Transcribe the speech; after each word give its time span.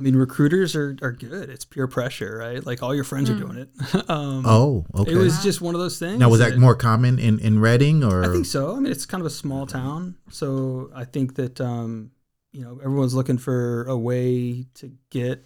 I 0.00 0.02
mean, 0.02 0.16
recruiters 0.16 0.74
are, 0.74 0.96
are 1.02 1.12
good. 1.12 1.50
It's 1.50 1.66
peer 1.66 1.86
pressure, 1.86 2.38
right? 2.38 2.64
Like 2.64 2.82
all 2.82 2.94
your 2.94 3.04
friends 3.04 3.28
are 3.28 3.34
doing 3.34 3.58
it. 3.58 3.68
um, 4.08 4.44
Oh, 4.46 4.86
okay. 4.94 5.12
It 5.12 5.16
was 5.16 5.42
just 5.42 5.60
one 5.60 5.74
of 5.74 5.80
those 5.80 5.98
things. 5.98 6.18
now 6.18 6.30
was 6.30 6.40
that 6.40 6.56
more 6.56 6.74
common 6.74 7.18
in 7.18 7.38
in 7.38 7.60
Redding 7.60 8.02
or? 8.02 8.24
I 8.24 8.28
think 8.28 8.46
so. 8.46 8.74
I 8.74 8.80
mean, 8.80 8.90
it's 8.90 9.04
kind 9.04 9.20
of 9.20 9.26
a 9.26 9.30
small 9.30 9.66
town, 9.66 10.16
so 10.30 10.90
I 10.94 11.04
think 11.04 11.34
that 11.34 11.60
um, 11.60 12.12
you 12.50 12.62
know 12.62 12.80
everyone's 12.82 13.12
looking 13.12 13.36
for 13.36 13.84
a 13.84 13.96
way 13.96 14.64
to 14.76 14.90
get 15.10 15.44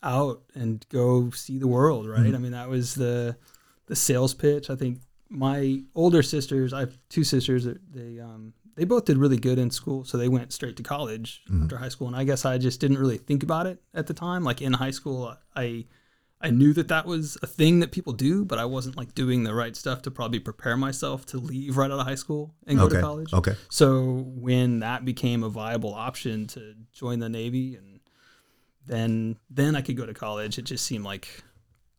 out 0.00 0.42
and 0.54 0.86
go 0.88 1.30
see 1.30 1.58
the 1.58 1.66
world, 1.66 2.08
right? 2.08 2.20
Mm-hmm. 2.20 2.34
I 2.36 2.38
mean, 2.38 2.52
that 2.52 2.68
was 2.68 2.94
the 2.94 3.36
the 3.86 3.96
sales 3.96 4.32
pitch. 4.32 4.70
I 4.70 4.76
think 4.76 5.00
my 5.28 5.80
older 5.96 6.22
sisters, 6.22 6.72
I 6.72 6.80
have 6.80 6.96
two 7.08 7.24
sisters. 7.24 7.66
They 7.92 8.20
um, 8.20 8.52
they 8.74 8.84
both 8.84 9.04
did 9.04 9.18
really 9.18 9.36
good 9.38 9.58
in 9.58 9.70
school, 9.70 10.04
so 10.04 10.16
they 10.18 10.28
went 10.28 10.52
straight 10.52 10.76
to 10.76 10.82
college 10.82 11.42
Mm-hmm. 11.50 11.64
after 11.64 11.76
high 11.76 11.88
school. 11.90 12.06
And 12.06 12.16
I 12.16 12.24
guess 12.24 12.44
I 12.44 12.58
just 12.58 12.80
didn't 12.80 12.98
really 12.98 13.18
think 13.18 13.42
about 13.42 13.66
it 13.66 13.82
at 13.94 14.06
the 14.06 14.14
time. 14.14 14.44
Like 14.44 14.62
in 14.62 14.72
high 14.74 14.90
school, 14.92 15.36
I 15.56 15.86
I 16.44 16.50
knew 16.50 16.72
that 16.72 16.88
that 16.88 17.06
was 17.06 17.38
a 17.42 17.46
thing 17.46 17.78
that 17.80 17.92
people 17.92 18.12
do, 18.12 18.44
but 18.44 18.58
I 18.58 18.64
wasn't 18.64 18.96
like 18.96 19.14
doing 19.14 19.44
the 19.44 19.54
right 19.54 19.76
stuff 19.76 20.02
to 20.02 20.10
probably 20.10 20.40
prepare 20.40 20.76
myself 20.76 21.24
to 21.26 21.38
leave 21.38 21.76
right 21.76 21.88
out 21.88 22.00
of 22.00 22.06
high 22.06 22.16
school 22.16 22.54
and 22.66 22.78
go 22.78 22.86
Okay. 22.86 22.96
to 22.96 23.00
college. 23.02 23.32
Okay. 23.32 23.54
So 23.70 24.24
when 24.26 24.80
that 24.80 25.04
became 25.04 25.44
a 25.44 25.48
viable 25.48 25.94
option 25.94 26.48
to 26.48 26.74
join 26.92 27.20
the 27.20 27.28
Navy 27.28 27.76
and 27.76 28.00
then 28.86 29.36
then 29.50 29.76
I 29.76 29.82
could 29.82 29.96
go 29.96 30.04
to 30.06 30.14
college, 30.14 30.58
it 30.58 30.62
just 30.64 30.84
seemed 30.84 31.04
like 31.04 31.28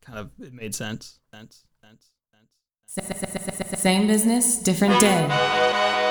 kind 0.02 0.18
of 0.18 0.30
it 0.38 0.52
made 0.52 0.74
sense. 0.74 1.20
Sense. 1.32 1.64
Sense. 1.80 2.10
Sense. 2.86 3.80
Same 3.80 4.06
business, 4.06 4.58
different 4.58 5.00
day. 5.00 6.02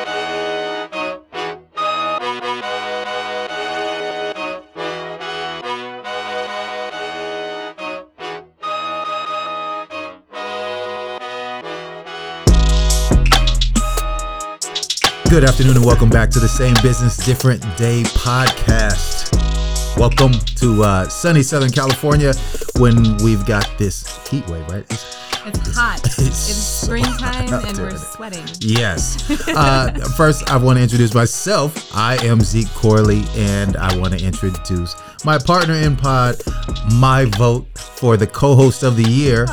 Good 15.34 15.46
afternoon 15.46 15.78
and 15.78 15.86
welcome 15.86 16.12
back 16.12 16.30
to 16.30 16.40
the 16.40 16.48
Same 16.48 16.76
Business 16.84 17.18
Different 17.18 17.60
Day 17.76 18.04
podcast. 18.04 19.36
Welcome 19.98 20.34
to 20.58 20.84
uh, 20.84 21.10
sunny 21.10 21.42
Southern 21.42 21.72
California 21.72 22.34
when 22.78 23.18
we've 23.18 23.44
got 23.44 23.68
this 23.80 24.28
heat 24.28 24.48
wave, 24.48 24.68
right? 24.68 24.84
It's- 24.84 25.18
It's 25.48 25.76
hot. 25.76 26.02
it's 26.06 26.20
It's 26.20 26.56
springtime 26.56 27.48
hot 27.48 27.66
and 27.68 27.78
we're 27.80 27.98
sweating. 27.98 28.46
Yes. 28.60 29.18
Uh, 29.48 29.92
first, 30.16 30.48
I 30.52 30.58
want 30.58 30.78
to 30.78 30.84
introduce 30.84 31.16
myself. 31.16 31.90
I 31.96 32.24
am 32.24 32.40
Zeke 32.42 32.70
Corley, 32.76 33.24
and 33.36 33.76
I 33.78 33.98
want 33.98 34.18
to 34.18 34.24
introduce 34.24 34.96
my 35.26 35.40
partner 35.40 35.74
in 35.74 35.96
pod, 35.96 36.36
my 36.94 37.26
vote 37.38 37.68
for 37.80 38.18
the 38.18 38.28
co-host 38.28 38.84
of 38.84 38.98
the 38.98 39.10
year, 39.10 39.48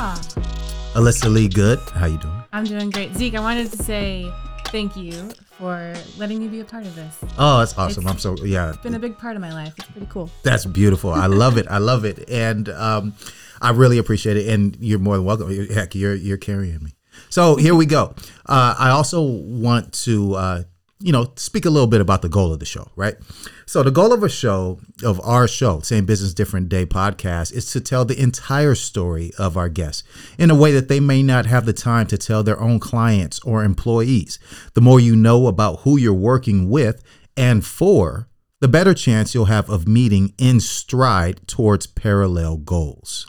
Alyssa 0.92 1.32
Lee 1.32 1.48
Good. 1.48 1.78
How 1.94 2.04
you 2.04 2.18
doing? 2.18 2.42
I'm 2.52 2.64
doing 2.64 2.90
great. 2.90 3.14
Zeke, 3.14 3.34
I 3.36 3.40
wanted 3.40 3.72
to 3.72 3.82
say 3.82 4.30
thank 4.66 4.94
you 4.94 5.30
for 5.61 5.94
letting 6.19 6.39
me 6.39 6.48
be 6.48 6.61
a 6.61 6.64
part 6.64 6.86
of 6.86 6.94
this. 6.97 7.14
Oh, 7.39 7.58
that's 7.58 7.77
awesome. 7.77 8.03
It's- 8.05 8.12
I'm 8.12 8.19
so 8.19 8.42
yeah. 8.44 8.70
It's 8.70 8.78
been 8.78 8.94
a 8.94 8.98
big 8.98 9.19
part 9.19 9.36
of 9.36 9.42
my 9.42 9.53
life. 9.53 9.75
It's 9.78 9.89
pretty 9.91 10.06
cool. 10.11 10.30
That's 10.42 10.64
beautiful. 10.64 11.11
I 11.12 11.27
love 11.27 11.58
it. 11.58 11.66
I 11.69 11.78
love 11.78 12.05
it, 12.05 12.28
and 12.30 12.69
um, 12.70 13.14
I 13.61 13.70
really 13.70 13.98
appreciate 13.98 14.36
it. 14.38 14.48
And 14.48 14.77
you're 14.81 14.98
more 14.98 15.16
than 15.16 15.27
welcome. 15.27 15.48
Heck, 15.69 15.94
you're 15.94 16.14
you're 16.14 16.38
carrying 16.38 16.83
me. 16.83 16.94
So 17.28 17.56
here 17.56 17.75
we 17.75 17.84
go. 17.86 18.14
Uh, 18.47 18.75
I 18.78 18.91
also 18.91 19.20
want 19.22 19.92
to, 20.05 20.34
uh, 20.34 20.62
you 21.00 21.12
know, 21.12 21.32
speak 21.36 21.64
a 21.64 21.70
little 21.70 21.86
bit 21.86 22.00
about 22.00 22.20
the 22.20 22.28
goal 22.28 22.52
of 22.52 22.58
the 22.58 22.66
show, 22.66 22.90
right? 22.94 23.16
So 23.64 23.82
the 23.82 23.90
goal 23.90 24.12
of 24.12 24.22
a 24.22 24.28
show, 24.28 24.80
of 25.02 25.20
our 25.24 25.48
show, 25.48 25.80
Same 25.80 26.04
Business 26.04 26.34
Different 26.34 26.68
Day 26.68 26.84
podcast, 26.84 27.52
is 27.54 27.70
to 27.72 27.80
tell 27.80 28.04
the 28.04 28.20
entire 28.20 28.74
story 28.74 29.32
of 29.38 29.56
our 29.56 29.70
guests 29.70 30.02
in 30.38 30.50
a 30.50 30.54
way 30.54 30.72
that 30.72 30.88
they 30.88 31.00
may 31.00 31.22
not 31.22 31.46
have 31.46 31.64
the 31.64 31.72
time 31.72 32.06
to 32.08 32.18
tell 32.18 32.42
their 32.42 32.60
own 32.60 32.78
clients 32.78 33.40
or 33.40 33.64
employees. 33.64 34.38
The 34.75 34.82
more 34.82 35.00
you 35.00 35.16
know 35.16 35.47
about 35.47 35.80
who 35.80 35.97
you're 35.97 36.12
working 36.12 36.69
with 36.69 37.02
and 37.36 37.64
for, 37.64 38.28
the 38.60 38.69
better 38.69 38.92
chance 38.92 39.34
you'll 39.34 39.46
have 39.46 39.70
of 39.70 39.88
meeting 39.88 40.34
in 40.36 40.60
stride 40.60 41.46
towards 41.48 41.86
parallel 41.86 42.58
goals. 42.58 43.26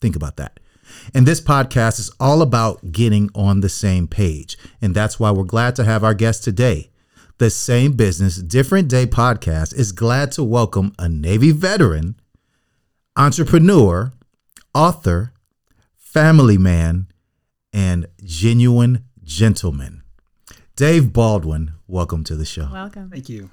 Think 0.00 0.16
about 0.16 0.36
that. 0.36 0.60
And 1.14 1.26
this 1.26 1.40
podcast 1.40 1.98
is 1.98 2.10
all 2.18 2.42
about 2.42 2.92
getting 2.92 3.30
on 3.34 3.60
the 3.60 3.68
same 3.68 4.08
page. 4.08 4.58
And 4.82 4.94
that's 4.94 5.20
why 5.20 5.30
we're 5.30 5.44
glad 5.44 5.76
to 5.76 5.84
have 5.84 6.02
our 6.02 6.14
guest 6.14 6.44
today. 6.44 6.90
The 7.38 7.50
Same 7.50 7.92
Business, 7.92 8.36
Different 8.36 8.88
Day 8.88 9.06
podcast 9.06 9.74
is 9.74 9.92
glad 9.92 10.32
to 10.32 10.42
welcome 10.42 10.94
a 10.98 11.08
Navy 11.08 11.52
veteran, 11.52 12.16
entrepreneur, 13.14 14.12
author, 14.74 15.32
family 15.96 16.56
man, 16.56 17.08
and 17.72 18.06
genuine 18.24 19.04
gentleman. 19.22 20.02
Dave 20.76 21.12
Baldwin, 21.12 21.72
welcome 21.86 22.24
to 22.24 22.36
the 22.36 22.46
show. 22.46 22.68
Welcome. 22.72 23.10
Thank 23.10 23.28
you. 23.28 23.50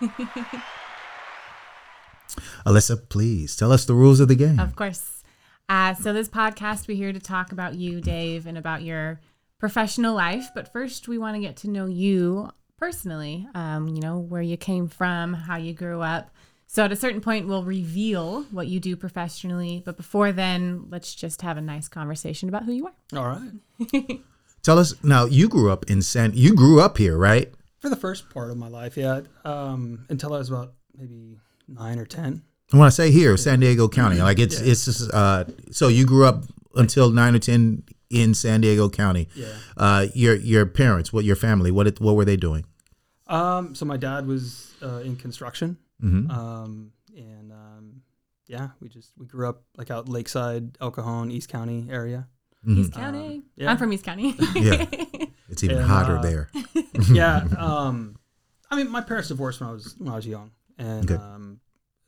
Thank 0.00 0.18
you. 0.18 0.44
Alyssa, 2.66 3.08
please 3.08 3.56
tell 3.56 3.72
us 3.72 3.86
the 3.86 3.94
rules 3.94 4.20
of 4.20 4.28
the 4.28 4.36
game. 4.36 4.60
Of 4.60 4.76
course. 4.76 5.17
Uh, 5.68 5.94
so 5.94 6.12
this 6.12 6.28
podcast, 6.28 6.88
we're 6.88 6.96
here 6.96 7.12
to 7.12 7.20
talk 7.20 7.52
about 7.52 7.74
you, 7.74 8.00
Dave, 8.00 8.46
and 8.46 8.56
about 8.56 8.82
your 8.82 9.20
professional 9.58 10.14
life. 10.14 10.48
But 10.54 10.72
first, 10.72 11.08
we 11.08 11.18
want 11.18 11.34
to 11.36 11.40
get 11.40 11.56
to 11.58 11.68
know 11.68 11.86
you 11.86 12.50
personally. 12.78 13.46
Um, 13.54 13.88
you 13.88 14.00
know 14.00 14.18
where 14.18 14.40
you 14.40 14.56
came 14.56 14.88
from, 14.88 15.34
how 15.34 15.56
you 15.56 15.74
grew 15.74 16.00
up. 16.00 16.30
So 16.66 16.84
at 16.84 16.92
a 16.92 16.96
certain 16.96 17.20
point, 17.20 17.46
we'll 17.48 17.64
reveal 17.64 18.42
what 18.44 18.68
you 18.68 18.80
do 18.80 18.96
professionally. 18.96 19.82
But 19.84 19.96
before 19.96 20.32
then, 20.32 20.86
let's 20.90 21.14
just 21.14 21.42
have 21.42 21.56
a 21.56 21.62
nice 21.62 21.88
conversation 21.88 22.48
about 22.48 22.64
who 22.64 22.72
you 22.72 22.86
are. 22.86 23.18
All 23.18 23.26
right. 23.26 24.20
Tell 24.62 24.78
us 24.78 24.94
now. 25.02 25.24
You 25.24 25.48
grew 25.48 25.70
up 25.70 25.90
in 25.90 26.02
San. 26.02 26.32
You 26.34 26.54
grew 26.54 26.80
up 26.80 26.98
here, 26.98 27.16
right? 27.16 27.52
For 27.80 27.88
the 27.88 27.96
first 27.96 28.28
part 28.30 28.50
of 28.50 28.56
my 28.56 28.68
life, 28.68 28.96
yeah, 28.96 29.20
um, 29.44 30.04
until 30.08 30.34
I 30.34 30.38
was 30.38 30.50
about 30.50 30.74
maybe 30.96 31.38
nine 31.68 31.98
or 31.98 32.04
ten. 32.04 32.42
And 32.70 32.78
when 32.80 32.86
I 32.86 32.90
say 32.90 33.10
here, 33.10 33.36
San 33.36 33.60
Diego 33.60 33.88
County, 33.88 34.20
like 34.20 34.38
it's 34.38 34.60
it's 34.60 34.84
just, 34.84 35.12
uh. 35.14 35.44
So 35.70 35.88
you 35.88 36.04
grew 36.04 36.26
up 36.26 36.44
until 36.74 37.10
nine 37.10 37.34
or 37.34 37.38
ten 37.38 37.82
in 38.10 38.34
San 38.34 38.60
Diego 38.60 38.88
County. 38.90 39.28
Yeah. 39.34 39.46
Uh, 39.76 40.06
your 40.14 40.34
your 40.36 40.66
parents, 40.66 41.12
what 41.12 41.24
your 41.24 41.36
family, 41.36 41.70
what 41.70 41.86
it, 41.86 42.00
what 42.00 42.14
were 42.16 42.24
they 42.26 42.36
doing? 42.36 42.64
Um, 43.26 43.74
so 43.74 43.84
my 43.86 43.96
dad 43.96 44.26
was 44.26 44.72
uh, 44.82 45.00
in 45.04 45.16
construction. 45.16 45.78
Mhm. 46.02 46.30
Um, 46.30 46.92
and 47.16 47.52
um, 47.52 48.02
yeah, 48.46 48.68
we 48.80 48.88
just 48.88 49.12
we 49.16 49.26
grew 49.26 49.48
up 49.48 49.62
like 49.76 49.90
out 49.90 50.08
Lakeside, 50.08 50.76
El 50.80 50.90
Cajon, 50.90 51.30
East 51.30 51.48
County 51.48 51.86
area. 51.90 52.26
East 52.66 52.92
County. 52.92 53.42
yeah. 53.56 53.70
I'm 53.70 53.78
from 53.78 53.92
East 53.92 54.04
County. 54.04 54.34
Yeah. 54.54 54.84
It's 55.50 55.64
even 55.64 55.78
And, 55.78 55.86
hotter 55.86 56.18
uh, 56.18 56.22
there. 56.22 56.50
yeah. 57.10 57.42
Um, 57.56 58.16
I 58.70 58.76
mean, 58.76 58.90
my 58.90 59.00
parents 59.00 59.28
divorced 59.28 59.60
when 59.60 59.70
I 59.70 59.72
was 59.72 59.94
when 59.96 60.12
I 60.12 60.16
was 60.16 60.26
young, 60.26 60.50
and 60.76 61.10
Okay. 61.10 61.22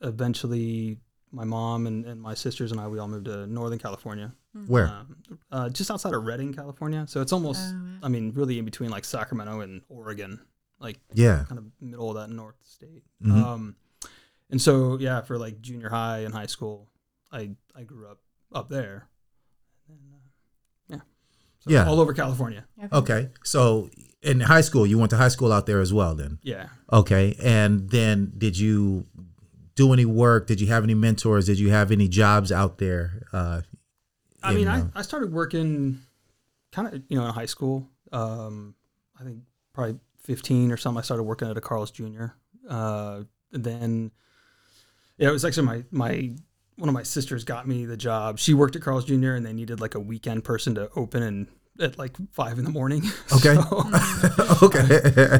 Eventually 0.01 0.97
my 1.31 1.43
mom 1.45 1.87
and, 1.87 2.05
and 2.05 2.21
my 2.21 2.33
sisters 2.33 2.71
and 2.71 2.81
I 2.81 2.87
we 2.87 2.99
all 2.99 3.07
moved 3.07 3.25
to 3.25 3.47
Northern 3.47 3.79
California, 3.79 4.33
Where? 4.67 4.87
um, 4.87 5.15
uh, 5.51 5.69
just 5.69 5.89
outside 5.89 6.13
of 6.13 6.23
Redding, 6.25 6.53
California. 6.53 7.05
So 7.07 7.21
it's 7.21 7.31
almost, 7.31 7.61
Oh, 7.63 7.73
wow. 7.73 7.99
I 8.03 8.09
mean, 8.09 8.33
really 8.33 8.59
in 8.59 8.65
between 8.65 8.89
like 8.89 9.05
Sacramento 9.05 9.61
and 9.61 9.81
Oregon, 9.87 10.41
like 10.79 10.99
Yeah. 11.13 11.45
kind 11.47 11.57
of 11.57 11.65
middle 11.79 12.09
of 12.09 12.15
that 12.17 12.29
North 12.33 12.55
state. 12.63 13.03
Mhm. 13.23 13.31
Um, 13.43 13.75
and 14.49 14.61
so 14.61 14.97
yeah, 14.99 15.21
for 15.21 15.37
like 15.37 15.61
junior 15.61 15.89
high 15.89 16.19
and 16.19 16.33
high 16.33 16.47
school, 16.47 16.89
I 17.31 17.51
I 17.73 17.83
grew 17.83 18.07
up 18.07 18.19
up 18.53 18.67
there. 18.67 19.07
And, 19.87 19.99
uh, 20.13 20.17
yeah. 20.89 21.01
So 21.59 21.71
Yeah. 21.71 21.87
All 21.87 22.01
over 22.01 22.13
California. 22.13 22.65
Okay. 22.91 23.29
So 23.43 23.89
in 24.21 24.41
high 24.41 24.59
school, 24.61 24.85
you 24.85 24.97
went 24.97 25.11
to 25.11 25.17
high 25.17 25.29
school 25.29 25.53
out 25.53 25.65
there 25.65 25.79
as 25.79 25.93
well, 25.93 26.13
then. 26.13 26.39
Yeah. 26.41 26.67
Okay. 26.91 27.37
And 27.41 27.89
then 27.89 28.33
did 28.37 28.59
you 28.59 29.05
do 29.81 29.93
any 29.93 30.05
work? 30.05 30.47
Did 30.47 30.61
you 30.61 30.67
have 30.67 30.83
any 30.83 30.93
mentors? 30.93 31.45
Did 31.45 31.59
you 31.59 31.71
have 31.71 31.91
any 31.91 32.07
jobs 32.07 32.51
out 32.51 32.77
there? 32.77 33.23
Uh, 33.33 33.61
I 34.43 34.51
in, 34.51 34.57
mean, 34.57 34.67
I, 34.67 34.83
I 34.95 35.01
started 35.01 35.31
working 35.31 35.99
kind 36.71 36.87
of, 36.87 37.01
you 37.07 37.17
know, 37.17 37.25
in 37.25 37.33
high 37.33 37.45
school. 37.45 37.87
Um, 38.11 38.75
I 39.19 39.23
think 39.23 39.39
probably 39.73 39.99
15 40.19 40.71
or 40.71 40.77
something. 40.77 40.99
I 40.99 41.03
started 41.03 41.23
working 41.23 41.49
at 41.49 41.57
a 41.57 41.61
Carl's 41.61 41.91
Jr. 41.91 42.27
Uh, 42.69 43.23
then, 43.51 44.11
yeah, 45.17 45.29
it 45.29 45.31
was 45.31 45.45
actually 45.45 45.65
my, 45.65 45.83
my, 45.91 46.31
one 46.77 46.89
of 46.89 46.93
my 46.93 47.03
sisters 47.03 47.43
got 47.43 47.67
me 47.67 47.85
the 47.85 47.97
job. 47.97 48.39
She 48.39 48.53
worked 48.53 48.75
at 48.75 48.81
Carl's 48.81 49.05
Jr. 49.05 49.31
and 49.31 49.45
they 49.45 49.53
needed 49.53 49.79
like 49.79 49.95
a 49.95 49.99
weekend 49.99 50.43
person 50.43 50.75
to 50.75 50.89
open 50.95 51.23
and 51.23 51.47
at 51.79 51.97
like 51.97 52.15
five 52.33 52.57
in 52.59 52.65
the 52.65 52.71
morning. 52.71 53.03
Okay. 53.33 53.55
So, 53.55 53.83
okay. 54.67 54.83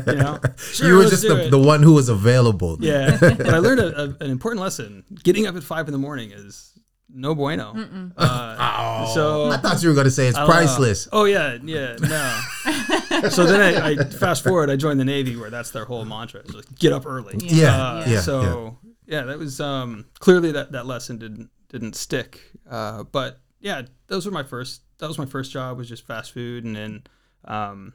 you 0.07 0.15
know, 0.17 0.39
you 0.81 0.95
were 0.97 1.03
just 1.03 1.23
the, 1.23 1.47
the 1.51 1.59
one 1.59 1.83
who 1.83 1.93
was 1.93 2.09
available. 2.09 2.77
Yeah, 2.79 3.17
but 3.19 3.49
I 3.49 3.57
learned 3.59 3.81
a, 3.81 4.01
a, 4.01 4.03
an 4.23 4.31
important 4.31 4.61
lesson. 4.61 5.03
Getting 5.23 5.45
up 5.45 5.55
at 5.55 5.63
five 5.63 5.87
in 5.87 5.91
the 5.91 5.97
morning 5.99 6.31
is 6.31 6.71
no 7.13 7.35
bueno. 7.35 7.75
Uh, 8.17 9.05
so 9.13 9.51
I 9.51 9.57
thought 9.57 9.83
you 9.83 9.89
were 9.89 9.95
going 9.95 10.05
to 10.05 10.11
say 10.11 10.27
it's 10.27 10.37
I 10.37 10.41
don't 10.41 10.49
know. 10.49 10.53
priceless. 10.55 11.07
Oh 11.11 11.25
yeah, 11.25 11.57
yeah, 11.63 11.97
no. 11.99 13.29
so 13.29 13.45
then 13.45 13.61
I, 13.61 13.89
I 13.89 13.95
fast 14.05 14.43
forward. 14.43 14.69
I 14.69 14.77
joined 14.77 14.99
the 14.99 15.05
Navy, 15.05 15.35
where 15.35 15.49
that's 15.49 15.71
their 15.71 15.85
whole 15.85 16.05
mantra: 16.05 16.41
is 16.41 16.53
like, 16.55 16.73
get 16.79 16.93
up 16.93 17.05
early. 17.05 17.35
Yeah, 17.41 17.75
Uh, 17.75 18.05
yeah, 18.07 18.21
So 18.21 18.77
yeah, 19.05 19.23
that 19.23 19.37
was 19.37 19.59
um, 19.59 20.05
clearly 20.19 20.53
that 20.53 20.71
that 20.71 20.85
lesson 20.85 21.17
didn't 21.17 21.49
didn't 21.69 21.95
stick. 21.95 22.39
Uh, 22.69 23.03
but 23.03 23.41
yeah, 23.59 23.81
those 24.07 24.25
were 24.25 24.31
my 24.31 24.43
first. 24.43 24.81
That 25.01 25.07
was 25.07 25.18
my 25.18 25.25
first 25.25 25.51
job 25.51 25.77
was 25.77 25.89
just 25.89 26.06
fast 26.06 26.31
food, 26.31 26.63
and 26.63 26.75
then 26.75 27.03
um, 27.45 27.94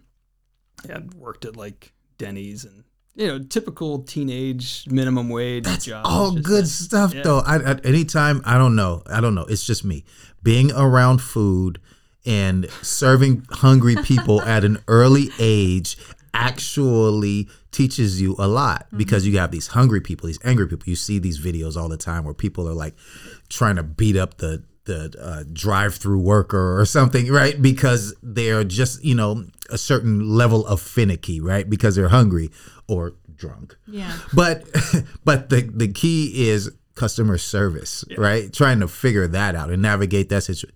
yeah, 0.87 0.99
worked 1.17 1.45
at 1.45 1.57
like 1.57 1.93
Denny's 2.19 2.65
and 2.65 2.83
you 3.15 3.29
know 3.29 3.39
typical 3.39 4.03
teenage 4.03 4.85
minimum 4.91 5.29
wage 5.29 5.65
jobs. 5.85 6.09
All 6.09 6.33
good 6.33 6.65
that- 6.65 6.69
stuff 6.69 7.15
yeah. 7.15 7.23
though. 7.23 7.39
I, 7.39 7.63
at 7.63 7.87
any 7.87 8.05
time, 8.05 8.43
I 8.45 8.59
don't 8.59 8.75
know. 8.75 9.03
I 9.07 9.21
don't 9.21 9.37
know. 9.37 9.45
It's 9.45 9.65
just 9.65 9.85
me 9.85 10.05
being 10.43 10.73
around 10.73 11.23
food 11.23 11.81
and 12.27 12.69
serving 12.83 13.47
hungry 13.51 13.95
people 14.03 14.43
at 14.43 14.65
an 14.65 14.79
early 14.89 15.31
age 15.39 15.97
actually 16.35 17.49
teaches 17.71 18.21
you 18.21 18.35
a 18.39 18.49
lot 18.49 18.87
because 18.97 19.27
you 19.27 19.39
have 19.39 19.51
these 19.53 19.69
hungry 19.69 20.01
people, 20.01 20.27
these 20.27 20.41
angry 20.45 20.67
people. 20.67 20.89
You 20.89 20.97
see 20.97 21.19
these 21.19 21.41
videos 21.41 21.77
all 21.77 21.89
the 21.89 21.97
time 21.97 22.25
where 22.25 22.35
people 22.35 22.69
are 22.69 22.75
like 22.75 22.95
trying 23.49 23.77
to 23.77 23.83
beat 23.83 24.17
up 24.17 24.39
the 24.39 24.65
the 24.87 25.15
uh, 25.21 25.45
drive-through 25.53 26.21
worker 26.21 26.79
or 26.81 26.85
something, 26.87 27.31
right? 27.31 27.61
Because 27.61 28.15
they're 28.23 28.65
just 28.65 29.05
you 29.05 29.15
know 29.15 29.45
a 29.71 29.79
certain 29.79 30.29
level 30.29 30.67
of 30.67 30.81
finicky, 30.81 31.41
right? 31.41 31.69
Because 31.69 31.95
they're 31.97 32.09
hungry 32.09 32.51
or 32.89 33.15
drunk 33.35 33.77
Yeah. 33.87 34.17
but 34.33 34.65
but 35.25 35.51
the 35.51 35.61
the 35.75 35.89
key 35.89 36.49
is 36.49 36.71
customer 36.95 37.37
service, 37.37 38.05
right? 38.17 38.51
Trying 38.53 38.81
to 38.81 38.89
figure 38.89 39.27
that 39.27 39.55
out 39.55 39.71
and 39.71 39.83
navigate 39.83 40.29
that 40.31 40.43
situation. 40.45 40.75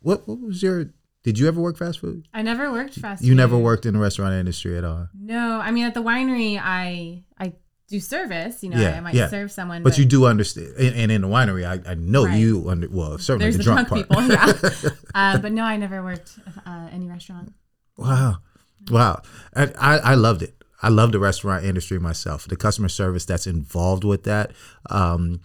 What 0.00 0.26
what 0.26 0.40
was 0.40 0.62
your? 0.62 0.90
Did 1.24 1.38
you 1.38 1.48
ever 1.48 1.60
work 1.60 1.76
fast 1.76 1.98
food? 1.98 2.26
I 2.32 2.40
never 2.42 2.72
worked 2.72 2.94
fast 2.94 3.22
You 3.22 3.34
never 3.34 3.58
worked 3.58 3.84
in 3.84 3.92
the 3.94 4.00
restaurant 4.00 4.32
industry 4.34 4.78
at 4.78 4.84
all. 4.84 5.08
No, 5.20 5.60
I 5.60 5.70
mean 5.72 5.84
at 5.84 5.92
the 5.94 6.02
winery, 6.02 6.58
I 6.62 7.24
I 7.38 7.52
do 7.88 8.00
service. 8.00 8.62
You 8.62 8.70
know, 8.70 8.80
Yeah, 8.80 8.96
I 8.96 9.00
might 9.00 9.14
yeah. 9.14 9.28
serve 9.28 9.50
someone, 9.50 9.82
But 9.82 9.98
you 9.98 10.04
do 10.04 10.26
understand, 10.26 10.74
and, 10.78 10.94
and 10.94 11.12
in 11.12 11.22
the 11.22 11.28
winery, 11.28 11.64
I, 11.66 11.90
I 11.90 11.94
know 11.94 12.24
Right. 12.26 12.38
you 12.38 12.68
under 12.68 12.88
well 12.88 13.18
certainly 13.18 13.44
there's 13.44 13.54
the, 13.56 13.58
the, 13.58 13.64
drunk, 13.64 13.88
drunk, 13.88 14.08
part. 14.08 14.28
people. 14.28 14.84
Yeah. 14.84 14.90
uh, 15.14 15.38
but 15.38 15.52
no, 15.52 15.62
I 15.64 15.76
never 15.76 16.02
worked 16.02 16.38
uh, 16.66 16.88
any 16.92 17.08
restaurant. 17.08 17.52
Wow, 17.96 18.38
wow! 18.90 19.22
I, 19.56 19.64
I 19.78 19.98
I 19.98 20.14
loved 20.14 20.42
it. 20.42 20.54
I 20.80 20.88
love 20.90 21.10
the 21.10 21.18
restaurant 21.18 21.64
industry 21.64 21.98
myself. 21.98 22.46
The 22.46 22.54
customer 22.56 22.88
service 22.88 23.24
that's 23.24 23.46
involved 23.48 24.04
with 24.04 24.22
that, 24.24 24.52
um, 24.90 25.40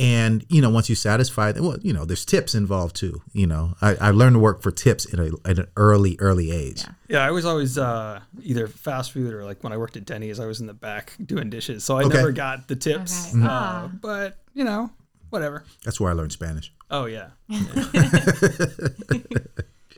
and 0.00 0.44
you 0.48 0.60
know, 0.62 0.70
once 0.70 0.88
you 0.88 0.94
satisfy, 0.96 1.52
them 1.52 1.64
well, 1.66 1.76
you 1.82 1.92
know, 1.92 2.04
there's 2.04 2.24
tips 2.24 2.54
involved 2.54 2.96
too. 2.96 3.20
You 3.32 3.46
know, 3.46 3.74
I, 3.82 3.94
I 3.96 4.10
learned 4.10 4.34
to 4.34 4.40
work 4.40 4.62
for 4.62 4.70
tips 4.70 5.12
at, 5.12 5.20
a, 5.20 5.36
at 5.44 5.58
an 5.58 5.66
early 5.76 6.16
early 6.18 6.50
age. 6.50 6.80
Yeah. 6.82 6.92
Yeah, 7.08 7.26
I 7.26 7.30
was 7.32 7.44
always 7.44 7.76
uh, 7.76 8.20
either 8.42 8.66
fast 8.66 9.12
food 9.12 9.34
or 9.34 9.44
like 9.44 9.62
when 9.62 9.72
I 9.72 9.76
worked 9.76 9.96
at 9.96 10.04
Denny's, 10.06 10.40
I 10.40 10.46
was 10.46 10.60
in 10.60 10.66
the 10.66 10.74
back 10.74 11.12
doing 11.24 11.50
dishes, 11.50 11.84
so 11.84 11.98
I 11.98 12.04
Okay. 12.04 12.16
never 12.16 12.32
got 12.32 12.66
the 12.68 12.76
tips. 12.76 13.34
Okay. 13.34 13.44
Uh, 13.44 13.48
Ah. 13.50 13.90
but 14.00 14.38
you 14.54 14.64
know, 14.64 14.90
whatever. 15.30 15.64
That's 15.84 16.00
where 16.00 16.10
I 16.10 16.14
learned 16.14 16.32
Spanish. 16.32 16.72
Oh 16.90 17.04
yeah, 17.06 17.28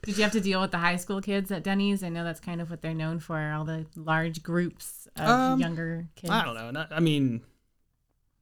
Did 0.04 0.16
you 0.16 0.24
have 0.24 0.32
to 0.32 0.40
deal 0.40 0.60
with 0.60 0.72
the 0.72 0.78
high 0.78 0.96
school 0.96 1.20
kids 1.20 1.52
at 1.52 1.62
Denny's? 1.62 2.02
I 2.02 2.08
know 2.08 2.24
that's 2.24 2.40
kind 2.40 2.60
of 2.60 2.70
what 2.70 2.82
they're 2.82 2.92
known 2.94 3.20
for, 3.20 3.38
all 3.52 3.64
the 3.64 3.86
large 3.94 4.42
groups 4.42 5.06
of 5.16 5.28
Um, 5.28 5.60
younger 5.60 6.08
kids. 6.16 6.30
I 6.32 6.44
don't 6.44 6.54
know. 6.56 6.70
Not, 6.72 6.88
I 6.92 6.98
mean, 6.98 7.40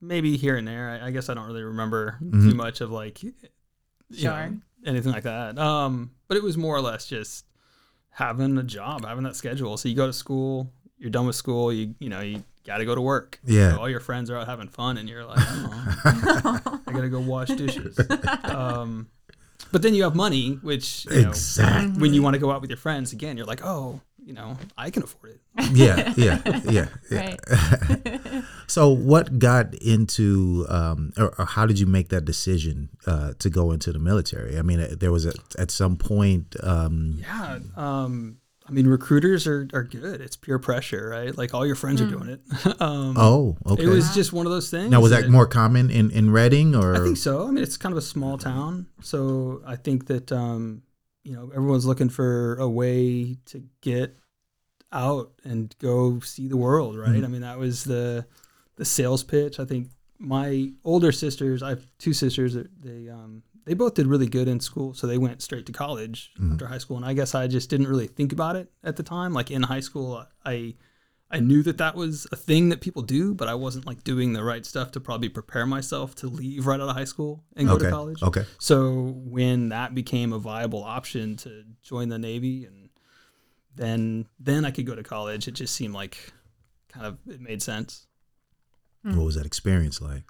maybe 0.00 0.36
here 0.36 0.56
and 0.56 0.66
there. 0.66 0.98
I, 1.02 1.08
I 1.08 1.10
guess 1.10 1.28
I 1.28 1.34
don't 1.34 1.46
really 1.46 1.62
remember 1.62 2.18
Mm-hmm. 2.22 2.50
too 2.50 2.54
much 2.56 2.80
of 2.80 2.90
like, 2.90 3.22
you 3.22 3.32
know, 4.10 4.56
anything 4.86 5.12
like 5.12 5.24
that. 5.24 5.58
Um, 5.58 6.10
but 6.28 6.36
it 6.36 6.42
was 6.42 6.56
more 6.56 6.74
or 6.76 6.80
less 6.80 7.06
just 7.06 7.44
having 8.10 8.56
a 8.58 8.62
job, 8.62 9.04
having 9.04 9.24
that 9.24 9.36
schedule. 9.36 9.76
So 9.76 9.88
you 9.88 9.94
go 9.94 10.06
to 10.06 10.12
school, 10.12 10.72
you're 10.98 11.10
done 11.10 11.26
with 11.26 11.36
school, 11.36 11.72
you 11.72 11.94
you 11.98 12.08
know 12.08 12.20
you 12.20 12.42
got 12.66 12.78
to 12.78 12.84
go 12.84 12.94
to 12.94 13.00
work. 13.00 13.38
Yeah. 13.44 13.72
So 13.72 13.80
all 13.80 13.88
your 13.88 14.00
friends 14.00 14.30
are 14.30 14.36
out 14.36 14.46
having 14.46 14.68
fun, 14.68 14.96
and 14.98 15.08
you're 15.08 15.24
like, 15.24 15.38
oh, 15.40 16.60
I 16.86 16.92
gotta 16.92 17.08
go 17.08 17.20
wash 17.20 17.48
dishes. 17.48 17.98
Um, 18.44 19.08
but 19.72 19.82
then 19.82 19.94
you 19.94 20.02
have 20.02 20.14
money, 20.16 20.58
which 20.62 21.06
you 21.06 21.22
know, 21.22 21.28
Exactly. 21.30 22.00
when 22.00 22.12
you 22.14 22.22
want 22.22 22.34
to 22.34 22.40
go 22.40 22.50
out 22.50 22.60
with 22.60 22.70
your 22.70 22.76
friends 22.76 23.12
again, 23.12 23.36
you're 23.36 23.46
like, 23.46 23.64
oh, 23.64 24.00
you 24.30 24.36
know, 24.36 24.56
I 24.78 24.90
can 24.90 25.02
afford 25.02 25.32
it. 25.32 25.40
Yeah, 25.72 26.14
yeah, 26.16 26.40
yeah. 26.70 26.86
yeah. 27.10 27.36
Right. 28.30 28.44
So, 28.68 28.88
what 28.90 29.40
got 29.40 29.74
into, 29.74 30.64
um, 30.68 31.12
or, 31.18 31.34
or 31.36 31.44
how 31.44 31.66
did 31.66 31.80
you 31.80 31.86
make 31.86 32.10
that 32.10 32.24
decision 32.24 32.90
uh, 33.04 33.32
to 33.40 33.50
go 33.50 33.72
into 33.72 33.92
the 33.92 33.98
military? 33.98 34.56
I 34.56 34.62
mean, 34.62 34.78
uh, 34.78 34.94
there 34.96 35.10
was 35.10 35.26
a, 35.26 35.32
at 35.58 35.72
some 35.72 35.96
point. 35.96 36.54
Um, 36.62 37.18
Yeah. 37.18 37.58
Um, 37.74 38.36
I 38.68 38.72
mean, 38.72 38.86
recruiters 38.86 39.48
are, 39.48 39.66
are 39.72 39.82
good. 39.82 40.20
It's 40.20 40.36
peer 40.36 40.60
pressure, 40.60 41.08
right? 41.08 41.36
Like 41.36 41.52
all 41.52 41.66
your 41.66 41.74
friends 41.74 42.00
are 42.00 42.06
doing 42.06 42.28
it. 42.28 42.40
um, 42.80 43.16
oh, 43.18 43.56
okay. 43.66 43.82
It 43.82 43.88
was 43.88 44.14
just 44.14 44.32
one 44.32 44.46
of 44.46 44.52
those 44.52 44.70
things. 44.70 44.92
now, 44.92 45.00
was 45.00 45.10
that 45.10 45.28
more 45.28 45.48
common 45.48 45.90
in 45.90 46.12
in 46.12 46.30
Redding 46.30 46.76
or? 46.76 46.94
I 46.94 47.00
think 47.00 47.16
so. 47.16 47.48
I 47.48 47.50
mean, 47.50 47.64
it's 47.64 47.76
kind 47.76 47.92
of 47.92 47.98
a 47.98 48.02
small 48.02 48.38
town, 48.38 48.86
so 49.02 49.62
I 49.66 49.74
think 49.74 50.06
that 50.06 50.30
um, 50.30 50.82
you 51.24 51.32
know 51.32 51.50
everyone's 51.52 51.86
looking 51.86 52.08
for 52.08 52.54
a 52.56 52.68
way 52.68 53.36
to 53.46 53.64
get 53.80 54.16
out 54.92 55.32
and 55.44 55.74
go 55.78 56.20
see 56.20 56.48
the 56.48 56.56
world, 56.56 56.96
right? 56.98 57.10
Mm-hmm. 57.10 57.24
I 57.24 57.28
mean, 57.28 57.40
that 57.42 57.58
was 57.58 57.84
the 57.84 58.26
the 58.76 58.84
sales 58.84 59.22
pitch. 59.22 59.60
I 59.60 59.64
think 59.64 59.88
my 60.18 60.72
older 60.84 61.12
sisters, 61.12 61.62
I 61.62 61.70
have 61.70 61.86
two 61.98 62.12
sisters. 62.12 62.56
They 62.80 63.08
um, 63.08 63.42
they 63.64 63.74
both 63.74 63.94
did 63.94 64.06
really 64.06 64.26
good 64.28 64.48
in 64.48 64.58
school, 64.60 64.94
so 64.94 65.06
they 65.06 65.18
went 65.18 65.42
straight 65.42 65.66
to 65.66 65.72
college 65.72 66.32
Mm-hmm. 66.38 66.52
after 66.52 66.66
high 66.66 66.78
school. 66.78 66.96
And 66.96 67.06
I 67.06 67.12
guess 67.14 67.34
I 67.34 67.46
just 67.46 67.70
didn't 67.70 67.88
really 67.88 68.06
think 68.06 68.32
about 68.32 68.56
it 68.56 68.70
at 68.82 68.96
the 68.96 69.02
time. 69.02 69.32
Like 69.32 69.50
in 69.50 69.62
high 69.62 69.80
school, 69.80 70.24
I 70.44 70.74
I 71.32 71.38
knew 71.38 71.62
that 71.62 71.78
that 71.78 71.94
was 71.94 72.26
a 72.32 72.36
thing 72.36 72.70
that 72.70 72.80
people 72.80 73.02
do, 73.02 73.34
but 73.34 73.46
I 73.48 73.54
wasn't 73.54 73.86
like 73.86 74.02
doing 74.02 74.32
the 74.32 74.42
right 74.42 74.66
stuff 74.66 74.90
to 74.92 75.00
probably 75.00 75.28
prepare 75.28 75.64
myself 75.64 76.16
to 76.16 76.26
leave 76.26 76.66
right 76.66 76.80
out 76.80 76.88
of 76.88 76.96
high 76.96 77.04
school 77.04 77.44
and 77.54 77.68
go 77.68 77.74
okay, 77.74 77.84
to 77.84 77.90
college. 77.90 78.22
okay. 78.22 78.44
So 78.58 79.14
when 79.24 79.68
that 79.68 79.94
became 79.94 80.32
a 80.32 80.38
viable 80.40 80.82
option 80.82 81.36
to 81.36 81.62
join 81.82 82.08
the 82.08 82.18
Navy 82.18 82.64
and 82.64 82.79
then 83.76 84.26
then 84.38 84.64
I 84.64 84.70
could 84.70 84.86
go 84.86 84.94
to 84.94 85.02
college, 85.02 85.48
it 85.48 85.52
just 85.52 85.74
seemed 85.74 85.94
like 85.94 86.32
kind 86.88 87.06
of 87.06 87.18
it 87.28 87.40
made 87.40 87.62
sense. 87.62 88.06
What 89.02 89.16
was 89.24 89.34
that 89.36 89.46
experience 89.46 90.00
like? 90.00 90.24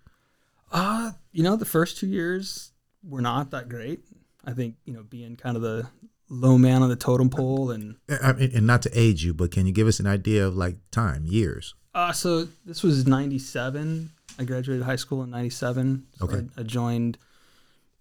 Uh, 0.71 1.13
you 1.33 1.43
know, 1.43 1.57
the 1.57 1.65
first 1.65 1.99
two 1.99 2.07
years 2.07 2.71
were 3.03 3.21
not 3.21 3.51
that 3.51 3.69
great. 3.69 4.01
I 4.45 4.53
think, 4.53 4.77
you 4.85 4.93
know, 4.95 5.03
being 5.03 5.35
kind 5.37 5.57
of 5.57 5.63
the 5.63 5.89
low 6.29 6.57
man 6.57 6.83
on 6.83 6.89
the 6.89 6.95
totem 6.97 7.29
pole 7.29 7.73
and 7.73 7.97
I 8.23 8.33
mean, 8.35 8.53
and 8.55 8.67
not 8.67 8.83
to 8.83 8.91
age 8.95 9.25
you, 9.25 9.35
but 9.35 9.51
can 9.51 9.67
you 9.67 9.73
give 9.73 9.89
us 9.89 9.99
an 9.99 10.07
idea 10.07 10.47
of 10.47 10.57
like 10.57 10.77
time, 10.93 11.25
years? 11.27 11.75
Uh, 11.93 12.13
so 12.13 12.47
this 12.65 12.85
was 12.85 13.05
97. 13.07 14.11
I 14.39 14.45
graduated 14.45 14.85
high 14.85 14.95
school 14.97 15.25
in 15.25 15.31
97. 15.31 16.07
So 16.19 16.25
Okay. 16.27 16.47
I, 16.57 16.61
I 16.61 16.63
joined, 16.63 17.19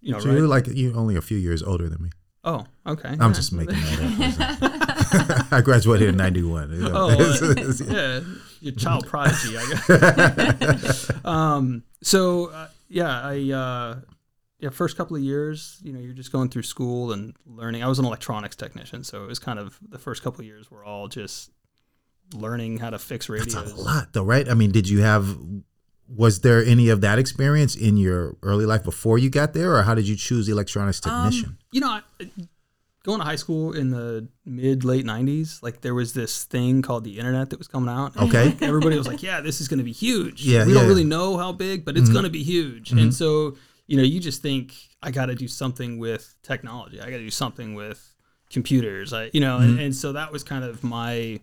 you 0.00 0.12
know, 0.12 0.20
So 0.20 0.28
right. 0.28 0.38
you're 0.38 0.46
like 0.46 0.66
you're 0.68 0.96
only 0.96 1.16
a 1.16 1.20
few 1.20 1.36
years 1.38 1.62
older 1.64 1.88
than 1.88 2.02
me. 2.04 2.10
oh, 2.44 2.64
okay. 2.86 3.16
I'm 3.18 3.34
just 3.34 3.52
making 3.52 3.74
that 3.74 4.60
up. 4.62 4.79
I 5.50 5.60
graduated 5.62 6.08
in 6.08 6.16
'91. 6.16 6.70
Oh, 6.92 7.10
uh, 7.42 7.84
yeah. 7.86 8.20
Your 8.60 8.74
child 8.74 9.06
prodigy, 9.06 9.56
I 9.56 10.60
guess. 10.60 11.10
um, 11.24 11.82
so, 12.02 12.50
uh, 12.50 12.68
yeah, 12.88 13.20
I, 13.22 13.50
uh, 13.50 14.00
yeah, 14.58 14.68
first 14.68 14.96
couple 14.96 15.16
of 15.16 15.22
years, 15.22 15.78
you 15.82 15.92
know, 15.92 16.00
you're 16.00 16.12
just 16.12 16.30
going 16.30 16.50
through 16.50 16.64
school 16.64 17.12
and 17.12 17.34
learning. 17.46 17.82
I 17.82 17.88
was 17.88 17.98
an 17.98 18.04
electronics 18.04 18.56
technician, 18.56 19.02
so 19.02 19.24
it 19.24 19.26
was 19.26 19.38
kind 19.38 19.58
of 19.58 19.78
the 19.88 19.98
first 19.98 20.22
couple 20.22 20.40
of 20.40 20.46
years 20.46 20.70
were 20.70 20.84
all 20.84 21.08
just 21.08 21.50
learning 22.34 22.78
how 22.78 22.90
to 22.90 22.98
fix 22.98 23.28
That's 23.28 23.54
radios. 23.54 23.72
a 23.72 23.76
lot, 23.80 24.12
though, 24.12 24.24
right? 24.24 24.48
I 24.48 24.54
mean, 24.54 24.70
did 24.70 24.88
you 24.88 25.00
have? 25.00 25.38
Was 26.14 26.40
there 26.40 26.62
any 26.64 26.88
of 26.88 27.00
that 27.02 27.18
experience 27.18 27.76
in 27.76 27.96
your 27.96 28.36
early 28.42 28.66
life 28.66 28.82
before 28.82 29.16
you 29.16 29.30
got 29.30 29.54
there, 29.54 29.74
or 29.74 29.82
how 29.82 29.94
did 29.94 30.08
you 30.08 30.16
choose 30.16 30.48
electronics 30.48 31.00
technician? 31.00 31.50
Um, 31.50 31.58
you 31.72 31.80
know, 31.80 31.88
I, 31.88 32.02
going 33.02 33.18
to 33.18 33.24
high 33.24 33.36
school 33.36 33.72
in 33.72 33.90
the 33.90 34.28
mid 34.44 34.84
late 34.84 35.04
'90s, 35.04 35.62
like 35.62 35.80
there 35.80 35.94
was 35.94 36.12
this 36.12 36.44
thing 36.44 36.82
called 36.82 37.04
the 37.04 37.18
internet 37.18 37.50
that 37.50 37.58
was 37.58 37.68
coming 37.68 37.88
out. 37.88 38.16
Okay. 38.16 38.56
everybody 38.60 38.96
was 38.96 39.06
like, 39.06 39.22
"Yeah, 39.22 39.40
this 39.40 39.60
is 39.60 39.68
going 39.68 39.78
to 39.78 39.84
be 39.84 39.92
huge." 39.92 40.44
Yeah, 40.44 40.64
we 40.64 40.72
yeah, 40.72 40.78
don't 40.78 40.88
really 40.88 41.02
yeah. 41.02 41.08
know 41.08 41.36
how 41.36 41.52
big, 41.52 41.84
but 41.84 41.96
it's 41.96 42.04
mm-hmm. 42.04 42.12
going 42.12 42.24
to 42.24 42.30
be 42.30 42.42
huge. 42.42 42.90
Mm-hmm. 42.90 42.98
And 42.98 43.14
so, 43.14 43.56
you 43.86 43.96
know, 43.96 44.02
you 44.02 44.20
just 44.20 44.42
think 44.42 44.74
I 45.02 45.10
got 45.10 45.26
to 45.26 45.34
do 45.34 45.48
something 45.48 45.98
with 45.98 46.34
technology. 46.42 47.00
I 47.00 47.06
got 47.06 47.16
to 47.16 47.24
do 47.24 47.30
something 47.30 47.74
with 47.74 48.14
computers. 48.50 49.12
I, 49.12 49.30
you 49.32 49.40
know, 49.40 49.58
and, 49.58 49.72
mm-hmm. 49.72 49.80
and 49.80 49.96
so 49.96 50.12
that 50.12 50.32
was 50.32 50.44
kind 50.44 50.64
of 50.64 50.84
my 50.84 51.40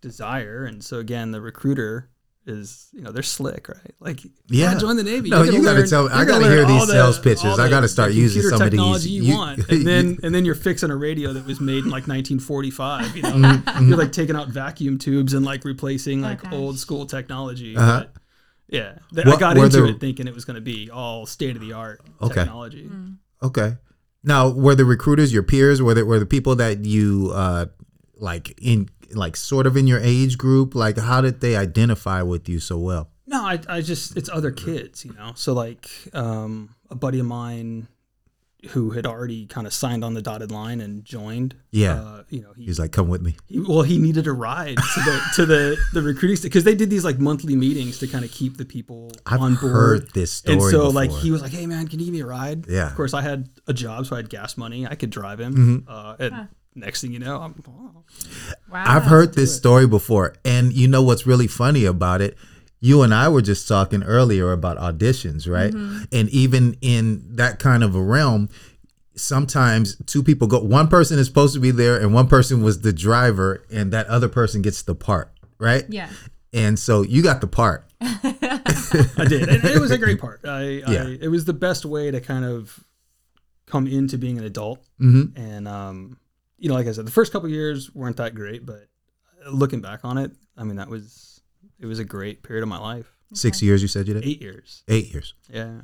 desire. 0.00 0.64
And 0.64 0.82
so 0.82 0.98
again, 0.98 1.30
the 1.30 1.40
recruiter 1.40 2.09
is, 2.46 2.88
you 2.92 3.02
know, 3.02 3.12
they're 3.12 3.22
slick, 3.22 3.68
right? 3.68 3.94
Like, 4.00 4.24
Yeah. 4.24 4.30
yeah, 4.72 4.78
join 4.78 4.96
the 4.96 5.02
Navy. 5.04 5.28
No, 5.30 5.42
You're 5.42 5.54
you 5.54 5.62
gotta 5.62 5.80
learn- 5.80 5.88
tell- 5.88 6.08
I 6.08 6.24
gotta 6.24 6.48
hear 6.48 6.64
these 6.64 6.80
all 6.80 6.86
the- 6.86 6.92
sales 6.92 7.18
pitches. 7.18 7.44
all 7.44 7.60
I 7.60 7.68
gotta 7.68 7.86
start 7.88 8.10
the 8.10 8.16
using 8.16 8.42
computer 8.42 8.56
some 8.72 8.80
of 8.88 8.94
these. 9.02 9.06
you, 9.08 9.22
You- 9.24 9.34
want, 9.36 9.58
and 9.68 9.86
then 9.86 10.18
and 10.22 10.34
then 10.34 10.44
you're 10.44 10.54
fixing 10.54 10.90
a 10.90 10.96
radio 10.96 11.32
that 11.34 11.46
was 11.46 11.60
made 11.60 11.84
in 11.84 11.90
like 11.90 12.06
1945. 12.08 13.16
You 13.16 13.22
know, 13.22 13.30
Mm-hmm, 13.30 13.88
you're 13.88 13.98
like 13.98 14.12
taking 14.12 14.36
out 14.36 14.48
vacuum 14.48 14.98
tubes 14.98 15.34
and 15.34 15.44
like 15.44 15.64
replacing 15.64 16.22
like 16.22 16.42
gosh. 16.42 16.52
old 16.52 16.78
school 16.78 17.04
technology. 17.06 17.76
Uh-huh. 17.76 18.00
But, 18.00 18.14
yeah, 18.68 18.98
th- 19.14 19.26
I 19.26 19.36
got 19.36 19.56
into 19.58 19.82
the- 19.82 19.88
it 19.88 20.00
thinking 20.00 20.26
it 20.26 20.34
was 20.34 20.44
going 20.44 20.54
to 20.56 20.60
be 20.60 20.90
all 20.90 21.26
state 21.26 21.56
of 21.56 21.60
the 21.62 21.72
art 21.74 22.00
Okay. 22.22 22.34
technology. 22.34 22.90
Okay. 23.42 23.76
Now, 24.22 24.48
were 24.48 24.74
the 24.74 24.84
recruiters 24.84 25.32
your 25.32 25.42
peers? 25.42 25.80
Were 25.82 25.94
the, 25.94 26.04
were 26.04 26.18
the 26.18 26.26
people 26.26 26.54
that 26.56 26.84
you 26.84 27.32
uh, 27.34 27.66
like 28.18 28.54
in 28.60 28.88
like 29.12 29.36
sort 29.36 29.66
of 29.66 29.76
in 29.76 29.86
your 29.86 30.00
age 30.00 30.38
group? 30.38 30.74
Like, 30.74 30.98
how 30.98 31.20
did 31.20 31.40
they 31.40 31.56
identify 31.56 32.22
with 32.22 32.48
you 32.48 32.60
so 32.60 32.78
well? 32.78 33.10
No, 33.26 33.42
I, 33.44 33.60
I 33.68 33.80
just 33.80 34.16
it's 34.16 34.28
other 34.28 34.50
kids, 34.50 35.04
you 35.04 35.12
know. 35.14 35.32
So 35.36 35.52
like 35.52 35.88
um, 36.12 36.74
a 36.90 36.94
buddy 36.94 37.20
of 37.20 37.26
mine 37.26 37.86
who 38.70 38.90
had 38.90 39.06
already 39.06 39.46
kind 39.46 39.66
of 39.66 39.72
signed 39.72 40.04
on 40.04 40.12
the 40.12 40.20
dotted 40.20 40.50
line 40.52 40.82
and 40.82 41.02
joined. 41.04 41.54
Yeah. 41.70 41.94
uh, 41.94 42.22
you 42.28 42.42
know 42.42 42.52
he, 42.54 42.66
He's 42.66 42.78
like, 42.78 42.92
come 42.92 43.08
with 43.08 43.22
me. 43.22 43.36
he 43.46 43.58
well 43.60 43.82
he 43.82 43.98
needed 43.98 44.26
a 44.26 44.32
ride 44.32 44.76
to 44.76 45.00
the 45.00 45.20
to 45.36 45.46
the 45.46 45.76
the 45.94 46.02
recruiting 46.02 46.42
because 46.42 46.64
they 46.64 46.74
did 46.74 46.90
these 46.90 47.04
like 47.04 47.18
monthly 47.18 47.56
meetings 47.56 47.98
to 48.00 48.06
kind 48.06 48.24
of 48.24 48.30
keep 48.32 48.56
the 48.58 48.64
people 48.66 49.12
I've 49.24 49.40
on 49.40 49.54
board. 49.54 49.72
heard 49.72 50.10
this 50.12 50.32
story. 50.32 50.54
and 50.54 50.62
so 50.62 50.78
before. 50.88 50.92
like 50.92 51.10
he 51.10 51.30
was 51.30 51.40
like, 51.40 51.52
"Hey 51.52 51.66
man, 51.66 51.88
can 51.88 52.00
you 52.00 52.04
give 52.06 52.12
me 52.14 52.20
a 52.20 52.26
ride?" 52.26 52.66
Yeah. 52.68 52.88
Of 52.88 52.96
course, 52.96 53.14
I 53.14 53.22
had 53.22 53.48
a 53.66 53.72
job, 53.72 54.06
so 54.06 54.16
I 54.16 54.18
had 54.18 54.28
gas 54.28 54.56
money. 54.58 54.86
I 54.86 54.94
could 54.94 55.10
drive 55.10 55.40
him. 55.40 55.54
Mm-hmm. 55.54 55.88
Uh, 55.90 56.16
and 56.18 56.48
next 56.74 57.00
thing 57.00 57.12
you 57.12 57.18
know, 57.18 57.40
I'm. 57.40 57.54
oh. 57.68 58.02
Wow. 58.70 58.84
I've 58.86 59.04
heard 59.04 59.34
this 59.34 59.54
story 59.54 59.86
before. 59.86 60.34
And 60.44 60.72
you 60.72 60.86
know 60.88 61.02
what's 61.02 61.26
really 61.26 61.46
funny 61.48 61.84
about 61.84 62.20
it? 62.20 62.36
You 62.80 63.02
and 63.02 63.12
I 63.12 63.28
were 63.28 63.42
just 63.42 63.68
talking 63.68 64.02
earlier 64.02 64.52
about 64.52 64.78
auditions, 64.78 65.46
right? 65.50 65.72
And 66.12 66.28
even 66.30 66.76
in 66.80 67.36
that 67.36 67.58
kind 67.58 67.84
of 67.84 67.94
a 67.94 68.00
realm, 68.02 68.48
sometimes 69.16 69.96
two 70.06 70.22
people 70.22 70.46
go, 70.46 70.60
one 70.60 70.88
person 70.88 71.18
is 71.18 71.26
supposed 71.26 71.54
to 71.54 71.60
be 71.60 71.70
there 71.70 72.00
and 72.00 72.14
one 72.14 72.26
person 72.26 72.62
was 72.62 72.80
the 72.80 72.92
driver, 72.92 73.64
and 73.70 73.92
that 73.92 74.06
other 74.06 74.28
person 74.28 74.62
gets 74.62 74.82
the 74.82 74.94
part, 74.94 75.30
right? 75.58 75.84
Yeah. 75.88 76.08
And 76.52 76.78
so 76.78 77.02
you 77.02 77.22
got 77.22 77.40
the 77.40 77.46
part. 77.46 77.84
I 78.00 79.26
did. 79.28 79.48
And 79.48 79.64
it 79.64 79.78
was 79.80 79.90
a 79.90 79.98
great 79.98 80.20
part. 80.20 80.40
I, 80.44 80.62
Yeah. 80.86 81.04
I 81.04 81.18
it 81.20 81.28
was 81.30 81.44
the 81.44 81.52
best 81.52 81.84
way 81.84 82.10
to 82.10 82.20
kind 82.20 82.44
of 82.44 82.82
come 83.66 83.86
into 83.86 84.16
being 84.18 84.38
an 84.38 84.44
adult. 84.44 84.82
Mhm. 85.00 85.36
And 85.38 85.68
um, 85.68 86.16
you 86.60 86.68
know, 86.68 86.74
like 86.74 86.86
I 86.86 86.92
said, 86.92 87.06
the 87.06 87.10
first 87.10 87.32
couple 87.32 87.46
of 87.46 87.52
years 87.52 87.92
weren't 87.94 88.18
that 88.18 88.34
great, 88.34 88.64
but 88.64 88.86
uh, 89.44 89.50
looking 89.50 89.80
back 89.80 90.04
on 90.04 90.18
it, 90.18 90.30
I 90.56 90.64
mean, 90.64 90.76
that 90.76 90.88
was 90.88 91.40
it 91.80 91.86
was 91.86 91.98
a 91.98 92.04
great 92.04 92.42
period 92.42 92.62
of 92.62 92.68
my 92.68 92.78
life. 92.78 93.10
Six 93.32 93.62
years, 93.62 93.80
you 93.80 93.88
said 93.88 94.08
you 94.08 94.14
did? 94.14 94.24
Eight 94.24 94.42
years. 94.42 94.82
Eight 94.88 95.12
years. 95.12 95.34
Yeah. 95.48 95.82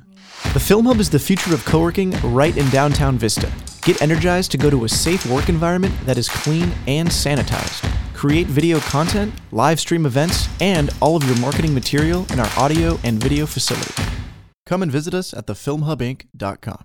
The 0.53 0.59
Film 0.59 0.85
Hub 0.85 0.99
is 0.99 1.09
the 1.09 1.19
future 1.19 1.53
of 1.53 1.63
co 1.65 1.81
working 1.81 2.11
right 2.21 2.55
in 2.55 2.69
downtown 2.69 3.17
Vista. 3.17 3.51
Get 3.83 4.01
energized 4.01 4.51
to 4.51 4.57
go 4.57 4.69
to 4.69 4.83
a 4.85 4.89
safe 4.89 5.25
work 5.25 5.49
environment 5.49 5.95
that 6.05 6.17
is 6.17 6.29
clean 6.29 6.71
and 6.87 7.07
sanitized. 7.07 7.89
Create 8.13 8.47
video 8.47 8.79
content, 8.79 9.33
live 9.51 9.79
stream 9.79 10.05
events, 10.05 10.49
and 10.59 10.89
all 11.01 11.15
of 11.15 11.23
your 11.23 11.39
marketing 11.39 11.73
material 11.73 12.25
in 12.33 12.39
our 12.39 12.49
audio 12.57 12.99
and 13.03 13.21
video 13.21 13.45
facility. 13.45 13.93
Come 14.65 14.83
and 14.83 14.91
visit 14.91 15.13
us 15.13 15.33
at 15.33 15.47
thefilmhubinc.com. 15.47 16.83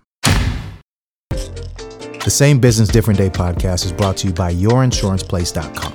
The 2.25 2.31
Same 2.31 2.61
Business 2.61 2.89
Different 2.89 3.19
Day 3.19 3.31
podcast 3.31 3.85
is 3.85 3.91
brought 3.91 4.17
to 4.19 4.29
you 4.29 4.33
by 4.33 4.55
YourInsurancePlace.com. 4.55 5.93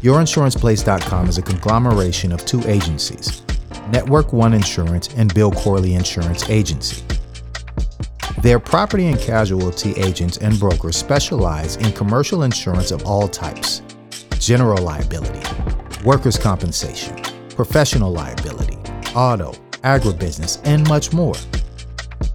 YourInsurancePlace.com 0.00 1.28
is 1.28 1.36
a 1.36 1.42
conglomeration 1.42 2.32
of 2.32 2.46
two 2.46 2.62
agencies, 2.66 3.42
Network 3.90 4.32
One 4.32 4.54
Insurance 4.54 5.08
and 5.16 5.34
Bill 5.34 5.52
Corley 5.52 5.92
Insurance 5.92 6.48
Agency. 6.48 7.04
Their 8.40 8.58
property 8.58 9.08
and 9.08 9.20
casualty 9.20 9.92
agents 9.96 10.38
and 10.38 10.58
brokers 10.58 10.96
specialize 10.96 11.76
in 11.76 11.92
commercial 11.92 12.44
insurance 12.44 12.90
of 12.90 13.04
all 13.04 13.28
types 13.28 13.82
general 14.38 14.82
liability, 14.82 15.46
workers' 16.02 16.38
compensation, 16.38 17.16
professional 17.50 18.10
liability, 18.10 18.78
auto, 19.14 19.52
agribusiness, 19.82 20.58
and 20.64 20.88
much 20.88 21.12
more. 21.12 21.34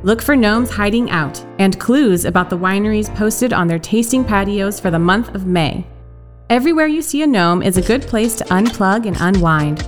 Look 0.02 0.20
for 0.20 0.36
gnomes 0.36 0.72
hiding 0.72 1.12
out 1.12 1.46
and 1.60 1.80
clues 1.80 2.26
about 2.26 2.50
the 2.50 2.58
wineries 2.58 3.14
posted 3.16 3.54
on 3.54 3.68
their 3.68 3.78
tasting 3.78 4.26
patios 4.26 4.80
for 4.80 4.90
the 4.90 4.98
month 4.98 5.36
of 5.36 5.46
May. 5.46 5.86
Everywhere 6.50 6.88
you 6.88 7.04
see 7.04 7.22
a 7.22 7.28
gnome 7.28 7.62
is 7.62 7.78
a 7.78 7.84
good 7.84 8.02
place 8.02 8.34
to 8.38 8.46
unplug 8.46 9.06
and 9.06 9.18
unwind. 9.20 9.88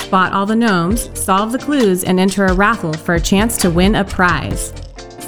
Spot 0.00 0.32
all 0.32 0.44
the 0.44 0.56
gnomes, 0.56 1.08
solve 1.14 1.52
the 1.52 1.58
clues, 1.58 2.02
and 2.02 2.18
enter 2.18 2.46
a 2.46 2.52
raffle 2.52 2.94
for 2.94 3.14
a 3.14 3.20
chance 3.20 3.56
to 3.58 3.70
win 3.70 3.94
a 3.94 4.04
prize. 4.04 4.72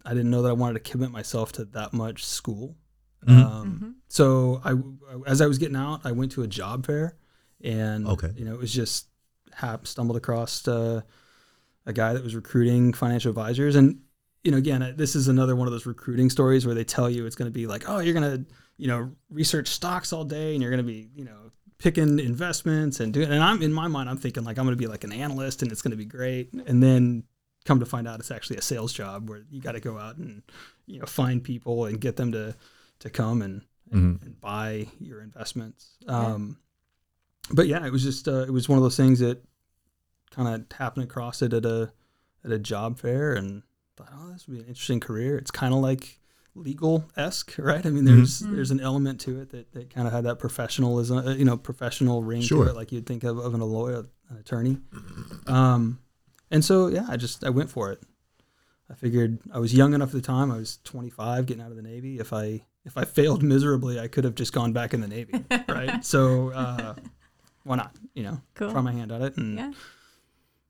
I 0.04 0.10
didn't 0.14 0.30
know 0.30 0.42
that 0.42 0.48
I 0.48 0.52
wanted 0.52 0.82
to 0.84 0.90
commit 0.90 1.10
myself 1.10 1.52
to 1.52 1.64
that 1.66 1.92
much 1.92 2.24
school. 2.24 2.76
Mhm. 3.26 3.44
Um, 3.44 3.96
So 4.08 4.60
I, 4.64 4.74
as 5.26 5.40
I 5.40 5.46
was 5.46 5.58
getting 5.58 5.76
out, 5.76 6.00
I 6.04 6.12
went 6.12 6.32
to 6.32 6.42
a 6.42 6.46
job 6.46 6.86
fair, 6.86 7.16
and 7.60 8.06
Okay. 8.06 8.30
you 8.36 8.44
know, 8.44 8.54
it 8.54 8.60
was 8.60 8.72
just 8.72 9.08
hap 9.52 9.86
stumbled 9.86 10.16
across 10.16 10.66
uh, 10.68 11.02
a 11.86 11.92
guy 11.92 12.12
that 12.12 12.22
was 12.22 12.34
recruiting 12.34 12.92
financial 12.92 13.30
advisors, 13.30 13.74
and 13.76 14.00
you 14.46 14.52
know, 14.52 14.58
again, 14.58 14.94
this 14.96 15.16
is 15.16 15.26
another 15.26 15.56
one 15.56 15.66
of 15.66 15.72
those 15.72 15.86
recruiting 15.86 16.30
stories 16.30 16.64
where 16.64 16.74
they 16.74 16.84
tell 16.84 17.10
you 17.10 17.26
it's 17.26 17.34
going 17.34 17.50
to 17.50 17.52
be 17.52 17.66
like, 17.66 17.88
oh, 17.88 17.98
you're 17.98 18.14
going 18.14 18.30
to, 18.30 18.54
you 18.76 18.86
know, 18.86 19.10
research 19.28 19.66
stocks 19.66 20.12
all 20.12 20.22
day, 20.22 20.52
and 20.52 20.62
you're 20.62 20.70
going 20.70 20.86
to 20.86 20.86
be, 20.86 21.08
you 21.16 21.24
know, 21.24 21.50
picking 21.78 22.20
investments 22.20 23.00
and 23.00 23.12
doing. 23.12 23.28
And 23.28 23.42
I'm 23.42 23.60
in 23.60 23.72
my 23.72 23.88
mind, 23.88 24.08
I'm 24.08 24.18
thinking 24.18 24.44
like 24.44 24.56
I'm 24.56 24.64
going 24.64 24.76
to 24.76 24.80
be 24.80 24.86
like 24.86 25.02
an 25.02 25.10
analyst, 25.10 25.62
and 25.62 25.72
it's 25.72 25.82
going 25.82 25.90
to 25.90 25.96
be 25.96 26.04
great, 26.04 26.52
and 26.52 26.80
then 26.80 27.24
come 27.64 27.80
to 27.80 27.86
find 27.86 28.06
out 28.06 28.20
it's 28.20 28.30
actually 28.30 28.56
a 28.56 28.62
sales 28.62 28.92
job 28.92 29.28
where 29.28 29.42
you 29.50 29.60
got 29.60 29.72
to 29.72 29.80
go 29.80 29.98
out 29.98 30.16
and 30.16 30.44
you 30.86 31.00
know 31.00 31.06
find 31.06 31.42
people 31.42 31.86
and 31.86 32.00
get 32.00 32.14
them 32.14 32.30
to 32.30 32.54
to 33.00 33.10
come 33.10 33.42
and 33.42 33.62
and, 33.90 34.22
and 34.22 34.40
buy 34.40 34.86
your 35.00 35.22
investments. 35.22 35.96
Um, 36.06 36.58
but 37.50 37.66
yeah, 37.66 37.84
it 37.84 37.90
was 37.90 38.04
just 38.04 38.28
uh, 38.28 38.44
it 38.44 38.52
was 38.52 38.68
one 38.68 38.78
of 38.78 38.84
those 38.84 38.96
things 38.96 39.18
that 39.18 39.42
kind 40.30 40.46
of 40.48 40.78
happened 40.78 41.02
across 41.02 41.42
it 41.42 41.52
at 41.52 41.64
a 41.64 41.92
at 42.44 42.52
a 42.52 42.60
job 42.60 43.00
fair 43.00 43.32
and 43.34 43.64
thought, 43.96 44.08
oh, 44.14 44.32
this 44.32 44.46
would 44.46 44.54
be 44.54 44.60
an 44.60 44.66
interesting 44.68 45.00
career. 45.00 45.36
It's 45.38 45.50
kind 45.50 45.72
of 45.74 45.80
like 45.80 46.18
legal 46.54 47.04
esque, 47.16 47.54
right? 47.58 47.84
I 47.84 47.90
mean, 47.90 48.04
there's 48.04 48.40
there's 48.40 48.70
an 48.70 48.80
element 48.80 49.20
to 49.22 49.40
it 49.40 49.50
that, 49.50 49.72
that 49.72 49.90
kind 49.94 50.06
of 50.06 50.12
had 50.12 50.24
that 50.24 50.38
professionalism, 50.38 51.18
uh, 51.18 51.34
you 51.34 51.44
know, 51.44 51.56
professional 51.56 52.22
ring 52.22 52.40
Sure. 52.42 52.64
to 52.64 52.70
it, 52.70 52.76
like 52.76 52.92
you'd 52.92 53.06
think 53.06 53.24
of, 53.24 53.38
of 53.38 53.54
an, 53.54 53.60
a 53.60 53.64
lawyer, 53.64 54.06
an 54.30 54.36
attorney. 54.38 54.78
Um, 55.46 55.98
and 56.50 56.64
so 56.64 56.88
yeah, 56.88 57.06
I 57.08 57.16
just 57.16 57.44
I 57.44 57.50
went 57.50 57.70
for 57.70 57.90
it. 57.92 58.02
I 58.90 58.94
figured 58.94 59.38
I 59.52 59.58
was 59.58 59.74
young 59.74 59.94
enough 59.94 60.10
at 60.10 60.14
the 60.14 60.20
time. 60.22 60.52
I 60.52 60.56
was 60.58 60.78
25, 60.84 61.46
getting 61.46 61.62
out 61.62 61.70
of 61.70 61.76
the 61.76 61.82
Navy. 61.82 62.18
If 62.20 62.32
I 62.32 62.62
if 62.84 62.96
I 62.96 63.04
failed 63.04 63.42
miserably, 63.42 63.98
I 63.98 64.06
could 64.06 64.22
have 64.24 64.36
just 64.36 64.52
gone 64.52 64.72
back 64.72 64.94
in 64.94 65.00
the 65.00 65.08
Navy, 65.08 65.44
right? 65.68 66.04
so 66.04 66.50
uh, 66.50 66.94
why 67.64 67.76
not? 67.76 67.96
You 68.14 68.22
know, 68.22 68.40
Cool. 68.54 68.70
try 68.70 68.80
my 68.80 68.92
hand 68.92 69.10
at 69.10 69.22
it. 69.22 69.36
And 69.36 69.58
Yeah. 69.58 69.72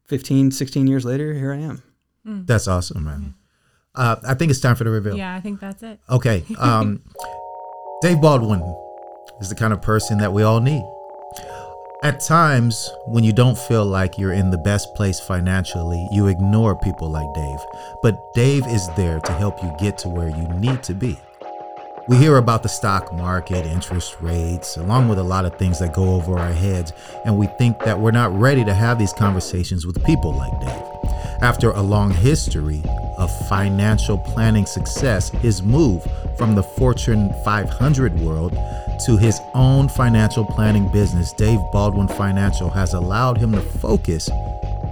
15, 0.06 0.50
16 0.52 0.86
years 0.86 1.04
later, 1.04 1.34
here 1.34 1.52
I 1.52 1.56
am. 1.58 1.82
That's 2.26 2.66
awesome, 2.68 3.04
man. 3.04 3.34
Uh, 3.94 4.16
I 4.26 4.34
think 4.34 4.50
it's 4.50 4.60
time 4.60 4.76
for 4.76 4.84
the 4.84 4.90
reveal. 4.90 5.16
Yeah, 5.16 5.34
I 5.34 5.40
think 5.40 5.60
that's 5.60 5.82
it. 5.82 6.00
Okay. 6.10 6.44
Um, 6.58 7.02
Dave 8.02 8.20
Baldwin 8.20 8.60
is 9.40 9.48
the 9.48 9.54
kind 9.54 9.72
of 9.72 9.80
person 9.80 10.18
that 10.18 10.32
we 10.32 10.42
all 10.42 10.60
need. 10.60 10.82
At 12.02 12.20
times, 12.20 12.90
when 13.06 13.24
you 13.24 13.32
don't 13.32 13.56
feel 13.56 13.86
like 13.86 14.18
you're 14.18 14.34
in 14.34 14.50
the 14.50 14.58
best 14.58 14.94
place 14.94 15.18
financially, 15.18 16.06
you 16.12 16.26
ignore 16.26 16.76
people 16.78 17.10
like 17.10 17.32
Dave. 17.34 17.58
But 18.02 18.18
Dave 18.34 18.66
is 18.66 18.86
there 18.96 19.18
to 19.20 19.32
help 19.32 19.62
you 19.62 19.74
get 19.80 19.96
to 19.98 20.08
where 20.08 20.28
you 20.28 20.46
need 20.60 20.82
to 20.84 20.94
be. 20.94 21.18
We 22.08 22.18
hear 22.18 22.36
about 22.36 22.62
the 22.62 22.68
stock 22.68 23.12
market, 23.12 23.66
interest 23.66 24.18
rates, 24.20 24.76
along 24.76 25.08
with 25.08 25.18
a 25.18 25.24
lot 25.24 25.44
of 25.44 25.58
things 25.58 25.80
that 25.80 25.92
go 25.92 26.14
over 26.14 26.38
our 26.38 26.52
heads, 26.52 26.92
and 27.24 27.36
we 27.36 27.48
think 27.58 27.80
that 27.80 27.98
we're 27.98 28.12
not 28.12 28.32
ready 28.32 28.64
to 28.64 28.72
have 28.72 28.96
these 28.96 29.12
conversations 29.12 29.84
with 29.84 30.04
people 30.04 30.32
like 30.32 30.52
Dave. 30.60 31.10
After 31.42 31.70
a 31.70 31.82
long 31.82 32.12
history 32.12 32.80
of 33.18 33.48
financial 33.48 34.18
planning 34.18 34.66
success, 34.66 35.30
his 35.30 35.64
move 35.64 36.06
from 36.38 36.54
the 36.54 36.62
Fortune 36.62 37.34
500 37.44 38.14
world 38.20 38.56
to 39.06 39.16
his 39.16 39.40
own 39.54 39.88
financial 39.88 40.44
planning 40.44 40.88
business, 40.92 41.32
Dave 41.32 41.58
Baldwin 41.72 42.06
Financial, 42.06 42.70
has 42.70 42.94
allowed 42.94 43.36
him 43.36 43.50
to 43.50 43.60
focus 43.60 44.30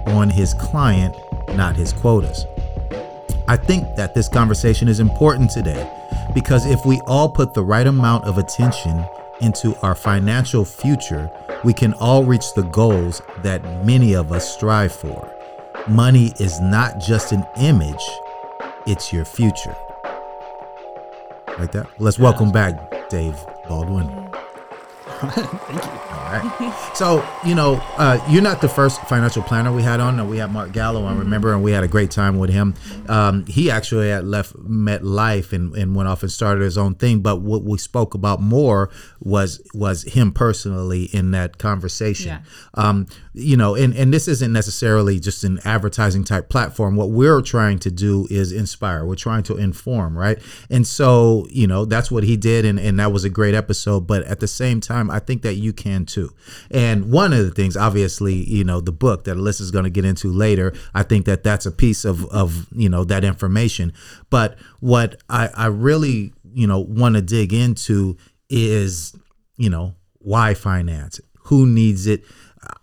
on 0.07 0.29
his 0.29 0.53
client, 0.55 1.15
not 1.55 1.77
his 1.77 1.93
quotas. 1.93 2.45
I 3.47 3.55
think 3.55 3.95
that 3.95 4.13
this 4.13 4.27
conversation 4.27 4.89
is 4.89 4.99
important 4.99 5.49
today 5.51 5.89
because 6.33 6.65
if 6.65 6.85
we 6.85 6.99
all 7.01 7.29
put 7.29 7.53
the 7.53 7.63
right 7.63 7.87
amount 7.87 8.25
of 8.25 8.37
attention 8.37 9.05
into 9.41 9.75
our 9.81 9.95
financial 9.95 10.65
future, 10.65 11.29
we 11.63 11.73
can 11.73 11.93
all 11.95 12.23
reach 12.23 12.53
the 12.55 12.63
goals 12.63 13.21
that 13.43 13.85
many 13.85 14.13
of 14.15 14.31
us 14.31 14.53
strive 14.53 14.91
for. 14.91 15.31
Money 15.87 16.33
is 16.39 16.59
not 16.59 16.99
just 16.99 17.31
an 17.31 17.45
image, 17.59 18.03
it's 18.85 19.13
your 19.13 19.25
future. 19.25 19.75
Like 21.57 21.71
that? 21.71 21.87
Let's 21.99 22.19
welcome 22.19 22.51
back 22.51 23.09
Dave 23.09 23.37
Baldwin. 23.67 24.24
Thank 25.21 25.83
you. 25.83 25.89
All 25.91 26.31
right. 26.31 26.91
So, 26.95 27.27
you 27.45 27.55
know, 27.55 27.75
uh, 27.97 28.23
you're 28.29 28.41
not 28.41 28.61
the 28.61 28.69
first 28.69 29.01
financial 29.03 29.43
planner 29.43 29.71
we 29.71 29.81
had 29.81 29.99
on. 29.99 30.27
We 30.27 30.37
had 30.37 30.51
Mark 30.51 30.71
Gallo, 30.71 31.05
I 31.05 31.15
remember, 31.15 31.53
and 31.53 31.63
we 31.63 31.71
had 31.71 31.83
a 31.83 31.87
great 31.87 32.11
time 32.11 32.37
with 32.37 32.49
him. 32.49 32.73
Um, 33.07 33.45
he 33.45 33.71
actually 33.71 34.09
had 34.09 34.25
left 34.25 34.55
MetLife 34.55 35.53
and, 35.53 35.75
and 35.75 35.95
went 35.95 36.09
off 36.09 36.23
and 36.23 36.31
started 36.31 36.63
his 36.63 36.77
own 36.77 36.95
thing. 36.95 37.21
But 37.21 37.41
what 37.41 37.63
we 37.63 37.77
spoke 37.77 38.13
about 38.13 38.41
more 38.41 38.89
was 39.21 39.61
was 39.73 40.03
him 40.03 40.31
personally 40.31 41.05
in 41.05 41.31
that 41.31 41.57
conversation. 41.57 42.27
Yeah. 42.27 42.41
Um, 42.73 43.07
you 43.33 43.57
know, 43.57 43.75
and, 43.75 43.93
and 43.93 44.13
this 44.13 44.27
isn't 44.27 44.53
necessarily 44.53 45.19
just 45.19 45.43
an 45.43 45.59
advertising 45.65 46.23
type 46.23 46.47
platform. 46.49 46.95
What 46.95 47.09
we're 47.09 47.41
trying 47.41 47.79
to 47.79 47.91
do 47.91 48.27
is 48.29 48.51
inspire. 48.51 49.05
We're 49.05 49.15
trying 49.15 49.43
to 49.43 49.57
inform, 49.57 50.17
right? 50.17 50.39
And 50.69 50.87
so, 50.87 51.45
you 51.49 51.67
know, 51.67 51.83
that's 51.83 52.09
what 52.09 52.23
he 52.23 52.37
did, 52.37 52.63
and, 52.63 52.79
and 52.79 52.99
that 52.99 53.11
was 53.11 53.25
a 53.25 53.29
great 53.29 53.53
episode. 53.53 54.07
But 54.07 54.23
at 54.23 54.39
the 54.39 54.47
same 54.47 54.79
time, 54.79 55.04
I 55.09 55.19
think 55.19 55.41
that 55.43 55.55
you 55.55 55.73
can 55.73 56.05
too. 56.05 56.33
And 56.71 57.11
one 57.11 57.33
of 57.33 57.39
the 57.39 57.51
things, 57.51 57.75
obviously, 57.77 58.33
you 58.33 58.63
know, 58.63 58.81
the 58.81 58.91
book 58.91 59.25
that 59.25 59.37
Alyssa's 59.37 59.71
going 59.71 59.85
to 59.85 59.89
get 59.89 60.05
into 60.05 60.31
later, 60.31 60.73
I 60.93 61.03
think 61.03 61.25
that 61.25 61.43
that's 61.43 61.65
a 61.65 61.71
piece 61.71 62.05
of, 62.05 62.25
of 62.25 62.67
you 62.71 62.89
know, 62.89 63.03
that 63.05 63.23
information. 63.23 63.93
But 64.29 64.57
what 64.79 65.21
I, 65.29 65.49
I 65.55 65.67
really, 65.67 66.33
you 66.53 66.67
know, 66.67 66.79
want 66.79 67.15
to 67.15 67.21
dig 67.21 67.53
into 67.53 68.17
is, 68.49 69.15
you 69.57 69.69
know, 69.69 69.95
why 70.19 70.53
finance? 70.53 71.19
Who 71.45 71.65
needs 71.65 72.07
it? 72.07 72.23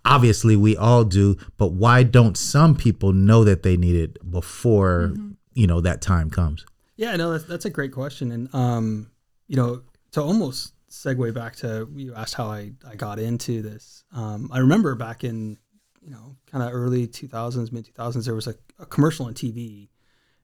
Obviously, 0.05 0.55
we 0.55 0.77
all 0.77 1.03
do, 1.03 1.35
but 1.57 1.73
why 1.73 2.03
don't 2.03 2.37
some 2.37 2.75
people 2.75 3.11
know 3.11 3.43
that 3.43 3.63
they 3.63 3.75
need 3.75 3.95
it 3.95 4.31
before, 4.31 5.13
you 5.53 5.67
know, 5.67 5.81
that 5.81 6.01
time 6.01 6.29
comes? 6.29 6.65
Yeah, 6.95 7.15
no, 7.15 7.31
that's 7.31 7.43
that's 7.45 7.65
a 7.65 7.69
great 7.69 7.91
question, 7.91 8.31
and 8.31 8.53
um, 8.53 9.11
you 9.47 9.57
know, 9.57 9.81
to 10.11 10.21
almost 10.21 10.73
segue 10.93 11.33
back 11.33 11.55
to 11.57 11.87
you 11.95 12.13
asked 12.13 12.35
how 12.35 12.45
I 12.45 12.71
I 12.87 12.95
got 12.95 13.19
into 13.19 13.61
this. 13.61 14.03
Um, 14.15 14.49
I 14.53 14.59
remember 14.59 14.95
back 14.95 15.23
in 15.23 15.57
you 16.01 16.11
know 16.11 16.35
kind 16.51 16.63
of 16.63 16.73
early 16.73 17.07
2000s, 17.07 17.71
mid 17.71 17.85
2000s, 17.93 18.25
there 18.25 18.35
was 18.35 18.47
a, 18.47 18.55
a 18.79 18.85
commercial 18.85 19.25
on 19.25 19.33
TV, 19.33 19.89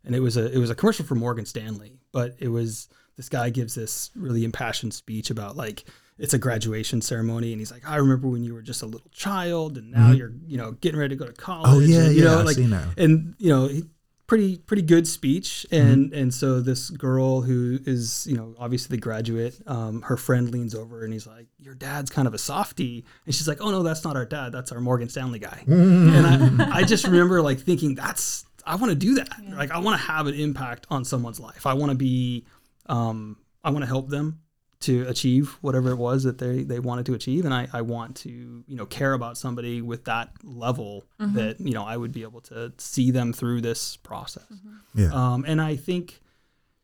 and 0.03 0.15
it 0.15 0.20
was 0.20 0.38
a 0.38 0.51
it 0.51 0.58
was 0.58 0.70
a 0.70 0.75
commercial 0.75 1.06
for 1.06 1.15
Morgan 1.15 1.46
Stanley, 1.46 2.00
but 2.12 2.36
it 2.39 2.50
was 2.50 2.89
this 3.15 3.29
guy 3.29 3.50
gives 3.50 3.75
this 3.75 4.10
really 4.15 4.44
impassioned 4.44 4.94
speech 4.94 5.29
about 5.29 5.56
like 5.56 5.86
it's 6.18 6.34
a 6.34 6.39
graduation 6.39 7.01
ceremony, 7.01 7.53
and 7.53 7.62
he's 7.62 7.72
like, 7.72 7.88
I 7.88 7.96
remember 7.98 8.27
when 8.27 8.44
you 8.44 8.53
were 8.53 8.62
just 8.62 8.82
a 8.82 8.86
little 8.86 9.10
child, 9.12 9.77
and 9.77 9.91
now 9.91 10.12
you're 10.12 10.34
you 10.48 10.58
know 10.58 10.72
getting 10.72 11.00
ready 11.00 11.15
to 11.15 11.20
go 11.20 11.29
to 11.29 11.34
college. 11.34 11.70
Mm-hmm. 11.70 11.94
Oh, 11.94 11.98
yeah, 11.98 12.06
and, 12.06 12.15
you 12.15 12.24
yeah, 12.24 12.36
know, 12.36 12.41
like 12.41 12.58
and 12.98 13.36
you 13.38 13.50
know 13.50 13.68
he, 13.68 13.84
pretty 14.29 14.57
pretty 14.59 14.83
good 14.83 15.08
speech. 15.08 15.65
Mm-hmm. 15.71 15.88
and 15.91 16.13
and 16.13 16.34
so 16.34 16.62
this 16.62 16.89
girl 16.91 17.41
who 17.41 17.80
is 17.86 18.27
you 18.27 18.38
know 18.38 18.54
obviously 18.60 18.95
the 18.95 19.01
graduate 19.01 19.60
um, 19.67 20.04
her 20.04 20.15
friend 20.15 20.51
leans 20.51 20.75
over 20.75 21.04
and 21.04 21.12
he's 21.12 21.27
like 21.27 21.47
your 21.58 21.73
dad's 21.73 22.12
kind 22.12 22.27
of 22.27 22.34
a 22.34 22.38
softie 22.38 23.04
and 23.25 23.34
she's 23.36 23.47
like 23.47 23.60
oh 23.60 23.71
no 23.71 23.84
that's 23.84 24.04
not 24.04 24.15
our 24.15 24.25
dad. 24.25 24.51
That's 24.51 24.71
our 24.71 24.80
morgan 24.80 25.10
stanley 25.10 25.39
guy. 25.39 25.63
And 25.67 26.62
I, 26.62 26.80
I 26.80 26.84
just 26.84 27.06
remember 27.06 27.41
like 27.41 27.60
thinking 27.60 27.95
that's 27.95 28.45
i 28.65 28.75
want 28.75 28.91
to 28.91 28.95
do 28.95 29.15
that. 29.15 29.30
Like 29.51 29.71
i 29.71 29.80
want 29.80 29.99
to 29.99 30.08
have 30.08 30.27
an 30.27 30.36
impact 30.36 30.86
on 30.89 31.04
someone's 31.04 31.39
life. 31.39 31.65
I 31.65 31.73
want 31.73 31.91
to 31.91 31.97
be 31.97 32.45
um, 32.86 33.38
i 33.63 33.71
want 33.71 33.82
to 33.82 33.88
help 33.88 34.10
them 34.10 34.39
to 34.82 35.06
achieve 35.08 35.58
whatever 35.62 35.92
it 35.92 35.98
was 35.98 36.24
that 36.24 36.38
they, 36.38 36.63
they 36.63 36.80
wanted 36.80 37.06
to 37.06 37.13
achieve. 37.13 37.44
And 37.44 37.54
I, 37.54 37.68
I 37.74 37.82
want 37.82 38.15
to 38.18 38.63
you 38.65 38.76
know 38.76 38.86
care 38.86 39.13
about 39.13 39.38
somebody 39.38 39.82
with 39.82 40.06
that 40.06 40.32
level 40.44 41.04
that 41.20 41.60
you 41.60 41.74
know 41.74 41.84
I 41.84 41.98
would 41.98 42.12
be 42.12 42.24
able 42.24 42.42
to 42.42 42.72
see 42.78 43.12
them 43.12 43.34
through 43.34 43.62
this 43.62 43.98
process. 43.98 44.46
Yeah. 44.94 45.10
um, 45.13 45.46
and 45.48 45.62
I 45.62 45.76
think 45.76 46.22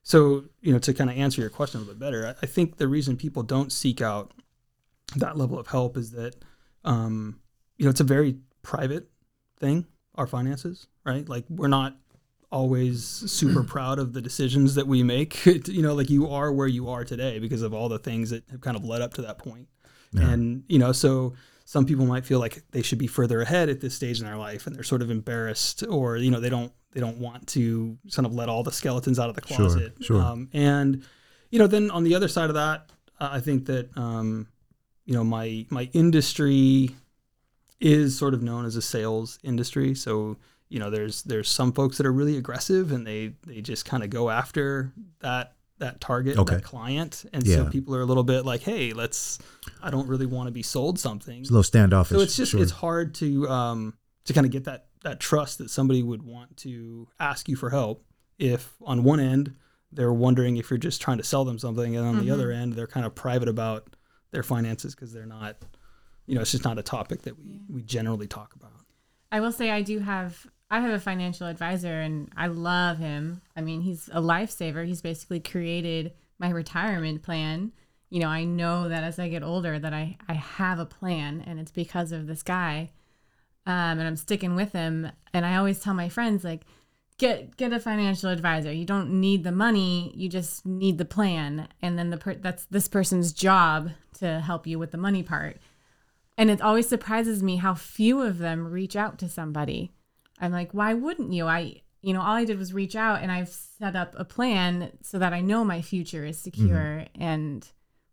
so 0.03 0.45
you 0.61 0.73
know 0.73 0.79
to 0.79 0.93
kind 0.93 1.09
of 1.09 1.17
answer 1.17 1.41
your 1.41 1.49
question 1.49 1.79
a 1.79 1.83
little 1.83 1.95
bit 1.95 1.99
better 1.99 2.27
I, 2.27 2.35
I 2.43 2.45
think 2.45 2.77
the 2.77 2.87
reason 2.87 3.17
people 3.17 3.43
don't 3.43 3.71
seek 3.71 4.01
out 4.01 4.33
that 5.15 5.37
level 5.37 5.57
of 5.57 5.67
help 5.67 5.97
is 5.97 6.11
that 6.11 6.35
um, 6.83 7.39
you 7.77 7.85
know 7.85 7.89
it's 7.89 8.01
a 8.01 8.05
very 8.05 8.37
private 8.61 9.09
thing 9.59 9.87
our 10.15 10.27
finances 10.27 10.87
right? 11.05 11.27
Like 11.29 11.45
we're 11.49 11.67
not 11.67 11.95
always 12.55 13.05
super 13.05 13.63
proud 13.75 13.99
of 13.99 14.13
the 14.13 14.21
decisions 14.21 14.75
that 14.75 14.87
we 14.87 15.03
make 15.03 15.45
you 15.67 15.81
know 15.81 15.93
like 15.93 16.09
you 16.09 16.29
are 16.29 16.53
where 16.53 16.67
you 16.67 16.89
are 16.89 17.03
today 17.03 17.37
because 17.37 17.61
of 17.61 17.73
all 17.73 17.89
the 17.89 17.99
things 17.99 18.29
that 18.29 18.43
have 18.49 18.61
kind 18.61 18.77
of 18.77 18.85
led 18.85 19.01
up 19.01 19.13
to 19.13 19.21
that 19.21 19.37
point. 19.37 19.67
point 20.13 20.23
and 20.23 20.63
you 20.69 20.79
know 20.79 20.93
so 20.93 21.33
some 21.65 21.85
people 21.85 22.05
might 22.05 22.25
feel 22.25 22.39
like 22.39 22.63
they 22.71 22.81
should 22.81 22.97
be 22.97 23.07
further 23.07 23.41
ahead 23.41 23.67
at 23.67 23.81
this 23.81 23.93
stage 23.93 24.19
in 24.19 24.25
their 24.25 24.37
life 24.37 24.65
and 24.65 24.75
they're 24.75 24.83
sort 24.83 25.01
of 25.01 25.11
embarrassed 25.11 25.83
or 25.89 26.15
you 26.15 26.31
know 26.31 26.39
they 26.39 26.49
don't 26.49 26.71
they 26.93 27.01
don't 27.01 27.17
want 27.17 27.45
to 27.45 27.97
kind 28.15 28.25
of 28.25 28.33
let 28.33 28.47
all 28.47 28.63
the 28.63 28.71
skeletons 28.71 29.19
out 29.19 29.27
of 29.27 29.35
the 29.35 29.41
closet 29.41 29.93
sure. 29.99 30.21
Um, 30.21 30.49
and 30.53 31.03
you 31.49 31.59
know 31.59 31.67
then 31.67 31.91
on 31.91 32.05
the 32.05 32.15
other 32.15 32.29
side 32.29 32.49
of 32.49 32.55
that 32.55 32.89
i 33.19 33.41
think 33.41 33.65
that 33.65 33.89
um, 33.97 34.47
you 35.03 35.13
know 35.13 35.25
my 35.25 35.65
my 35.69 35.89
industry 35.91 36.95
is 37.81 38.17
sort 38.17 38.33
of 38.33 38.41
known 38.41 38.65
as 38.65 38.77
a 38.77 38.81
sales 38.81 39.39
industry 39.43 39.93
so 39.93 40.37
you 40.69 40.79
know 40.79 40.89
there's 40.89 41.23
there's 41.23 41.49
some 41.49 41.71
folks 41.71 41.97
that 41.97 42.05
are 42.05 42.11
really 42.13 42.37
aggressive 42.37 42.91
and 42.91 43.05
they 43.05 43.33
they 43.45 43.61
just 43.61 43.85
kind 43.85 44.03
of 44.03 44.09
go 44.09 44.29
after 44.29 44.91
that 45.19 45.53
that 45.77 45.99
target 45.99 46.37
Okay. 46.37 46.55
that 46.55 46.63
client 46.63 47.25
and 47.33 47.45
so 47.45 47.65
people 47.69 47.95
are 47.95 48.01
a 48.01 48.05
little 48.05 48.23
bit 48.23 48.45
like 48.45 48.61
hey 48.61 48.93
let's 48.93 49.39
i 49.83 49.89
don't 49.89 50.07
really 50.07 50.25
want 50.25 50.47
to 50.47 50.51
be 50.51 50.63
sold 50.63 50.97
something 50.97 51.41
It's 51.41 51.49
a 51.49 51.53
little 51.53 51.63
standoffish. 51.63 52.15
so 52.17 52.21
it's 52.23 52.35
just 52.37 52.51
sure. 52.53 52.61
it's 52.61 52.71
hard 52.71 53.13
to 53.15 53.47
um 53.49 53.93
to 54.25 54.33
kind 54.33 54.45
of 54.45 54.51
get 54.51 54.63
that 54.65 54.87
that 55.03 55.19
trust 55.19 55.57
that 55.59 55.69
somebody 55.69 56.01
would 56.01 56.23
want 56.23 56.55
to 56.57 57.07
ask 57.19 57.47
you 57.49 57.55
for 57.55 57.69
help 57.69 58.03
if 58.39 58.73
on 58.81 59.03
one 59.03 59.19
end 59.19 59.53
they're 59.91 60.13
wondering 60.13 60.57
if 60.57 60.69
you're 60.69 60.77
just 60.79 61.01
trying 61.01 61.17
to 61.17 61.23
sell 61.23 61.45
them 61.45 61.59
something 61.59 61.95
and 61.95 62.05
on 62.07 62.19
the 62.25 62.31
other 62.31 62.51
end 62.51 62.73
they're 62.73 62.87
kind 62.87 63.05
of 63.05 63.13
private 63.13 63.47
about 63.47 63.95
their 64.31 64.43
finances 64.43 64.95
because 64.95 65.13
they're 65.13 65.25
not 65.27 65.57
you 66.25 66.35
know 66.35 66.41
it's 66.41 66.51
just 66.51 66.63
not 66.63 66.79
a 66.79 66.83
topic 66.83 67.21
that 67.23 67.37
we 67.37 67.61
we 67.69 67.83
generally 67.83 68.27
talk 68.27 68.55
about 68.55 68.71
I 69.31 69.41
will 69.41 69.51
say 69.51 69.69
I 69.71 69.81
do 69.81 69.99
have 69.99 70.47
I 70.75 70.81
have 70.81 70.91
a 70.91 70.99
financial 70.99 71.47
advisor 71.47 72.01
and 72.01 72.29
I 72.35 72.47
love 72.47 72.97
him. 72.97 73.41
I 73.55 73.61
mean, 73.61 73.79
he's 73.79 74.09
a 74.11 74.19
lifesaver. 74.19 74.85
He's 74.85 75.01
basically 75.01 75.39
created 75.39 76.11
my 76.37 76.49
retirement 76.49 77.23
plan. 77.23 77.71
You 78.09 78.19
know, 78.19 78.27
I 78.27 78.43
know 78.43 78.89
that 78.89 79.05
as 79.05 79.17
I 79.17 79.29
get 79.29 79.41
older 79.41 79.79
that 79.79 79.93
I 79.93 80.17
I 80.27 80.33
have 80.33 80.79
a 80.79 80.85
plan 80.85 81.41
and 81.47 81.61
it's 81.61 81.71
because 81.71 82.11
of 82.11 82.27
this 82.27 82.43
guy. 82.43 82.91
Um, 83.65 83.99
and 83.99 84.01
I'm 84.01 84.17
sticking 84.17 84.53
with 84.53 84.73
him 84.73 85.09
and 85.33 85.45
I 85.45 85.55
always 85.55 85.79
tell 85.79 85.93
my 85.93 86.09
friends 86.09 86.43
like 86.43 86.63
get 87.17 87.55
get 87.55 87.71
a 87.71 87.79
financial 87.79 88.29
advisor. 88.29 88.73
You 88.73 88.83
don't 88.83 89.21
need 89.21 89.45
the 89.45 89.53
money, 89.53 90.11
you 90.13 90.27
just 90.27 90.65
need 90.65 90.97
the 90.97 91.05
plan 91.05 91.69
and 91.81 91.97
then 91.97 92.09
the 92.09 92.17
per- 92.17 92.35
that's 92.35 92.65
this 92.65 92.89
person's 92.89 93.31
job 93.31 93.91
to 94.19 94.41
help 94.41 94.67
you 94.67 94.77
with 94.77 94.91
the 94.91 94.97
money 94.97 95.23
part. 95.23 95.55
And 96.37 96.51
it 96.51 96.59
always 96.59 96.89
surprises 96.89 97.41
me 97.41 97.55
how 97.55 97.75
few 97.75 98.21
of 98.21 98.39
them 98.39 98.67
reach 98.67 98.97
out 98.97 99.17
to 99.19 99.29
somebody. 99.29 99.94
I'm 100.39 100.51
like, 100.51 100.73
why 100.73 100.93
wouldn't 100.93 101.33
you? 101.33 101.45
I, 101.47 101.81
you 102.01 102.13
know, 102.13 102.21
all 102.21 102.33
I 102.35 102.45
did 102.45 102.57
was 102.59 102.73
reach 102.73 102.95
out 102.95 103.21
and 103.21 103.31
I've 103.31 103.49
set 103.49 103.95
up 103.95 104.13
a 104.17 104.25
plan 104.25 104.91
so 105.01 105.17
that 105.19 105.33
I 105.33 105.41
know 105.41 105.63
my 105.63 105.81
future 105.81 106.25
is 106.25 106.37
secure. 106.39 107.05
And 107.15 107.67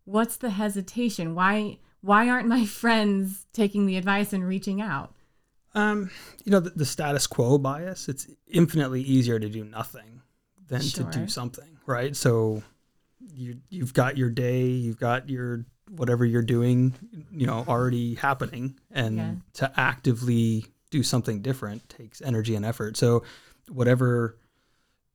what's 0.05 0.37
the 0.37 0.51
hesitation? 0.51 1.35
Why, 1.35 1.79
why 2.01 2.29
aren't 2.29 2.49
my 2.49 2.65
friends 2.83 3.47
taking 3.53 3.87
the 3.87 3.97
advice 3.97 4.33
and 4.33 4.47
reaching 4.47 4.81
out? 4.81 5.15
um 5.75 6.11
you 6.45 6.53
know 6.53 6.61
the, 6.61 6.69
the 6.69 6.85
status 6.85 7.27
quo 7.27 7.57
bias 7.57 8.07
it's 8.07 8.27
infinitely 8.47 9.01
easier 9.01 9.39
to 9.39 9.49
do 9.49 9.65
nothing 9.65 10.21
than 10.69 10.83
to 10.83 11.03
do 11.05 11.27
something 11.27 11.79
right 11.87 12.15
so 12.15 12.63
you 13.35 13.57
you've 13.71 13.95
got 13.95 14.19
your 14.19 14.29
day 14.29 14.65
you've 14.67 14.99
got 14.99 15.31
your 15.31 15.65
whatever 15.89 16.27
you're 16.27 16.43
doing 16.43 16.93
you 17.31 17.47
know 17.47 17.65
already 17.67 18.17
happening 18.17 18.79
and 18.91 19.17
Yeah. 19.17 19.35
to 19.55 19.81
actively 19.81 20.67
do 20.93 21.03
something 21.03 21.43
different 21.43 21.89
takes 21.89 22.23
energy 22.23 22.55
and 22.55 22.65
effort 22.65 22.97
so 22.97 23.25
whatever 23.69 24.39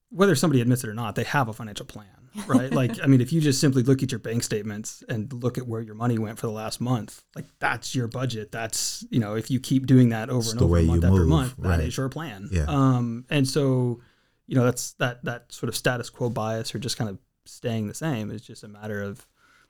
whether 0.09 0.35
somebody 0.35 0.59
admits 0.61 0.83
it 0.83 0.89
or 0.89 0.93
not 0.93 1.15
they 1.15 1.23
have 1.23 1.47
a 1.47 1.53
financial 1.53 1.85
plan 1.85 2.07
right? 2.47 2.71
like, 2.71 3.01
I 3.01 3.07
mean, 3.07 3.21
if 3.21 3.31
you 3.31 3.41
just 3.41 3.59
simply 3.59 3.83
look 3.83 4.03
at 4.03 4.11
your 4.11 4.19
bank 4.19 4.43
statements 4.43 5.03
and 5.09 5.31
look 5.31 5.57
at 5.57 5.67
where 5.67 5.81
your 5.81 5.95
money 5.95 6.17
went 6.17 6.37
for 6.37 6.47
the 6.47 6.53
last 6.53 6.79
month, 6.79 7.23
like 7.35 7.45
that's 7.59 7.95
your 7.95 8.07
budget. 8.07 8.51
That's 8.51 9.05
you 9.09 9.19
know, 9.19 9.35
if 9.35 9.49
you 9.49 9.59
keep 9.59 9.85
doing 9.85 10.09
that 10.09 10.29
over 10.29 10.39
It's 10.39 10.51
and 10.51 10.59
the 10.59 10.65
over 10.65 10.73
way 10.73 10.81
you 10.81 10.87
month 10.87 11.03
after 11.03 11.19
move, 11.19 11.27
month, 11.27 11.55
that 11.59 11.79
is 11.79 11.97
right. 11.97 11.97
your 11.97 12.09
plan. 12.09 12.49
Yeah. 12.51 12.65
Um, 12.67 13.25
and 13.29 13.47
so, 13.47 14.01
you 14.45 14.55
know, 14.55 14.65
that's 14.65 14.93
that 14.93 15.23
that 15.25 15.51
sort 15.51 15.69
of 15.69 15.75
status 15.75 16.09
quo 16.09 16.29
bias 16.29 16.75
or 16.75 16.79
just 16.79 16.97
kind 16.97 17.09
of 17.09 17.17
staying 17.45 17.87
the 17.87 17.93
same 17.93 18.29
is 18.29 18.41
just 18.41 18.63
a 18.63 18.67
matter 18.67 19.01
of, 19.01 19.25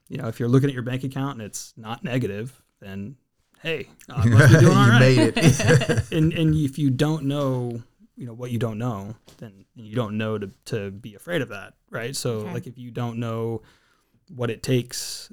you 0.10 0.18
know, 0.18 0.28
if 0.28 0.40
you're 0.40 0.50
looking 0.50 0.70
at 0.70 0.74
your 0.74 0.84
bank 0.84 1.04
account 1.04 1.38
and 1.38 1.48
it's 1.48 1.74
not 1.78 2.04
negative, 2.04 2.62
then 2.82 3.16
hey, 3.64 3.88
I 4.10 4.26
must 4.26 4.52
be 4.54 4.60
doing 4.60 4.78
all 4.78 4.86
you 4.94 5.00
made 5.00 5.34
it. 5.36 6.12
and 6.12 6.34
and 6.34 6.54
if 6.56 6.78
you 6.78 6.90
don't 6.90 7.26
know 7.26 7.82
you 8.16 8.26
know 8.26 8.34
what 8.34 8.50
you 8.50 8.58
don't 8.58 8.80
know 8.80 9.16
then 9.38 9.66
you 9.76 9.96
don't 9.96 10.18
know 10.18 10.40
to, 10.40 10.50
to 10.66 10.90
be 10.90 11.14
afraid 11.14 11.42
of 11.44 11.50
that 11.50 11.74
right 11.92 12.16
so 12.16 12.40
Okay. 12.40 12.54
like 12.54 12.66
if 12.68 12.76
you 12.78 12.90
don't 12.90 13.20
know 13.20 13.62
what 14.36 14.50
it 14.50 14.64
takes 14.64 15.32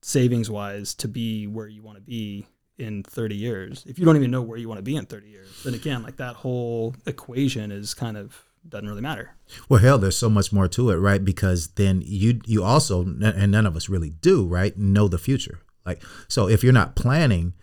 savings 0.00 0.50
wise 0.50 0.94
to 0.94 1.08
be 1.08 1.46
where 1.46 1.68
you 1.68 1.82
want 1.82 1.96
to 1.98 2.02
be 2.02 2.46
in 2.78 3.02
30 3.02 3.34
years 3.36 3.84
if 3.86 3.98
you 3.98 4.06
don't 4.06 4.16
even 4.16 4.30
know 4.30 4.40
where 4.42 4.56
you 4.58 4.66
want 4.68 4.78
to 4.78 4.82
be 4.82 4.96
in 4.96 5.04
30 5.04 5.28
years 5.28 5.62
then 5.62 5.74
again 5.74 6.02
like 6.02 6.16
that 6.16 6.34
whole 6.36 6.94
equation 7.06 7.70
is 7.70 7.92
kind 7.94 8.16
of 8.16 8.42
doesn't 8.66 8.88
really 8.88 9.02
matter 9.02 9.32
Well, 9.68 9.80
hell, 9.80 9.98
there's 9.98 10.16
so 10.16 10.30
much 10.30 10.52
more 10.52 10.68
to 10.68 10.90
it, 10.90 10.96
right? 10.96 11.22
Because 11.24 11.68
then 11.74 12.00
you 12.04 12.40
you 12.46 12.62
also, 12.64 13.02
and 13.04 13.50
none 13.52 13.66
of 13.66 13.74
us 13.76 13.88
really 13.88 14.10
do, 14.10 14.46
right? 14.46 14.76
Know 14.78 15.08
the 15.08 15.18
future. 15.18 15.58
Like, 15.84 16.00
so 16.28 16.48
if 16.48 16.62
you're 16.62 16.72
not 16.72 16.94
planning, 16.94 17.54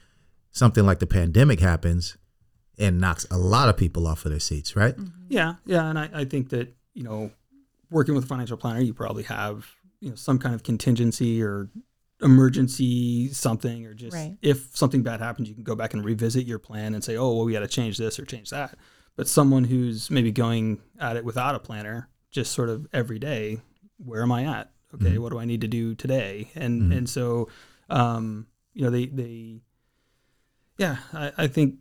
something 0.52 0.86
like 0.86 1.00
the 1.00 1.08
pandemic 1.08 1.60
happens 1.60 2.18
and 2.78 3.00
knocks 3.00 3.26
a 3.30 3.38
lot 3.38 3.70
of 3.70 3.78
people 3.78 4.08
off 4.08 4.26
of 4.26 4.32
their 4.32 4.40
seats, 4.40 4.76
right? 4.76 4.96
Mm-hmm. 4.96 5.26
Yeah, 5.30 5.56
yeah, 5.66 5.90
and 5.90 6.00
I, 6.00 6.10
I 6.14 6.26
think 6.26 6.50
that 6.50 6.74
you 6.94 7.04
know, 7.04 7.32
working 7.90 8.16
with 8.16 8.24
a 8.24 8.28
financial 8.28 8.58
planner, 8.58 8.82
you 8.82 8.94
probably 8.94 9.24
have 9.24 9.68
you 10.00 10.10
know 10.10 10.16
some 10.16 10.40
kind 10.40 10.56
of 10.56 10.64
contingency 10.64 11.42
or 11.44 11.70
emergency 12.22 13.30
something, 13.30 13.86
or 13.86 13.94
just 13.94 14.16
Right. 14.16 14.38
if 14.42 14.76
something 14.76 15.04
bad 15.04 15.20
happens, 15.20 15.48
you 15.48 15.56
can 15.56 15.64
go 15.64 15.76
back 15.76 15.94
and 15.94 16.04
revisit 16.04 16.46
your 16.46 16.60
plan 16.60 16.94
and 16.94 17.04
say, 17.04 17.16
oh, 17.16 17.34
well, 17.34 17.46
we 17.46 17.54
got 17.54 17.60
to 17.60 17.68
change 17.68 17.98
this 17.98 18.20
or 18.20 18.26
change 18.26 18.50
that. 18.50 18.76
But 19.16 19.28
someone 19.28 19.66
who's 19.66 20.10
maybe 20.10 20.32
going 20.32 20.82
at 21.00 21.18
it 21.18 21.26
without 21.26 21.56
a 21.56 21.60
planner, 21.60 22.10
just 22.32 22.52
sort 22.54 22.70
of 22.70 22.88
every 22.94 23.20
day, 23.20 23.60
where 23.98 24.22
am 24.22 24.32
I 24.32 24.46
at? 24.46 24.72
Okay, 24.94 25.06
mm-hmm. 25.06 25.22
what 25.22 25.32
do 25.32 25.40
I 25.40 25.46
need 25.46 25.62
to 25.62 25.68
do 25.68 25.96
today? 25.96 26.50
And 26.56 26.84
mm-hmm. 26.84 26.92
and 26.94 27.10
so, 27.10 27.50
um, 27.90 28.48
you 28.74 28.84
know, 28.84 28.90
they 28.90 29.06
they, 29.06 29.62
yeah, 30.80 30.98
I, 31.14 31.32
I 31.38 31.48
think 31.48 31.76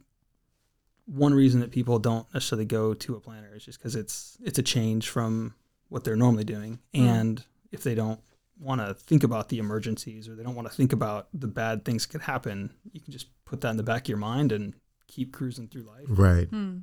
one 1.07 1.33
reason 1.33 1.61
that 1.61 1.71
people 1.71 1.99
don't 1.99 2.27
necessarily 2.35 2.67
go 2.67 2.93
to 2.93 3.15
a 3.17 3.21
planner 3.21 3.55
is 3.55 3.65
just 3.65 3.79
because 3.79 3.97
it's 3.97 4.37
it's 4.43 4.59
a 4.59 4.63
change 4.63 5.09
from 5.09 5.55
what 5.89 6.05
they're 6.05 6.17
normally 6.17 6.45
doing, 6.45 6.81
and 6.93 7.43
if 7.73 7.83
they 7.83 7.95
don't 7.95 8.21
want 8.61 8.81
to 8.81 8.93
think 8.93 9.23
about 9.23 9.49
the 9.49 9.59
emergencies 9.59 10.29
or 10.29 10.35
they 10.35 10.43
don't 10.43 10.55
want 10.57 10.69
to 10.69 10.75
think 10.75 10.93
about 10.93 11.29
the 11.33 11.47
bad 11.47 11.85
things 11.85 12.05
that 12.05 12.13
could 12.13 12.23
happen, 12.23 12.71
you 12.93 13.01
can 13.01 13.13
just 13.13 13.29
put 13.45 13.61
that 13.63 13.71
in 13.71 13.77
the 13.79 13.83
back 13.83 14.03
of 14.03 14.09
your 14.09 14.19
mind 14.19 14.53
and 14.53 14.75
keep 15.07 15.33
cruising 15.33 15.69
through 15.69 15.85
life. 15.85 16.05
Right. 16.09 16.49
Hmm. 16.49 16.79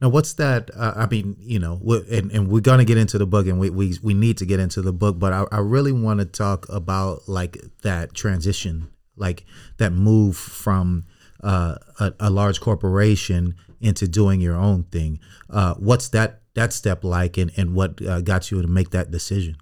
Now, 0.00 0.10
what's 0.10 0.34
that? 0.34 0.70
Uh, 0.76 0.92
I 0.94 1.06
mean, 1.06 1.36
you 1.40 1.58
know, 1.58 1.80
we- 1.82 2.04
and, 2.10 2.30
and 2.30 2.48
we're 2.48 2.60
gonna 2.60 2.84
get 2.84 2.98
into 2.98 3.16
the 3.18 3.26
book, 3.26 3.46
and 3.46 3.58
we 3.58 3.70
we, 3.70 3.98
we 4.02 4.14
need 4.14 4.36
to 4.38 4.46
get 4.46 4.60
into 4.60 4.82
the 4.82 4.92
book, 4.92 5.18
but 5.18 5.32
I, 5.32 5.44
I 5.50 5.58
really 5.58 5.92
want 5.92 6.20
to 6.20 6.26
talk 6.26 6.66
about 6.68 7.28
like 7.28 7.56
that 7.82 8.12
transition, 8.14 8.90
like 9.16 9.44
that 9.78 9.92
move 9.92 10.36
from 10.36 11.06
uh, 11.44 11.76
a, 12.00 12.12
a 12.20 12.30
large 12.30 12.60
corporation 12.60 13.54
into 13.80 14.08
doing 14.08 14.40
your 14.40 14.56
own 14.56 14.84
thing. 14.84 15.20
Uh, 15.50 15.74
what's 15.74 16.08
that 16.08 16.40
that 16.54 16.72
step 16.72 17.04
like, 17.04 17.36
and 17.36 17.52
and 17.56 17.74
what 17.74 18.00
uh, 18.02 18.20
got 18.20 18.50
you 18.50 18.60
to 18.62 18.68
make 18.68 18.90
that 18.90 19.10
decision? 19.10 19.56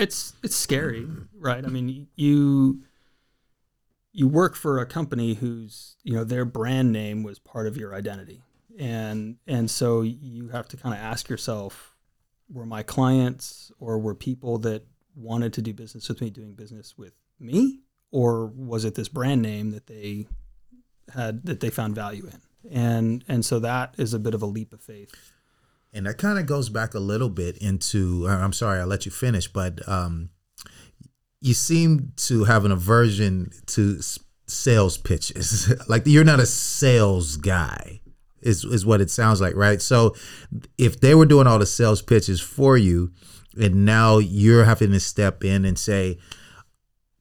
it's 0.00 0.34
it's 0.42 0.56
scary, 0.56 1.06
right? 1.38 1.64
I 1.64 1.68
mean, 1.68 2.08
you 2.16 2.82
you 4.12 4.26
work 4.26 4.56
for 4.56 4.78
a 4.78 4.86
company 4.86 5.34
whose 5.34 5.96
you 6.02 6.14
know 6.14 6.24
their 6.24 6.44
brand 6.44 6.92
name 6.92 7.22
was 7.22 7.38
part 7.38 7.66
of 7.66 7.76
your 7.76 7.94
identity, 7.94 8.42
and 8.78 9.36
and 9.46 9.70
so 9.70 10.02
you 10.02 10.48
have 10.48 10.68
to 10.68 10.76
kind 10.76 10.94
of 10.94 11.00
ask 11.00 11.28
yourself, 11.28 11.96
were 12.52 12.66
my 12.66 12.82
clients 12.82 13.70
or 13.78 13.98
were 13.98 14.14
people 14.14 14.58
that 14.58 14.84
wanted 15.14 15.52
to 15.54 15.62
do 15.62 15.72
business 15.72 16.08
with 16.08 16.20
me 16.20 16.30
doing 16.30 16.54
business 16.54 16.96
with 16.96 17.12
me, 17.38 17.80
or 18.10 18.46
was 18.46 18.84
it 18.84 18.94
this 18.94 19.08
brand 19.08 19.42
name 19.42 19.70
that 19.70 19.86
they 19.86 20.26
had 21.14 21.44
that 21.44 21.60
they 21.60 21.70
found 21.70 21.94
value 21.94 22.26
in, 22.26 22.72
and 22.72 23.24
and 23.28 23.44
so 23.44 23.58
that 23.60 23.94
is 23.98 24.14
a 24.14 24.18
bit 24.18 24.34
of 24.34 24.42
a 24.42 24.46
leap 24.46 24.72
of 24.72 24.80
faith. 24.80 25.14
And 25.92 26.06
that 26.06 26.18
kind 26.18 26.38
of 26.38 26.46
goes 26.46 26.68
back 26.68 26.94
a 26.94 27.00
little 27.00 27.28
bit 27.28 27.58
into. 27.58 28.26
uh, 28.28 28.36
I'm 28.36 28.52
sorry, 28.52 28.80
I 28.80 28.84
let 28.84 29.06
you 29.06 29.12
finish, 29.12 29.48
but 29.48 29.86
um, 29.88 30.30
you 31.40 31.54
seem 31.54 32.12
to 32.16 32.44
have 32.44 32.64
an 32.64 32.70
aversion 32.70 33.50
to 33.66 34.00
sales 34.46 34.98
pitches. 34.98 35.72
like 35.88 36.02
you're 36.06 36.24
not 36.24 36.40
a 36.40 36.46
sales 36.46 37.36
guy, 37.36 38.00
is 38.40 38.64
is 38.64 38.86
what 38.86 39.00
it 39.00 39.10
sounds 39.10 39.40
like, 39.40 39.56
right? 39.56 39.82
So 39.82 40.14
if 40.78 41.00
they 41.00 41.14
were 41.14 41.26
doing 41.26 41.46
all 41.46 41.58
the 41.58 41.66
sales 41.66 42.02
pitches 42.02 42.40
for 42.40 42.76
you, 42.76 43.12
and 43.60 43.84
now 43.84 44.18
you're 44.18 44.64
having 44.64 44.92
to 44.92 45.00
step 45.00 45.44
in 45.44 45.64
and 45.64 45.78
say, 45.78 46.18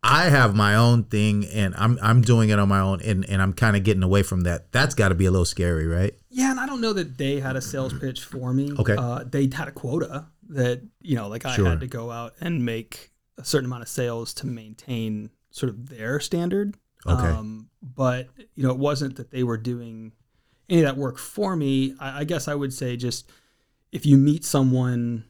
I 0.02 0.30
have 0.30 0.56
my 0.56 0.76
own 0.76 1.04
thing 1.04 1.46
and 1.46 1.76
I'm 1.76 2.00
I'm 2.02 2.22
doing 2.22 2.50
it 2.50 2.58
on 2.60 2.70
my 2.70 2.80
own 2.80 3.02
and, 3.02 3.30
and 3.30 3.42
I'm 3.42 3.52
kind 3.54 3.76
of 3.76 3.84
getting 3.84 4.04
away 4.04 4.24
from 4.24 4.42
that. 4.42 4.72
That's 4.72 4.96
got 4.96 5.10
to 5.10 5.16
be 5.16 5.26
a 5.26 5.32
little 5.32 5.46
scary, 5.46 5.88
right? 5.88 6.14
Yeah, 6.30 6.52
and 6.52 6.60
I 6.60 6.66
don't 6.66 6.80
know 6.80 6.94
that 6.94 7.18
they 7.18 7.40
had 7.42 7.56
a 7.58 7.62
sales 7.62 7.94
pitch 7.94 8.24
for 8.24 8.54
me. 8.54 8.72
Okay. 8.80 8.96
Uh, 8.98 9.24
they 9.30 9.50
had 9.54 9.68
a 9.68 9.72
quota 9.72 10.28
that, 10.50 10.82
you 11.02 11.16
know, 11.16 11.28
like 11.28 11.46
I 11.46 11.56
Sure. 11.56 11.68
had 11.68 11.82
to 11.82 11.88
go 11.88 12.12
out 12.12 12.34
and 12.40 12.64
make 12.64 13.12
a 13.38 13.44
certain 13.44 13.66
amount 13.66 13.82
of 13.84 13.90
sales 13.90 14.34
to 14.36 14.48
maintain 14.48 15.32
sort 15.52 15.70
of 15.70 15.90
their 15.90 16.20
standard. 16.20 16.78
Okay. 17.06 17.28
Um, 17.28 17.70
but, 17.82 18.30
you 18.56 18.64
know, 18.64 18.72
it 18.72 18.78
wasn't 18.78 19.18
that 19.18 19.32
they 19.32 19.44
were 19.44 19.58
doing 19.58 20.14
any 20.70 20.82
of 20.82 20.86
that 20.86 20.98
work 20.98 21.18
for 21.18 21.56
me. 21.56 21.96
I, 22.00 22.22
I 22.22 22.24
guess 22.24 22.48
I 22.48 22.56
would 22.56 22.74
say 22.74 22.96
just 22.96 23.30
if 23.92 24.06
you 24.06 24.18
meet 24.18 24.46
someone 24.46 25.26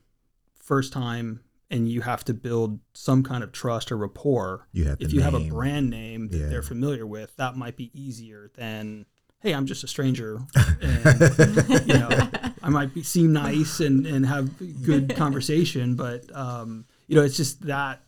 first 0.57 0.93
time 0.93 1.39
and 1.71 1.87
you 1.89 2.01
have 2.01 2.23
to 2.25 2.33
build 2.33 2.79
some 2.93 3.21
kind 3.23 3.43
of 3.43 3.51
trust 3.51 3.91
or 3.91 3.97
rapport, 3.97 4.67
You 4.71 4.85
have 4.85 5.01
if 5.01 5.09
the 5.09 5.15
you 5.15 5.21
have 5.21 5.33
a 5.35 5.47
brand 5.47 5.89
name 5.89 6.29
that 6.29 6.37
Yeah. 6.37 6.47
they're 6.47 6.61
familiar 6.63 7.05
with, 7.05 7.35
that 7.37 7.55
might 7.55 7.75
be 7.77 7.91
easier 7.93 8.49
than, 8.55 9.05
hey, 9.39 9.53
I'm 9.53 9.65
just 9.67 9.83
a 9.83 9.87
stranger, 9.87 10.39
and 10.81 11.87
you 11.87 11.93
know, 11.99 12.29
I 12.63 12.69
might 12.69 12.93
be 12.93 13.03
seem 13.03 13.33
nice 13.33 13.79
and 13.79 14.05
and 14.07 14.25
have 14.25 14.49
good 14.83 15.15
conversation, 15.23 15.95
but 15.95 16.33
um, 16.35 16.85
you 17.07 17.15
know, 17.15 17.23
it's 17.23 17.37
just 17.37 17.61
that 17.67 18.01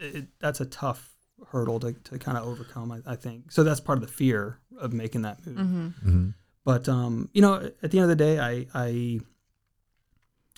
it, 0.00 0.26
that's 0.38 0.60
a 0.60 0.66
tough 0.66 1.14
hurdle 1.50 1.80
to, 1.80 1.92
to 1.92 2.18
kind 2.18 2.36
of 2.36 2.46
overcome. 2.46 2.92
I, 2.92 3.00
I 3.06 3.16
think 3.16 3.50
so. 3.52 3.64
That's 3.64 3.80
part 3.80 3.96
of 3.98 4.02
the 4.02 4.12
fear 4.12 4.58
of 4.78 4.92
making 4.92 5.22
that 5.22 5.44
move. 5.46 5.56
Mhm. 5.56 6.34
But 6.64 6.88
um, 6.88 7.30
you 7.32 7.40
know, 7.40 7.54
at 7.82 7.90
the 7.90 7.98
end 7.98 8.10
of 8.10 8.16
the 8.16 8.24
day, 8.24 8.38
I 8.38 8.66
I, 8.74 9.20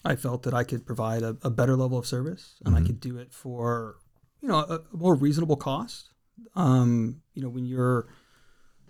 I 0.04 0.16
felt 0.16 0.42
that 0.44 0.54
I 0.54 0.64
could 0.64 0.86
provide 0.86 1.22
a, 1.22 1.36
a 1.42 1.50
better 1.50 1.76
level 1.76 1.98
of 1.98 2.06
service, 2.06 2.54
and 2.64 2.74
I 2.76 2.80
could 2.86 3.00
do 3.00 3.18
it 3.18 3.32
for 3.32 3.96
you 4.40 4.48
know 4.48 4.56
a, 4.58 4.80
a 4.92 4.96
more 4.96 5.14
reasonable 5.14 5.56
cost. 5.56 6.10
Um, 6.54 7.22
you 7.34 7.42
know, 7.42 7.48
when 7.50 7.66
you're 7.66 8.08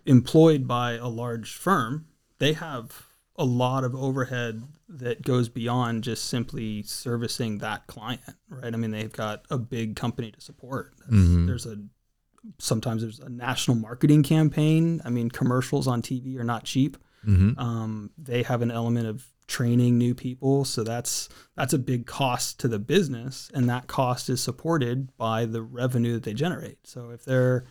employed 0.07 0.67
by 0.67 0.93
a 0.93 1.09
large 1.09 1.55
firm, 1.57 2.07
they 2.39 2.53
have 2.55 3.07
a 3.37 3.45
lot 3.45 3.85
of 3.85 3.95
overhead 3.95 4.63
that 4.89 5.23
goes 5.23 5.49
beyond 5.49 6.05
just 6.05 6.27
simply 6.27 6.83
servicing 6.83 7.59
that 7.59 7.87
client, 7.87 8.21
right? 8.49 8.73
I 8.73 8.77
mean, 8.77 8.91
they've 8.91 9.13
got 9.13 9.45
a 9.51 9.57
big 9.59 9.97
company 9.97 10.31
to 10.33 10.41
support. 10.41 10.93
That's- 11.01 11.25
There's 11.47 11.67
a 11.67 11.77
sometimes 12.59 13.03
there's 13.03 13.19
a 13.21 13.29
national 13.29 13.77
marketing 13.77 14.23
campaign. 14.23 15.01
I 15.05 15.11
mean, 15.11 15.31
commercials 15.31 15.87
on 15.87 16.01
TV 16.03 16.39
are 16.39 16.45
not 16.45 16.65
cheap. 16.65 16.97
Um, 17.59 18.11
they 18.17 18.43
have 18.45 18.63
an 18.63 18.71
element 18.71 19.07
of 19.07 19.27
training 19.51 19.99
new 19.99 20.15
people, 20.15 20.65
so 20.65 20.85
that's 20.85 21.29
that's 21.57 21.73
a 21.73 21.79
big 21.79 22.07
cost 22.07 22.61
to 22.61 22.69
the 22.69 22.79
business, 22.79 23.51
and 23.53 23.69
that 23.69 23.89
cost 23.89 24.31
is 24.31 24.41
supported 24.41 25.15
by 25.17 25.45
the 25.45 25.61
revenue 25.61 26.15
that 26.15 26.23
they 26.23 26.33
generate. 26.33 26.87
So 26.87 27.11
if 27.11 27.25
they're 27.25 27.65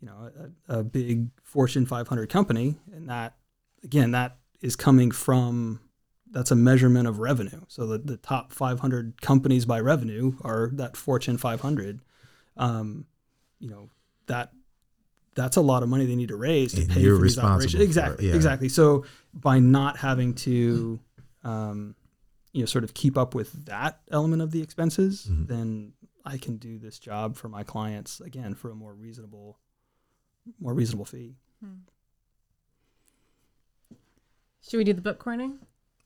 you 0.00 0.08
know 0.08 0.30
a, 0.68 0.80
a 0.80 0.84
big 0.84 1.28
Fortune 1.42 1.86
500 1.86 2.28
company, 2.28 2.76
and 2.92 3.08
that 3.08 3.36
again 3.82 4.10
that 4.10 4.36
is 4.60 4.76
coming 4.76 5.10
from 5.10 5.80
that's 6.30 6.50
a 6.50 6.56
measurement 6.56 7.08
of 7.08 7.18
revenue. 7.18 7.62
So 7.68 7.86
the, 7.86 7.98
the 7.98 8.18
top 8.18 8.52
500 8.52 9.22
companies 9.22 9.64
by 9.64 9.80
revenue 9.80 10.34
are 10.42 10.70
that 10.74 10.96
Fortune 10.96 11.38
500. 11.38 12.00
Um, 12.58 13.06
you 13.58 13.70
know 13.70 13.88
that 14.26 14.52
that's 15.36 15.56
a 15.56 15.60
lot 15.60 15.82
of 15.84 15.88
money 15.88 16.04
they 16.06 16.16
need 16.16 16.28
to 16.30 16.36
raise 16.36 16.72
to 16.74 16.80
And 16.80 16.90
pay 16.90 17.00
you're 17.00 17.14
for 17.16 17.22
these 17.22 17.36
responsible 17.36 17.54
operations. 17.54 17.74
for 17.74 17.80
it, 17.80 17.84
Exactly, 17.84 18.28
yeah. 18.30 18.34
exactly. 18.34 18.68
So 18.68 19.04
by 19.34 19.58
not 19.60 19.98
having 19.98 20.34
to, 20.34 20.98
um, 21.44 21.94
you 22.52 22.60
know, 22.62 22.66
sort 22.66 22.82
of 22.84 22.94
keep 22.94 23.16
up 23.18 23.34
with 23.34 23.66
that 23.66 24.00
element 24.10 24.42
of 24.42 24.50
the 24.50 24.62
expenses, 24.62 25.26
Mm-hmm. 25.30 25.44
then 25.46 25.92
I 26.24 26.38
can 26.38 26.56
do 26.56 26.78
this 26.78 26.98
job 26.98 27.36
for 27.36 27.48
my 27.48 27.62
clients 27.62 28.20
again 28.20 28.54
for 28.54 28.70
a 28.70 28.74
more 28.74 28.92
reasonable, 28.94 29.58
more 30.58 30.74
reasonable 30.74 31.04
fee. 31.04 31.36
Should 34.68 34.78
we 34.78 34.84
do 34.84 34.92
the 34.92 35.00
book 35.00 35.18
corner? 35.18 35.50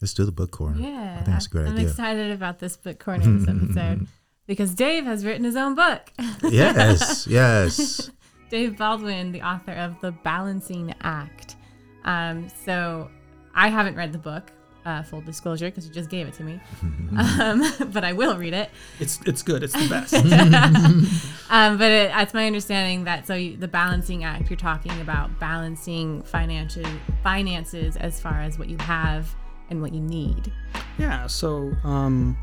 Let's 0.01 0.13
do 0.15 0.25
the 0.25 0.33
book 0.33 0.51
corner. 0.51 0.79
Yeah. 0.81 1.13
I 1.13 1.15
think 1.25 1.27
that's 1.27 1.47
a 1.47 1.51
great 1.51 1.67
I'm 1.69 1.75
idea. 1.75 1.89
excited 1.89 2.31
about 2.33 2.59
this 2.59 2.77
book 2.77 2.99
corner 2.99 3.25
this 3.39 3.49
episode. 3.49 4.07
because 4.47 4.75
Dave 4.75 5.05
has 5.05 5.25
written 5.25 5.45
his 5.45 5.57
own 5.57 5.75
book. 5.75 6.13
Yes, 6.51 7.27
yes. 7.31 8.11
Dave 8.51 8.77
Baldwin, 8.77 9.31
the 9.31 9.43
author 9.43 9.73
of 9.73 10.01
The 10.01 10.11
Balancing 10.11 10.93
Act. 11.03 11.55
Um, 12.05 12.49
so 12.65 13.09
I 13.55 13.69
haven't 13.69 13.95
read 13.95 14.13
the 14.13 14.19
book, 14.19 14.51
uh, 14.85 15.05
full 15.05 15.21
disclosure, 15.21 15.67
because 15.67 15.87
you 15.87 15.93
just 15.93 16.11
gave 16.11 16.27
it 16.27 16.35
to 16.35 16.43
me. 16.43 16.61
um, 17.41 17.63
but 17.93 18.03
I 18.05 18.13
will 18.13 18.37
read 18.37 18.53
it. 18.53 18.71
It's 18.99 19.21
it's 19.25 19.43
good. 19.43 19.63
It's 19.63 19.73
the 19.73 19.89
best. 19.89 20.15
Um, 21.51 21.79
but 21.79 21.91
it, 21.91 22.11
it's 22.13 22.35
my 22.35 22.47
understanding 22.47 23.05
that 23.05 23.27
so 23.27 23.35
you, 23.35 23.57
the 23.57 23.69
balancing 23.69 24.25
act, 24.25 24.51
you're 24.51 24.57
talking 24.57 25.01
about 25.01 25.39
balancing 25.39 26.23
financial 26.23 26.85
finances 27.23 27.97
as 27.97 28.21
far 28.21 28.41
as 28.41 28.59
what 28.59 28.69
you 28.69 28.79
have 28.79 29.33
and 29.71 29.81
what 29.81 29.95
you 29.95 30.01
need. 30.01 30.53
Yeah. 30.99 31.29
So, 31.29 31.73
um, 31.85 32.37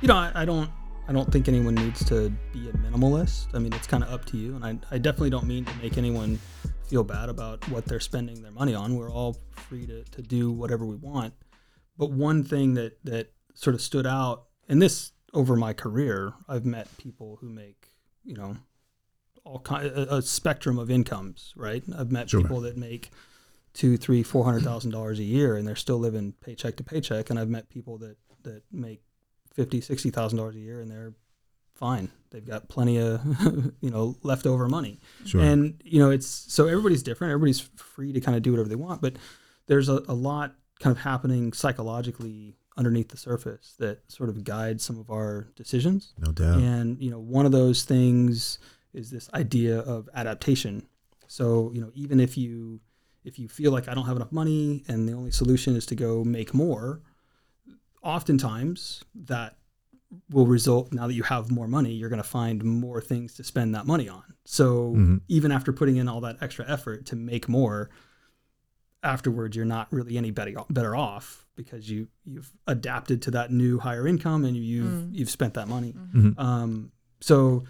you 0.00 0.08
know, 0.08 0.16
I, 0.16 0.32
I 0.34 0.44
don't, 0.44 0.68
I 1.12 1.14
don't 1.14 1.30
think 1.30 1.46
anyone 1.46 1.74
needs 1.74 2.02
to 2.06 2.30
be 2.54 2.70
a 2.70 2.72
minimalist. 2.72 3.48
I 3.52 3.58
mean, 3.58 3.74
it's 3.74 3.86
kind 3.86 4.02
of 4.02 4.08
up 4.08 4.24
to 4.26 4.38
you, 4.38 4.56
and 4.56 4.64
I, 4.64 4.78
I 4.90 4.96
definitely 4.96 5.28
don't 5.28 5.46
mean 5.46 5.66
to 5.66 5.74
make 5.76 5.98
anyone 5.98 6.38
feel 6.86 7.04
bad 7.04 7.28
about 7.28 7.68
what 7.68 7.84
they're 7.84 8.00
spending 8.00 8.40
their 8.40 8.50
money 8.50 8.74
on. 8.74 8.96
We're 8.96 9.12
all 9.12 9.36
free 9.68 9.86
to, 9.88 10.04
to 10.04 10.22
do 10.22 10.50
whatever 10.50 10.86
we 10.86 10.96
want. 10.96 11.34
But 11.98 12.12
one 12.12 12.42
thing 12.42 12.72
that 12.74 12.96
that 13.04 13.30
sort 13.52 13.74
of 13.74 13.82
stood 13.82 14.06
out, 14.06 14.44
and 14.70 14.80
this 14.80 15.12
over 15.34 15.54
my 15.54 15.74
career, 15.74 16.32
I've 16.48 16.64
met 16.64 16.88
people 16.96 17.36
who 17.42 17.50
make, 17.50 17.88
you 18.24 18.34
know, 18.34 18.56
all 19.44 19.58
kind 19.58 19.86
a, 19.88 20.14
a 20.14 20.22
spectrum 20.22 20.78
of 20.78 20.90
incomes. 20.90 21.52
Right. 21.58 21.82
I've 21.94 22.10
met 22.10 22.30
Sure. 22.30 22.40
people 22.40 22.62
that 22.62 22.78
make 22.78 23.10
two, 23.74 23.98
three, 23.98 24.22
four 24.22 24.46
hundred 24.46 24.62
thousand 24.62 24.92
dollars 24.92 25.18
a 25.18 25.24
year, 25.24 25.56
and 25.58 25.68
they're 25.68 25.76
still 25.76 25.98
living 25.98 26.32
paycheck 26.40 26.76
to 26.76 26.82
paycheck. 26.82 27.28
And 27.28 27.38
I've 27.38 27.50
met 27.50 27.68
people 27.68 27.98
that 27.98 28.16
that 28.44 28.62
make 28.72 29.02
fifty, 29.54 29.80
sixty 29.80 30.10
thousand 30.10 30.38
dollars 30.38 30.56
a 30.56 30.60
year, 30.60 30.80
and 30.80 30.90
they're 30.90 31.14
fine. 31.74 32.10
They've 32.30 32.44
got 32.44 32.68
plenty 32.68 32.98
of 32.98 33.20
you 33.80 33.90
know 33.90 34.16
leftover 34.22 34.68
money. 34.68 35.00
Sure. 35.26 35.40
And 35.40 35.80
you 35.84 35.98
know, 35.98 36.10
it's 36.10 36.26
so 36.26 36.66
everybody's 36.66 37.02
different. 37.02 37.32
Everybody's 37.32 37.60
free 37.60 38.12
to 38.12 38.20
kind 38.20 38.36
of 38.36 38.42
do 38.42 38.52
whatever 38.52 38.68
they 38.68 38.76
want, 38.76 39.00
but 39.00 39.16
there's 39.66 39.88
a, 39.88 40.02
a 40.08 40.14
lot 40.14 40.54
kind 40.80 40.96
of 40.96 41.02
happening 41.02 41.52
psychologically 41.52 42.56
underneath 42.76 43.08
the 43.08 43.16
surface 43.16 43.74
that 43.78 44.00
sort 44.10 44.28
of 44.28 44.44
guides 44.44 44.82
some 44.82 44.98
of 44.98 45.10
our 45.10 45.48
decisions. 45.56 46.14
no 46.18 46.32
doubt. 46.32 46.58
And 46.58 47.00
you 47.00 47.10
know, 47.10 47.18
one 47.18 47.46
of 47.46 47.52
those 47.52 47.84
things 47.84 48.58
is 48.94 49.10
this 49.10 49.28
idea 49.34 49.78
of 49.80 50.08
adaptation. 50.14 50.86
So 51.26 51.70
you 51.74 51.80
know, 51.80 51.90
even 51.94 52.20
if 52.20 52.36
you 52.36 52.80
if 53.24 53.38
you 53.38 53.48
feel 53.48 53.72
like 53.72 53.88
I 53.88 53.94
don't 53.94 54.06
have 54.06 54.16
enough 54.16 54.32
money 54.32 54.84
and 54.88 55.08
the 55.08 55.12
only 55.12 55.30
solution 55.30 55.76
is 55.76 55.86
to 55.86 55.94
go 55.94 56.24
make 56.24 56.52
more, 56.54 57.00
oftentimes 58.02 59.02
that 59.14 59.56
will 60.30 60.46
result 60.46 60.92
now 60.92 61.06
that 61.06 61.14
you 61.14 61.22
have 61.22 61.50
more 61.50 61.66
money, 61.66 61.92
you're 61.92 62.10
going 62.10 62.22
to 62.22 62.28
find 62.28 62.62
more 62.62 63.00
things 63.00 63.34
to 63.34 63.44
spend 63.44 63.74
that 63.74 63.86
money 63.86 64.08
on. 64.08 64.22
So 64.44 64.92
Mhm. 64.94 65.20
even 65.28 65.50
after 65.52 65.72
putting 65.72 65.96
in 65.96 66.06
all 66.08 66.20
that 66.20 66.36
extra 66.42 66.68
effort 66.68 67.06
to 67.06 67.16
make 67.16 67.48
more, 67.48 67.88
afterwards 69.02 69.56
you're 69.56 69.64
not 69.64 69.92
really 69.92 70.16
any 70.16 70.30
better 70.30 70.52
better 70.70 70.94
off 70.94 71.46
because 71.56 71.90
you 71.90 72.06
you've 72.24 72.52
adapted 72.68 73.20
to 73.22 73.30
that 73.32 73.50
new 73.50 73.78
higher 73.78 74.06
income 74.06 74.44
and 74.44 74.56
you've 74.56 74.86
Mm. 75.04 75.08
you've 75.14 75.30
spent 75.30 75.54
that 75.54 75.66
money. 75.68 75.92
Mhm. 75.92 76.38
Um, 76.38 76.92
so 77.20 77.64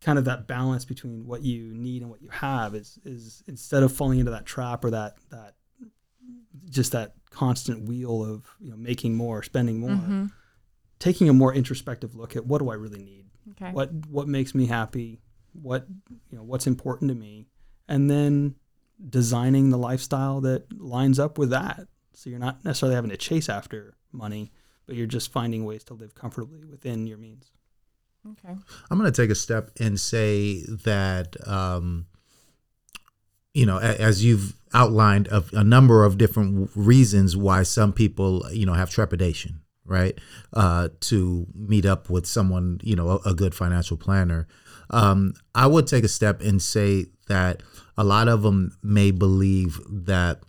kind 0.00 0.18
of 0.18 0.24
that 0.26 0.46
balance 0.46 0.84
between 0.84 1.26
what 1.26 1.42
you 1.42 1.74
need 1.74 2.02
and 2.02 2.10
what 2.10 2.22
you 2.22 2.28
have 2.28 2.74
is 2.74 2.98
is 3.04 3.42
instead 3.46 3.82
of 3.82 3.92
falling 3.92 4.18
into 4.20 4.30
that 4.30 4.46
trap 4.46 4.84
or 4.84 4.90
that 4.90 5.16
that 5.30 5.56
just 6.68 6.92
that 6.92 7.14
constant 7.30 7.88
wheel 7.88 8.24
of 8.24 8.44
you 8.60 8.70
know 8.70 8.76
making 8.76 9.14
more, 9.14 9.42
spending 9.42 9.78
more, 9.80 9.90
Mm-hmm. 9.90 10.26
taking 10.98 11.28
a 11.28 11.32
more 11.32 11.54
introspective 11.54 12.14
look 12.14 12.36
at 12.36 12.44
what 12.46 12.58
do 12.58 12.70
I 12.70 12.74
really 12.74 13.02
need, 13.02 13.26
Okay. 13.52 13.70
what 13.72 13.92
what 14.08 14.28
makes 14.28 14.54
me 14.54 14.66
happy, 14.66 15.20
what 15.52 15.86
you 16.30 16.36
know 16.38 16.42
what's 16.44 16.66
important 16.66 17.08
to 17.10 17.14
me, 17.14 17.46
and 17.88 18.10
then 18.10 18.54
designing 19.08 19.70
the 19.70 19.78
lifestyle 19.78 20.40
that 20.42 20.66
lines 20.78 21.18
up 21.18 21.38
with 21.38 21.50
that. 21.50 21.86
So 22.12 22.28
you're 22.28 22.38
not 22.38 22.64
necessarily 22.64 22.96
having 22.96 23.10
to 23.10 23.16
chase 23.16 23.48
after 23.48 23.94
money, 24.12 24.52
but 24.86 24.94
you're 24.96 25.06
just 25.06 25.32
finding 25.32 25.64
ways 25.64 25.84
to 25.84 25.94
live 25.94 26.14
comfortably 26.14 26.64
within 26.64 27.06
your 27.06 27.16
means. 27.16 27.50
Okay. 28.32 28.54
I'm 28.90 28.98
going 28.98 29.10
to 29.10 29.22
take 29.22 29.30
a 29.30 29.34
step 29.34 29.70
and 29.80 29.98
say 29.98 30.62
that, 30.84 31.36
um, 31.48 32.04
you 33.54 33.66
know, 33.66 33.78
as 33.78 34.24
you've 34.24 34.54
outlined 34.72 35.28
a, 35.28 35.44
a 35.52 35.64
number 35.64 36.04
of 36.04 36.18
different 36.18 36.70
reasons 36.74 37.36
why 37.36 37.62
some 37.62 37.92
people, 37.92 38.46
you 38.52 38.64
know, 38.64 38.74
have 38.74 38.90
trepidation, 38.90 39.60
right, 39.84 40.18
uh, 40.52 40.88
to 41.00 41.46
meet 41.54 41.84
up 41.84 42.08
with 42.08 42.26
someone, 42.26 42.80
you 42.82 42.94
know, 42.94 43.08
a, 43.24 43.30
a 43.30 43.34
good 43.34 43.54
financial 43.54 43.96
planner. 43.96 44.46
Um, 44.90 45.34
I 45.54 45.66
would 45.66 45.86
take 45.86 46.04
a 46.04 46.08
step 46.08 46.40
and 46.40 46.62
say 46.62 47.06
that 47.28 47.62
a 47.96 48.04
lot 48.04 48.28
of 48.28 48.42
them 48.42 48.76
may 48.82 49.10
believe 49.10 49.80
that 49.88 50.40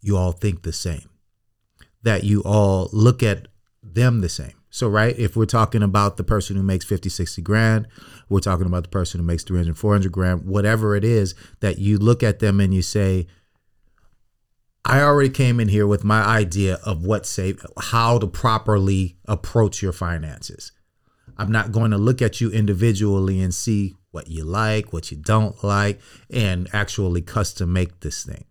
you 0.00 0.16
all 0.16 0.32
think 0.32 0.62
the 0.62 0.72
same, 0.72 1.08
that 2.02 2.24
you 2.24 2.42
all 2.44 2.88
look 2.92 3.22
at 3.22 3.48
them 3.82 4.20
the 4.20 4.28
same. 4.28 4.59
So, 4.70 4.88
right, 4.88 5.18
if 5.18 5.36
we're 5.36 5.46
talking 5.46 5.82
about 5.82 6.16
the 6.16 6.24
person 6.24 6.56
who 6.56 6.62
makes 6.62 6.84
50, 6.84 7.08
60 7.08 7.42
grand, 7.42 7.88
we're 8.28 8.40
talking 8.40 8.66
about 8.66 8.84
the 8.84 8.88
person 8.88 9.20
who 9.20 9.26
makes 9.26 9.42
300, 9.42 9.76
400 9.76 10.12
grand, 10.12 10.46
whatever 10.46 10.94
it 10.94 11.04
is, 11.04 11.34
that 11.58 11.78
you 11.78 11.98
look 11.98 12.22
at 12.22 12.38
them 12.38 12.60
and 12.60 12.72
you 12.72 12.82
say, 12.82 13.26
I 14.84 15.02
already 15.02 15.30
came 15.30 15.60
in 15.60 15.68
here 15.68 15.86
with 15.86 16.04
my 16.04 16.22
idea 16.22 16.78
of 16.86 17.04
what 17.04 17.26
save, 17.26 17.64
how 17.78 18.18
to 18.18 18.26
properly 18.26 19.18
approach 19.26 19.82
your 19.82 19.92
finances. 19.92 20.72
I'm 21.36 21.52
not 21.52 21.72
going 21.72 21.90
to 21.90 21.98
look 21.98 22.22
at 22.22 22.40
you 22.40 22.50
individually 22.50 23.40
and 23.40 23.54
see 23.54 23.94
what 24.10 24.28
you 24.28 24.44
like, 24.44 24.92
what 24.92 25.10
you 25.10 25.16
don't 25.16 25.62
like, 25.64 26.00
and 26.30 26.68
actually 26.72 27.22
custom 27.22 27.72
make 27.72 28.00
this 28.00 28.24
thing. 28.24 28.44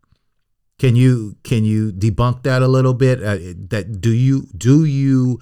Can 0.77 0.95
you 0.95 1.36
can 1.43 1.65
you 1.65 1.91
debunk 1.91 2.43
that 2.43 2.62
a 2.62 2.67
little 2.67 2.93
bit? 2.93 3.21
Uh, 3.21 3.38
that 3.69 3.99
do 3.99 4.12
you 4.12 4.47
do 4.58 4.86
you 4.86 5.39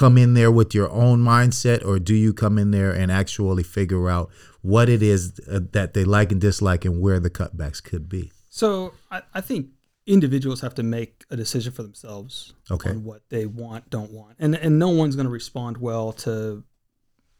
come 0.00 0.16
in 0.18 0.34
there 0.34 0.50
with 0.50 0.74
your 0.74 0.90
own 0.90 1.18
mindset, 1.20 1.84
or 1.84 1.98
do 1.98 2.14
you 2.14 2.32
come 2.32 2.58
in 2.62 2.70
there 2.70 2.90
and 3.00 3.10
actually 3.12 3.62
figure 3.62 4.08
out 4.08 4.30
what 4.62 4.88
it 4.88 5.02
is 5.02 5.38
uh, 5.50 5.60
that 5.72 5.94
they 5.94 6.04
like 6.04 6.32
and 6.32 6.40
dislike, 6.40 6.84
and 6.88 7.00
where 7.04 7.20
the 7.20 7.30
cutbacks 7.30 7.82
could 7.82 8.08
be? 8.08 8.32
So 8.48 8.92
I, 9.10 9.22
I 9.34 9.40
think 9.40 9.68
individuals 10.06 10.60
have 10.62 10.74
to 10.74 10.82
make 10.82 11.24
a 11.30 11.36
decision 11.36 11.72
for 11.72 11.82
themselves 11.82 12.54
Okay. 12.70 12.90
on 12.90 13.04
what 13.04 13.22
they 13.28 13.46
want, 13.46 13.90
don't 13.90 14.10
want, 14.10 14.36
and 14.38 14.54
and 14.54 14.78
no 14.78 14.88
one's 14.88 15.14
going 15.16 15.26
to 15.32 15.36
respond 15.42 15.76
well 15.76 16.12
to, 16.26 16.64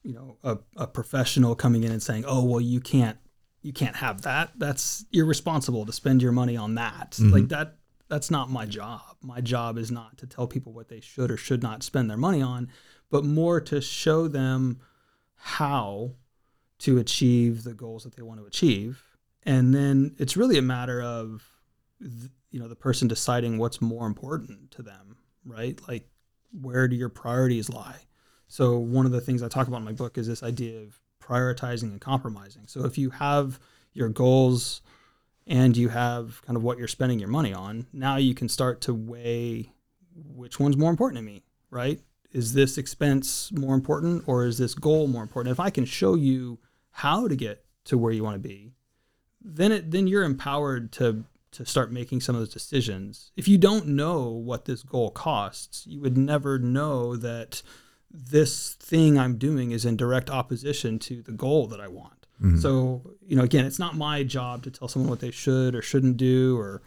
you 0.02 0.14
know, 0.14 0.36
a, 0.44 0.58
a 0.76 0.86
professional 0.86 1.54
coming 1.54 1.82
in 1.84 1.92
and 1.92 2.02
saying, 2.02 2.24
oh 2.26 2.44
well, 2.44 2.60
you 2.60 2.80
can't 2.80 3.18
you 3.62 3.72
can't 3.72 3.96
have 3.96 4.22
that. 4.22 4.52
That's 4.56 5.04
irresponsible 5.12 5.84
to 5.86 5.92
spend 5.92 6.22
your 6.22 6.32
money 6.32 6.56
on 6.56 6.76
that. 6.76 7.18
Like 7.20 7.48
that. 7.48 7.76
That's 8.10 8.30
not 8.30 8.50
my 8.50 8.66
job. 8.66 9.16
My 9.22 9.40
job 9.40 9.78
is 9.78 9.90
not 9.90 10.18
to 10.18 10.26
tell 10.26 10.48
people 10.48 10.72
what 10.72 10.88
they 10.88 11.00
should 11.00 11.30
or 11.30 11.36
should 11.36 11.62
not 11.62 11.84
spend 11.84 12.10
their 12.10 12.16
money 12.16 12.42
on, 12.42 12.68
but 13.08 13.24
more 13.24 13.60
to 13.60 13.80
show 13.80 14.26
them 14.26 14.80
how 15.36 16.16
to 16.80 16.98
achieve 16.98 17.62
the 17.62 17.72
goals 17.72 18.02
that 18.02 18.16
they 18.16 18.22
want 18.22 18.40
to 18.40 18.46
achieve. 18.46 19.02
And 19.44 19.72
then 19.72 20.16
it's 20.18 20.36
really 20.36 20.58
a 20.58 20.62
matter 20.62 21.00
of 21.00 21.48
you 22.50 22.58
know 22.58 22.66
the 22.66 22.74
person 22.74 23.06
deciding 23.06 23.58
what's 23.58 23.80
more 23.80 24.06
important 24.06 24.72
to 24.72 24.82
them, 24.82 25.16
right? 25.44 25.80
Like 25.86 26.08
where 26.60 26.88
do 26.88 26.96
your 26.96 27.08
priorities 27.08 27.70
lie? 27.70 28.00
So 28.48 28.76
one 28.76 29.06
of 29.06 29.12
the 29.12 29.20
things 29.20 29.40
I 29.40 29.48
talk 29.48 29.68
about 29.68 29.78
in 29.78 29.84
my 29.84 29.92
book 29.92 30.18
is 30.18 30.26
this 30.26 30.42
idea 30.42 30.80
of 30.80 30.98
prioritizing 31.22 31.92
and 31.92 32.00
compromising. 32.00 32.66
So 32.66 32.84
if 32.84 32.98
you 32.98 33.10
have 33.10 33.60
your 33.92 34.08
goals 34.08 34.82
and 35.46 35.76
you 35.76 35.88
have 35.88 36.42
kind 36.42 36.56
of 36.56 36.62
what 36.62 36.78
you're 36.78 36.88
spending 36.88 37.18
your 37.18 37.28
money 37.28 37.52
on, 37.52 37.86
now 37.92 38.16
you 38.16 38.34
can 38.34 38.48
start 38.48 38.80
to 38.82 38.94
weigh 38.94 39.72
which 40.14 40.60
one's 40.60 40.76
more 40.76 40.90
important 40.90 41.18
to 41.18 41.22
me, 41.22 41.42
right? 41.70 42.00
Is 42.32 42.54
this 42.54 42.78
expense 42.78 43.50
more 43.52 43.74
important 43.74 44.24
or 44.26 44.44
is 44.44 44.58
this 44.58 44.74
goal 44.74 45.08
more 45.08 45.22
important? 45.22 45.52
If 45.52 45.60
I 45.60 45.70
can 45.70 45.84
show 45.84 46.14
you 46.14 46.58
how 46.90 47.26
to 47.26 47.36
get 47.36 47.64
to 47.84 47.98
where 47.98 48.12
you 48.12 48.22
want 48.22 48.34
to 48.34 48.48
be, 48.48 48.72
then 49.42 49.72
it 49.72 49.90
then 49.90 50.06
you're 50.06 50.22
empowered 50.22 50.92
to 50.92 51.24
to 51.52 51.66
start 51.66 51.90
making 51.90 52.20
some 52.20 52.36
of 52.36 52.40
those 52.40 52.52
decisions. 52.52 53.32
If 53.36 53.48
you 53.48 53.58
don't 53.58 53.88
know 53.88 54.28
what 54.28 54.66
this 54.66 54.82
goal 54.82 55.10
costs, 55.10 55.86
you 55.86 56.00
would 56.00 56.16
never 56.16 56.58
know 56.58 57.16
that 57.16 57.62
this 58.10 58.74
thing 58.74 59.18
I'm 59.18 59.36
doing 59.36 59.70
is 59.72 59.84
in 59.84 59.96
direct 59.96 60.30
opposition 60.30 60.98
to 61.00 61.22
the 61.22 61.32
goal 61.32 61.66
that 61.68 61.80
I 61.80 61.88
want. 61.88 62.19
So, 62.60 63.02
you 63.26 63.36
know, 63.36 63.42
again, 63.42 63.66
it's 63.66 63.78
not 63.78 63.96
my 63.96 64.22
job 64.22 64.62
to 64.64 64.70
tell 64.70 64.88
someone 64.88 65.10
what 65.10 65.20
they 65.20 65.30
should 65.30 65.74
or 65.74 65.82
shouldn't 65.82 66.16
do 66.16 66.58
or 66.58 66.82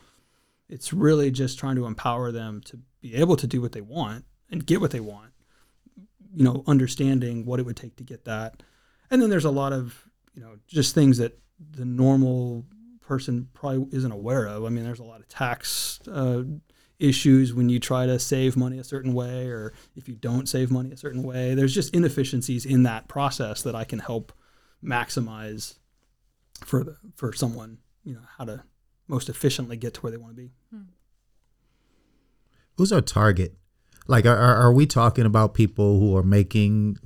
it's 0.67 0.91
really 0.91 1.29
just 1.29 1.59
trying 1.59 1.75
to 1.75 1.85
empower 1.85 2.31
them 2.31 2.61
to 2.65 2.79
be 3.01 3.15
able 3.15 3.35
to 3.35 3.45
do 3.45 3.61
what 3.61 3.73
they 3.73 3.81
want 3.81 4.25
and 4.49 4.65
get 4.65 4.81
what 4.81 4.91
they 4.91 4.99
want. 4.99 5.31
You 6.33 6.43
know, 6.43 6.63
understanding 6.65 7.45
what 7.45 7.59
it 7.59 7.65
would 7.65 7.77
take 7.77 7.95
to 7.97 8.03
get 8.03 8.25
that. 8.25 8.63
And 9.11 9.21
then 9.21 9.29
there's 9.29 9.45
a 9.45 9.51
lot 9.51 9.73
of, 9.73 10.09
you 10.33 10.41
know, 10.41 10.57
just 10.67 10.95
things 10.95 11.19
that 11.19 11.39
the 11.59 11.85
normal 11.85 12.65
person 13.01 13.47
probably 13.53 13.95
isn't 13.95 14.11
aware 14.11 14.47
of. 14.47 14.65
I 14.65 14.69
mean, 14.69 14.83
there's 14.83 14.99
a 14.99 15.03
lot 15.03 15.19
of 15.19 15.27
tax 15.27 15.99
uh, 16.11 16.43
issues 16.97 17.53
when 17.53 17.69
you 17.69 17.79
try 17.79 18.07
to 18.07 18.17
save 18.17 18.57
money 18.57 18.79
a 18.79 18.83
certain 18.83 19.13
way 19.13 19.47
or 19.47 19.73
if 19.95 20.07
you 20.07 20.15
don't 20.15 20.49
save 20.49 20.71
money 20.71 20.91
a 20.91 20.97
certain 20.97 21.21
way. 21.21 21.53
There's 21.53 21.75
just 21.75 21.93
inefficiencies 21.93 22.65
in 22.65 22.83
that 22.83 23.07
process 23.07 23.61
that 23.61 23.75
I 23.75 23.83
can 23.83 23.99
help 23.99 24.33
maximize 24.83 25.75
for 26.65 26.83
the 26.83 26.97
for 27.15 27.33
someone, 27.33 27.79
you 28.03 28.13
know, 28.13 28.21
how 28.37 28.45
to 28.45 28.63
most 29.07 29.29
efficiently 29.29 29.77
get 29.77 29.93
to 29.95 30.01
where 30.01 30.11
they 30.11 30.17
want 30.17 30.35
to 30.35 30.41
be. 30.41 30.51
Who's 32.77 32.91
our 32.91 33.01
target? 33.01 33.55
Like, 34.07 34.25
are, 34.25 34.37
are 34.37 34.55
are 34.55 34.73
we 34.73 34.85
talking 34.85 35.25
about 35.25 35.53
people 35.53 35.99
who 35.99 36.17
are 36.17 36.23
making 36.23 36.97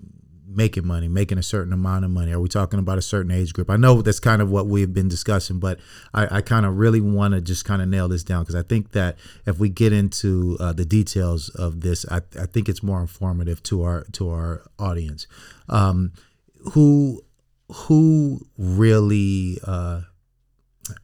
making 0.47 0.87
money, 0.87 1.07
making 1.07 1.37
a 1.37 1.43
certain 1.43 1.71
amount 1.71 2.05
of 2.05 2.09
money? 2.09 2.31
Are 2.31 2.39
we 2.39 2.47
talking 2.47 2.79
about 2.79 2.97
a 2.97 3.01
certain 3.01 3.31
age 3.31 3.53
group? 3.53 3.69
I 3.69 3.75
know 3.75 4.01
that's 4.01 4.19
kind 4.19 4.41
of 4.41 4.49
what 4.49 4.65
we've 4.65 4.91
been 4.91 5.07
discussing, 5.07 5.59
but 5.59 5.79
I, 6.13 6.37
I 6.37 6.41
kind 6.41 6.65
of 6.65 6.77
really 6.77 7.01
want 7.01 7.35
to 7.35 7.41
just 7.41 7.65
kind 7.65 7.81
of 7.81 7.87
nail 7.87 8.07
this 8.07 8.23
down 8.23 8.43
because 8.43 8.55
I 8.55 8.63
think 8.63 8.93
that 8.93 9.17
if 9.45 9.59
we 9.59 9.69
get 9.69 9.93
into 9.93 10.57
uh, 10.59 10.73
the 10.73 10.85
details 10.85 11.49
of 11.49 11.81
this, 11.81 12.05
I, 12.09 12.21
I 12.39 12.47
think 12.47 12.69
it's 12.69 12.81
more 12.81 13.01
informative 13.01 13.61
to 13.63 13.83
our 13.83 14.05
to 14.13 14.29
our 14.29 14.63
audience. 14.79 15.27
Um, 15.69 16.13
who 16.73 17.21
who 17.71 18.39
really 18.57 19.59
uh, 19.63 20.01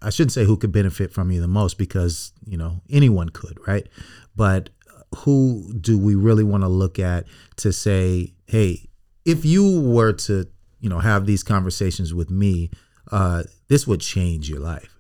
I 0.02 0.10
shouldn't 0.10 0.32
say 0.32 0.46
who 0.46 0.58
could 0.58 0.72
benefit 0.72 1.12
from 1.12 1.32
you 1.32 1.42
the 1.42 1.48
most 1.48 1.78
because 1.78 2.32
you 2.46 2.58
know 2.58 2.82
anyone 2.90 3.30
could, 3.30 3.58
right? 3.68 3.88
But 4.36 4.70
who 5.18 5.74
do 5.80 5.98
we 5.98 6.16
really 6.16 6.44
want 6.44 6.64
to 6.64 6.70
look 6.70 7.00
at 7.00 7.26
to 7.58 7.72
say, 7.72 8.34
hey, 8.48 8.90
if 9.26 9.46
you 9.46 9.82
were 9.82 10.14
to 10.14 10.48
you 10.80 10.90
know 10.90 11.00
have 11.00 11.26
these 11.26 11.44
conversations 11.44 12.14
with 12.14 12.30
me, 12.30 12.72
uh, 13.12 13.44
this 13.68 13.88
would 13.88 14.02
change 14.02 14.50
your 14.50 14.60
life. 14.60 15.00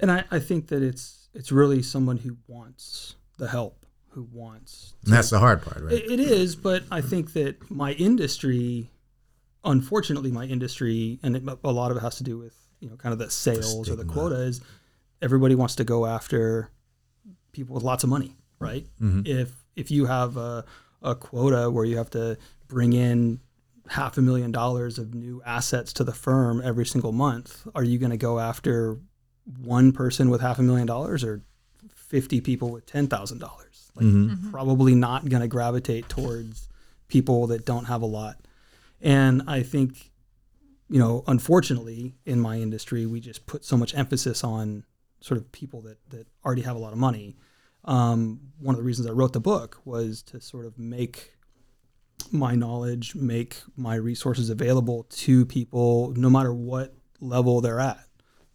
And 0.00 0.10
I, 0.12 0.24
I 0.30 0.38
think 0.38 0.68
that 0.68 0.82
it's 0.82 1.28
it's 1.34 1.52
really 1.52 1.82
someone 1.82 2.18
who 2.18 2.36
wants 2.46 3.16
the 3.36 3.48
help, 3.48 3.86
who 4.10 4.28
wants 4.32 4.94
And 5.04 5.12
that's 5.12 5.30
the 5.30 5.38
hard 5.38 5.62
part, 5.62 5.82
right? 5.82 5.92
It, 5.92 6.10
it 6.10 6.20
is, 6.20 6.56
but 6.56 6.84
I 6.90 7.00
think 7.00 7.32
that 7.34 7.70
my 7.70 7.92
industry, 7.92 8.90
unfortunately, 9.64 10.30
my 10.30 10.44
industry, 10.44 11.18
and 11.22 11.36
it, 11.36 11.42
a 11.64 11.72
lot 11.72 11.90
of 11.90 11.96
it 11.96 12.00
has 12.00 12.16
to 12.16 12.24
do 12.24 12.38
with 12.38 12.54
you 12.80 12.88
know 12.88 12.96
kind 12.96 13.12
of 13.12 13.18
the 13.18 13.30
sales 13.30 13.88
or 13.88 13.96
the 13.96 14.02
stigma. 14.02 14.12
quota 14.12 14.36
is 14.36 14.60
everybody 15.20 15.54
wants 15.54 15.76
to 15.76 15.84
go 15.84 16.06
after 16.06 16.70
people 17.52 17.74
with 17.74 17.84
lots 17.84 18.04
of 18.04 18.10
money, 18.10 18.36
right? 18.58 18.86
Mm-hmm. 19.00 19.22
If 19.24 19.64
if 19.76 19.90
you 19.90 20.06
have 20.06 20.36
a, 20.36 20.64
a 21.02 21.14
quota 21.14 21.70
where 21.70 21.84
you 21.84 21.96
have 21.96 22.10
to 22.10 22.36
bring 22.68 22.92
in 22.92 23.40
half 23.88 24.18
a 24.18 24.22
million 24.22 24.52
dollars 24.52 24.98
of 24.98 25.14
new 25.14 25.42
assets 25.44 25.92
to 25.94 26.04
the 26.04 26.12
firm 26.12 26.60
every 26.62 26.84
single 26.84 27.12
month, 27.12 27.66
are 27.74 27.84
you 27.84 27.98
going 27.98 28.10
to 28.10 28.16
go 28.16 28.38
after 28.38 28.98
one 29.62 29.92
person 29.92 30.30
with 30.30 30.40
half 30.40 30.58
a 30.58 30.62
million 30.62 30.86
dollars 30.86 31.24
or 31.24 31.42
50 31.94 32.40
people 32.40 32.70
with 32.70 32.86
$10,000? 32.86 33.40
Like 33.40 34.04
mm-hmm. 34.04 34.30
Mm-hmm. 34.30 34.50
probably 34.50 34.94
not 34.94 35.28
going 35.28 35.40
to 35.42 35.48
gravitate 35.48 36.08
towards 36.08 36.68
people 37.08 37.46
that 37.48 37.64
don't 37.64 37.86
have 37.86 38.02
a 38.02 38.06
lot. 38.06 38.36
And 39.00 39.42
I 39.46 39.62
think 39.62 40.10
you 40.88 40.98
know, 40.98 41.22
unfortunately, 41.26 42.14
in 42.24 42.40
my 42.40 42.56
industry, 42.56 43.04
we 43.06 43.20
just 43.20 43.46
put 43.46 43.64
so 43.64 43.76
much 43.76 43.94
emphasis 43.94 44.42
on 44.42 44.84
sort 45.20 45.38
of 45.38 45.50
people 45.52 45.82
that 45.82 45.98
that 46.10 46.26
already 46.44 46.62
have 46.62 46.76
a 46.76 46.78
lot 46.78 46.92
of 46.92 46.98
money. 46.98 47.36
Um, 47.84 48.40
one 48.58 48.74
of 48.74 48.78
the 48.78 48.84
reasons 48.84 49.08
I 49.08 49.12
wrote 49.12 49.32
the 49.32 49.40
book 49.40 49.80
was 49.84 50.22
to 50.24 50.40
sort 50.40 50.66
of 50.66 50.78
make 50.78 51.34
my 52.32 52.54
knowledge, 52.54 53.14
make 53.14 53.56
my 53.76 53.94
resources 53.94 54.50
available 54.50 55.04
to 55.10 55.46
people, 55.46 56.12
no 56.16 56.28
matter 56.28 56.52
what 56.52 56.94
level 57.20 57.60
they're 57.60 57.80
at, 57.80 58.04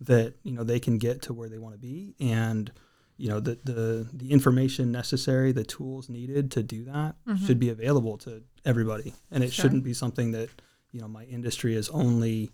that 0.01 0.35
you 0.43 0.53
know 0.53 0.63
they 0.63 0.79
can 0.79 0.97
get 0.97 1.21
to 1.23 1.33
where 1.33 1.49
they 1.49 1.59
want 1.59 1.75
to 1.75 1.79
be, 1.79 2.15
and 2.19 2.71
you 3.17 3.29
know 3.29 3.39
the 3.39 3.59
the 3.63 4.09
the 4.11 4.31
information 4.31 4.91
necessary, 4.91 5.51
the 5.51 5.63
tools 5.63 6.09
needed 6.09 6.49
to 6.51 6.63
do 6.63 6.83
that 6.85 7.15
should 7.45 7.59
be 7.59 7.69
available 7.69 8.17
to 8.17 8.41
everybody, 8.65 9.13
and 9.31 9.43
it 9.43 9.51
Sure. 9.53 9.63
shouldn't 9.63 9.83
be 9.83 9.93
something 9.93 10.31
that 10.31 10.49
you 10.91 11.01
know 11.01 11.07
my 11.07 11.23
industry 11.25 11.75
is 11.75 11.89
only 11.89 12.49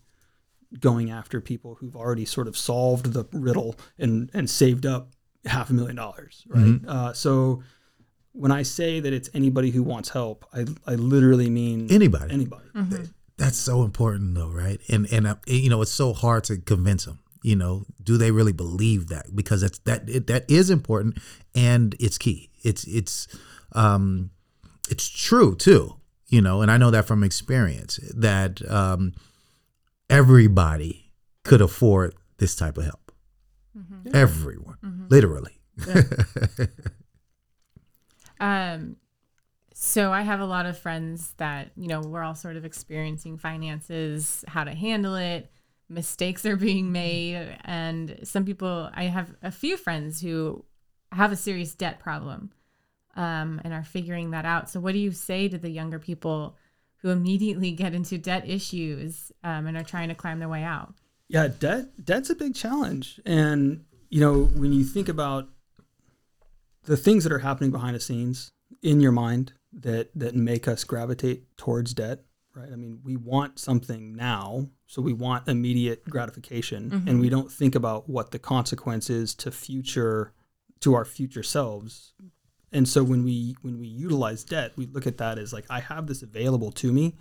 going 0.79 1.09
after 1.11 1.41
people 1.41 1.75
who've 1.75 1.95
already 1.95 2.25
sort 2.25 2.47
of 2.47 2.55
solved 2.57 3.13
the 3.13 3.25
riddle 3.33 3.75
and 3.97 4.29
and 4.33 4.49
saved 4.49 4.85
up 4.85 5.11
half 5.45 5.69
a 5.69 5.73
million 5.73 5.95
dollars, 5.95 6.45
right? 6.47 6.79
Uh, 6.87 7.13
so 7.13 7.63
when 8.33 8.51
I 8.51 8.61
say 8.63 8.99
that 8.99 9.11
it's 9.11 9.29
anybody 9.33 9.71
who 9.71 9.83
wants 9.83 10.09
help, 10.09 10.45
I 10.53 10.65
I 10.85 10.95
literally 10.95 11.49
mean 11.49 11.91
Anybody. 11.91 12.31
anybody. 12.33 12.65
That's 13.37 13.57
so 13.57 13.83
important, 13.83 14.35
though, 14.35 14.49
right? 14.49 14.79
And 14.89 15.11
and 15.13 15.25
uh, 15.25 15.35
you 15.47 15.69
know, 15.69 15.81
it's 15.81 15.91
so 15.91 16.13
hard 16.13 16.43
to 16.45 16.57
convince 16.57 17.05
them. 17.05 17.19
You 17.41 17.55
know, 17.55 17.85
do 18.03 18.17
they 18.17 18.31
really 18.31 18.51
believe 18.51 19.07
that? 19.07 19.33
Because 19.33 19.61
that's 19.61 19.79
that 19.79 20.09
it, 20.09 20.27
that 20.27 20.43
is 20.51 20.69
important, 20.69 21.17
and 21.55 21.95
it's 21.99 22.17
key. 22.17 22.49
It's 22.63 22.83
it's 22.83 23.27
um, 23.71 24.31
it's 24.89 25.07
true 25.07 25.55
too. 25.55 25.95
You 26.29 26.41
know, 26.41 26.61
and 26.61 26.71
I 26.71 26.77
know 26.77 26.91
that 26.91 27.05
from 27.05 27.23
experience 27.23 27.99
that 28.15 28.61
um, 28.69 29.13
everybody 30.09 31.11
could 31.43 31.61
afford 31.61 32.15
this 32.37 32.55
type 32.55 32.77
of 32.77 32.85
help. 32.85 33.11
Everyone, 34.13 34.77
literally. 35.09 35.59
Um, 38.39 38.95
so 39.73 40.11
I 40.11 40.21
have 40.21 40.39
a 40.39 40.45
lot 40.45 40.65
of 40.65 40.77
friends 40.77 41.33
that, 41.37 41.71
you 41.75 41.87
know, 41.87 42.01
we're 42.01 42.23
all 42.23 42.35
sort 42.35 42.55
of 42.55 42.65
experiencing 42.65 43.37
finances, 43.37 44.43
how 44.47 44.63
to 44.63 44.73
handle 44.73 45.15
it, 45.15 45.51
mistakes 45.89 46.45
are 46.45 46.55
being 46.55 46.91
made. 46.91 47.57
And 47.65 48.19
some 48.23 48.45
people, 48.45 48.89
I 48.93 49.03
have 49.03 49.35
a 49.41 49.51
few 49.51 49.77
friends 49.77 50.21
who 50.21 50.65
have 51.11 51.31
a 51.31 51.35
serious 51.35 51.73
debt 51.75 51.99
problem 51.99 52.51
um, 53.19 53.59
and 53.65 53.73
are 53.73 53.83
figuring 53.83 54.31
that 54.31 54.45
out. 54.45 54.69
So, 54.69 54.79
what 54.79 54.93
do 54.93 54.99
you 54.99 55.11
say 55.11 55.49
to 55.49 55.57
the 55.57 55.69
younger 55.69 55.99
people 55.99 56.55
who 57.01 57.09
immediately 57.09 57.71
get 57.83 57.93
into 57.93 58.17
debt 58.17 58.49
issues 58.49 59.31
um, 59.43 59.67
and 59.67 59.77
are 59.77 59.83
trying 59.83 60.07
to 60.07 60.15
climb 60.15 60.39
their 60.39 60.49
way 60.49 60.63
out? 60.63 60.95
Yeah, 61.27 61.49
debt 61.49 62.03
debt's 62.03 62.31
a 62.31 62.35
big 62.35 62.55
challenge, 62.55 63.19
and 63.25 63.83
you 64.09 64.21
know 64.21 64.45
when 64.55 64.73
you 64.73 64.83
think 64.83 65.09
about 65.09 65.49
the 66.85 66.97
things 66.97 67.23
that 67.25 67.33
are 67.33 67.39
happening 67.39 67.69
behind 67.71 67.95
the 67.95 67.99
scenes 67.99 68.51
in 68.81 69.01
your 69.01 69.11
mind 69.11 69.53
that 69.73 70.09
that 70.15 70.33
make 70.33 70.67
us 70.67 70.85
gravitate 70.85 71.57
towards 71.57 71.93
debt, 71.93 72.21
right? 72.55 72.71
I 72.71 72.75
mean, 72.77 73.01
we 73.03 73.17
want 73.17 73.59
something 73.59 74.15
now, 74.15 74.69
so 74.87 75.01
we 75.01 75.13
want 75.13 75.47
immediate 75.49 76.05
gratification, 76.05 77.03
and 77.05 77.19
we 77.19 77.29
don't 77.29 77.51
think 77.51 77.75
about 77.75 78.09
what 78.09 78.31
the 78.31 78.39
consequence 78.39 79.09
is 79.09 79.35
to 79.35 79.51
future 79.51 80.33
to 80.79 80.93
our 80.93 81.03
future 81.03 81.43
selves. 81.43 82.13
And 82.71 82.87
so 82.87 83.03
when 83.03 83.23
we 83.23 83.55
when 83.61 83.79
we 83.79 83.87
utilize 83.87 84.43
debt, 84.43 84.73
we 84.75 84.85
look 84.85 85.07
at 85.07 85.17
that 85.17 85.37
as 85.37 85.51
like 85.53 85.65
I 85.69 85.79
have 85.79 86.07
this 86.07 86.21
available 86.21 86.71
to 86.73 86.91
me, 86.91 87.15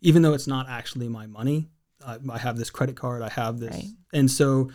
even 0.00 0.22
though 0.22 0.34
it's 0.34 0.46
not 0.46 0.68
actually 0.68 1.08
my 1.08 1.26
money. 1.26 1.68
I, 2.04 2.18
I 2.30 2.38
have 2.38 2.56
this 2.56 2.70
credit 2.70 2.96
card. 2.96 3.22
I 3.22 3.28
have 3.28 3.60
this, 3.60 3.74
Right. 3.74 3.88
and 4.12 4.30
so 4.30 4.70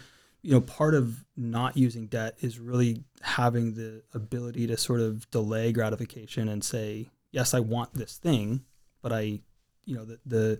you 0.45 0.51
know 0.51 0.62
part 0.62 0.93
of 0.93 1.25
not 1.36 1.75
using 1.75 2.06
debt 2.06 2.38
is 2.39 2.60
really 2.60 3.04
having 3.23 3.73
the 3.73 4.04
ability 4.13 4.67
to 4.67 4.78
sort 4.78 5.01
of 5.01 5.30
delay 5.32 5.71
gratification 5.71 6.47
and 6.47 6.63
say 6.63 7.10
yes 7.32 7.56
i 7.56 7.60
want 7.60 7.91
this 7.95 8.17
thing 8.17 8.63
but 9.01 9.12
i 9.12 9.39
you 9.86 9.95
know 9.95 10.06
the 10.06 10.19
the, 10.23 10.60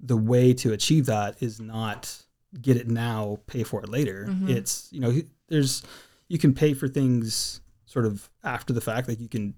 the 0.00 0.16
way 0.18 0.52
to 0.52 0.74
achieve 0.74 1.06
that 1.06 1.42
is 1.42 1.58
not 1.58 2.14
get 2.60 2.76
it 2.76 2.88
now 2.88 3.38
pay 3.46 3.62
for 3.62 3.82
it 3.82 3.88
later 3.88 4.26
mm-hmm. 4.28 4.50
it's 4.50 4.88
you 4.92 5.00
know 5.00 5.16
there's 5.48 5.82
you 6.28 6.38
can 6.38 6.52
pay 6.52 6.74
for 6.74 6.86
things 6.86 7.62
sort 7.94 8.06
of 8.06 8.30
after 8.44 8.72
the 8.72 8.80
fact 8.80 9.08
like 9.08 9.18
you 9.20 9.28
can 9.28 9.54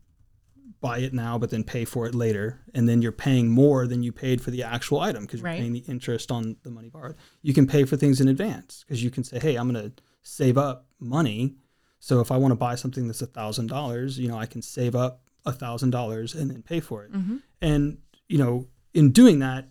buy 0.80 0.98
it 0.98 1.12
now 1.12 1.36
but 1.38 1.50
then 1.50 1.62
pay 1.64 1.84
for 1.84 2.06
it 2.06 2.14
later. 2.14 2.60
And 2.74 2.88
then 2.88 3.02
you're 3.02 3.12
paying 3.12 3.48
more 3.50 3.86
than 3.86 4.02
you 4.02 4.10
paid 4.12 4.40
for 4.40 4.50
the 4.50 4.62
actual 4.62 5.00
item 5.00 5.24
because 5.24 5.40
you're 5.40 5.50
Right. 5.50 5.60
paying 5.60 5.72
the 5.74 5.84
interest 5.94 6.30
on 6.32 6.56
the 6.62 6.70
money 6.70 6.88
borrowed. 6.88 7.16
You 7.42 7.52
can 7.52 7.66
pay 7.66 7.84
for 7.84 7.96
things 7.96 8.20
in 8.22 8.28
advance 8.28 8.84
because 8.86 9.02
you 9.04 9.10
can 9.10 9.22
say 9.24 9.38
hey 9.38 9.56
i'm 9.56 9.70
going 9.70 9.90
to 9.90 10.02
save 10.22 10.56
up 10.56 10.86
money. 10.98 11.56
So 11.98 12.20
if 12.20 12.30
i 12.32 12.36
want 12.36 12.52
to 12.52 12.56
buy 12.56 12.74
something 12.76 13.06
that's 13.06 13.22
a 13.22 13.26
thousand 13.26 13.66
dollars 13.68 14.18
you 14.18 14.28
know 14.28 14.38
i 14.38 14.46
can 14.46 14.62
save 14.62 14.94
up 14.94 15.22
a 15.44 15.52
thousand 15.52 15.90
dollars 15.90 16.34
and 16.34 16.50
then 16.50 16.62
pay 16.62 16.80
for 16.80 17.04
it. 17.04 17.12
Mm-hmm. 17.12 17.36
And 17.60 17.98
you 18.28 18.38
know 18.38 18.66
in 18.94 19.10
doing 19.12 19.40
that 19.40 19.68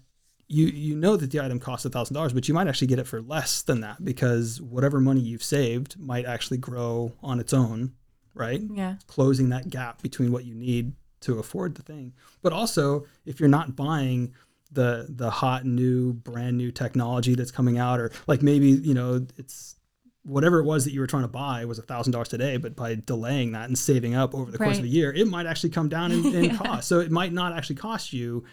you 0.48 0.66
you 0.68 0.96
know 0.96 1.16
that 1.16 1.32
the 1.32 1.40
item 1.40 1.60
costs 1.60 1.86
a 1.86 1.90
thousand 1.90 2.14
dollars 2.16 2.34
but 2.34 2.48
you 2.48 2.54
might 2.54 2.68
actually 2.68 2.88
get 2.88 3.00
it 3.00 3.08
for 3.08 3.22
less 3.22 3.62
than 3.64 3.80
that 3.82 4.04
because 4.04 4.62
whatever 4.62 5.00
money 5.00 5.22
you've 5.22 5.44
saved 5.44 5.98
might 6.00 6.26
actually 6.26 6.58
grow 6.58 7.14
on 7.24 7.40
its 7.40 7.54
own 7.54 7.94
right 8.34 8.62
Yeah. 8.74 8.96
closing 9.08 9.50
that 9.50 9.70
gap 9.70 10.02
between 10.02 10.32
what 10.32 10.46
you 10.46 10.54
need 10.56 10.94
to 11.22 11.38
afford 11.40 11.76
the 11.76 11.84
thing. 11.84 12.14
But 12.42 12.54
also, 12.54 13.06
if 13.26 13.40
you're 13.40 13.50
not 13.50 13.76
buying 13.76 14.34
the 14.72 15.06
the 15.10 15.30
hot 15.30 15.66
new 15.66 16.14
brand 16.14 16.58
new 16.58 16.72
technology 16.72 17.36
that's 17.36 17.52
coming 17.52 17.78
out, 17.78 18.00
or 18.00 18.12
like 18.28 18.42
maybe 18.42 18.70
you 18.70 18.94
know 18.94 19.26
it's 19.38 19.76
whatever 20.24 20.60
it 20.60 20.64
was 20.66 20.86
that 20.86 20.92
you 20.94 21.00
were 21.00 21.08
trying 21.08 21.24
to 21.24 21.28
buy 21.28 21.66
was 21.66 21.80
a 21.80 21.82
thousand 21.82 22.12
dollars 22.14 22.28
today, 22.30 22.56
but 22.58 22.76
by 22.76 22.94
delaying 22.96 23.52
that 23.54 23.68
and 23.68 23.78
saving 23.78 24.14
up 24.16 24.34
over 24.36 24.52
the 24.52 24.58
course 24.58 24.78
of 24.78 24.86
a 24.86 24.88
year, 24.88 25.12
it 25.12 25.28
might 25.28 25.48
actually 25.48 25.72
come 25.72 25.90
down 25.90 26.12
in, 26.12 26.26
in 26.34 26.56
cost. 26.58 26.88
So 26.88 27.00
it 27.00 27.10
might 27.12 27.34
not 27.34 27.54
actually 27.54 27.78
cost 27.78 28.14
you 28.14 28.46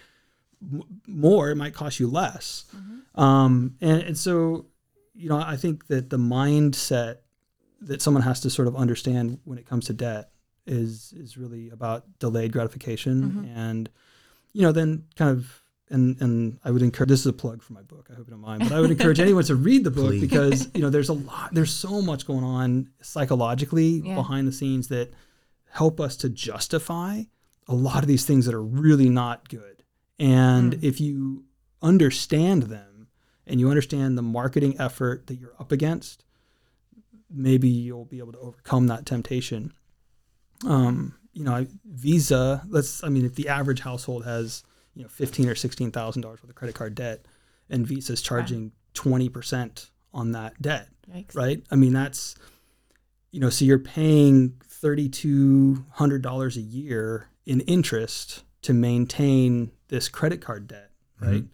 m- 0.63 0.83
more; 1.07 1.51
it 1.51 1.57
might 1.57 1.75
cost 1.75 2.01
you 2.01 2.09
less. 2.09 2.65
Um, 3.15 3.77
and, 3.81 4.01
and 4.03 4.19
so, 4.19 4.67
you 5.15 5.29
know, 5.29 5.39
I 5.39 5.57
think 5.57 5.87
that 5.89 6.09
the 6.11 6.17
mindset 6.19 7.17
that 7.81 8.03
someone 8.03 8.23
has 8.23 8.41
to 8.41 8.51
sort 8.51 8.69
of 8.69 8.77
understand 8.77 9.39
when 9.45 9.59
it 9.59 9.67
comes 9.67 9.87
to 9.87 9.93
debt 9.93 10.31
is 10.67 11.15
is 11.17 11.39
really 11.39 11.71
about 11.71 12.05
delayed 12.19 12.53
gratification 12.53 13.51
and 13.57 13.89
you 14.53 14.63
know 14.63 14.73
then 14.73 15.05
kind 15.17 15.31
of 15.31 15.63
and 15.91 16.21
and 16.21 16.59
I 16.65 16.71
would 16.71 16.83
encourage 16.83 17.09
this 17.09 17.21
is 17.21 17.27
a 17.27 17.33
plug 17.33 17.63
for 17.63 17.73
my 17.73 17.81
book 17.83 18.09
I 18.11 18.15
hope 18.17 18.27
you 18.27 18.33
don't 18.33 18.41
mind 18.43 18.61
but 18.65 18.73
I 18.73 18.81
would 18.81 18.91
encourage 18.91 19.19
anyone 19.27 19.45
to 19.45 19.55
read 19.55 19.85
the 19.85 19.91
book 19.91 20.09
Please. 20.11 20.21
because 20.21 20.69
you 20.75 20.83
know 20.83 20.91
there's 20.91 21.09
a 21.09 21.15
lot 21.15 21.55
there's 21.55 21.73
so 21.73 22.03
much 22.03 22.27
going 22.27 22.45
on 22.45 22.91
psychologically 23.01 24.03
Yeah. 24.05 24.15
behind 24.15 24.47
the 24.47 24.53
scenes 24.53 24.89
that 24.89 25.13
help 25.71 26.01
us 26.01 26.17
to 26.19 26.29
justify 26.29 27.23
a 27.67 27.75
lot 27.75 28.03
of 28.03 28.09
these 28.09 28.25
things 28.27 28.45
that 28.47 28.55
are 28.55 28.63
really 28.63 29.09
not 29.09 29.49
good 29.49 29.83
and 30.19 30.73
Mm. 30.75 30.83
if 30.83 31.01
you 31.01 31.45
understand 31.81 32.65
them 32.65 33.09
and 33.47 33.61
you 33.61 33.69
understand 33.71 34.19
the 34.19 34.23
marketing 34.23 34.79
effort 34.79 35.27
that 35.29 35.37
you're 35.37 35.55
up 35.59 35.73
against 35.73 36.25
maybe 37.31 37.69
you'll 37.69 38.05
be 38.05 38.19
able 38.19 38.33
to 38.33 38.39
overcome 38.39 38.87
that 38.89 39.07
temptation. 39.07 39.73
Um, 40.67 41.15
you 41.33 41.45
know, 41.45 41.67
Visa. 41.85 42.63
Let's. 42.69 43.05
I 43.05 43.09
mean, 43.09 43.25
if 43.25 43.35
the 43.35 43.49
average 43.49 43.81
household 43.81 44.25
has 44.25 44.65
you 44.95 45.03
know 45.03 45.09
fifteen 45.09 45.49
or 45.49 45.55
sixteen 45.55 45.91
thousand 45.91 46.23
dollars 46.23 46.43
worth 46.43 46.51
of 46.51 46.57
credit 46.57 46.75
card 46.75 46.95
debt, 46.95 47.27
and 47.71 47.87
Visa 47.87 48.15
is 48.15 48.23
charging 48.23 48.73
twenty 48.95 49.29
percent 49.29 49.91
on 50.13 50.33
that 50.33 50.61
debt, 50.61 50.89
Yikes. 51.13 51.37
right? 51.37 51.63
I 51.71 51.77
mean, 51.77 51.93
that's 51.93 52.35
you 53.31 53.41
know, 53.41 53.51
so 53.51 53.65
you're 53.65 53.79
paying 53.79 54.55
thirty 54.67 55.09
two 55.09 55.85
hundred 55.93 56.23
dollars 56.23 56.57
a 56.57 56.63
year 56.63 57.29
in 57.47 57.61
interest 57.61 58.43
to 58.63 58.75
maintain 58.75 59.71
this 59.89 60.09
credit 60.09 60.41
card 60.41 60.67
debt, 60.67 60.91
right? 61.21 61.45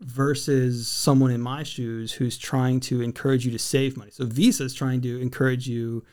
Versus 0.00 0.86
someone 0.86 1.30
in 1.32 1.40
my 1.40 1.62
shoes 1.64 2.12
who's 2.12 2.38
trying 2.38 2.78
to 2.80 3.02
encourage 3.02 3.44
you 3.44 3.50
to 3.52 3.58
save 3.58 3.96
money. 3.96 4.10
So 4.12 4.24
Visa 4.26 4.64
is 4.64 4.72
trying 4.74 5.00
to 5.02 5.20
encourage 5.20 5.66
you 5.68 6.04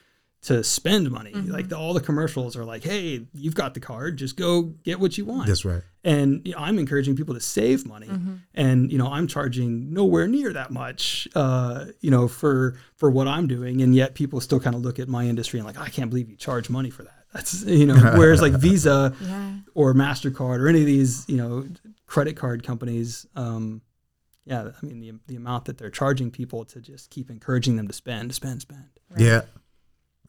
to 0.44 0.64
spend 0.64 1.10
money. 1.10 1.32
Like 1.34 1.70
the, 1.70 1.78
all 1.78 1.94
the 1.94 2.02
commercials 2.02 2.56
are 2.56 2.66
like, 2.66 2.84
"Hey, 2.84 3.26
you've 3.34 3.56
got 3.56 3.74
the 3.74 3.80
card, 3.80 4.18
just 4.18 4.38
go 4.38 4.62
get 4.84 5.00
what 5.00 5.18
you 5.18 5.26
want." 5.26 5.48
That's 5.48 5.66
right. 5.66 5.82
and 6.04 6.42
you 6.46 6.54
know, 6.54 6.60
I'm 6.60 6.78
encouraging 6.80 7.16
people 7.16 7.34
to 7.36 7.40
save 7.40 7.86
money, 7.88 8.10
and 8.54 8.92
you 8.92 8.98
know 8.98 9.08
I'm 9.08 9.28
charging 9.28 9.92
nowhere 9.94 10.28
near 10.28 10.54
that 10.54 10.72
much, 10.72 11.28
uh, 11.36 11.86
you 12.00 12.12
know, 12.12 12.28
for 12.28 12.78
for 12.96 13.10
what 13.10 13.28
I'm 13.28 13.48
doing, 13.48 13.82
and 13.82 13.96
yet 13.96 14.14
people 14.14 14.40
still 14.42 14.60
kind 14.60 14.76
of 14.76 14.82
look 14.84 15.00
at 15.00 15.08
my 15.08 15.26
industry 15.26 15.60
and 15.60 15.66
like, 15.66 15.80
I 15.80 15.90
can't 15.90 16.10
believe 16.10 16.30
you 16.30 16.36
charge 16.36 16.70
money 16.70 16.90
for 16.92 17.04
that. 17.04 17.15
That's 17.36 17.64
you 17.66 17.86
know, 17.86 17.96
whereas 18.16 18.42
like 18.42 18.54
Visa 18.66 19.14
Yeah. 19.22 19.56
or 19.74 19.94
Mastercard 19.94 20.60
or 20.60 20.68
any 20.70 20.80
of 20.80 20.86
these 20.86 21.28
you 21.28 21.36
know 21.38 21.66
credit 22.08 22.38
card 22.38 22.64
companies, 22.64 23.28
um, 23.36 23.82
yeah, 24.46 24.70
I 24.82 24.86
mean 24.86 25.00
the 25.02 25.14
the 25.28 25.36
amount 25.36 25.66
that 25.66 25.78
they're 25.78 25.90
charging 25.92 26.32
people 26.32 26.64
to 26.66 26.80
just 26.80 27.10
keep 27.10 27.30
encouraging 27.30 27.76
them 27.76 27.88
to 27.88 27.94
spend, 27.94 28.34
spend, 28.34 28.62
spend. 28.62 28.86
Yeah, 29.18 29.42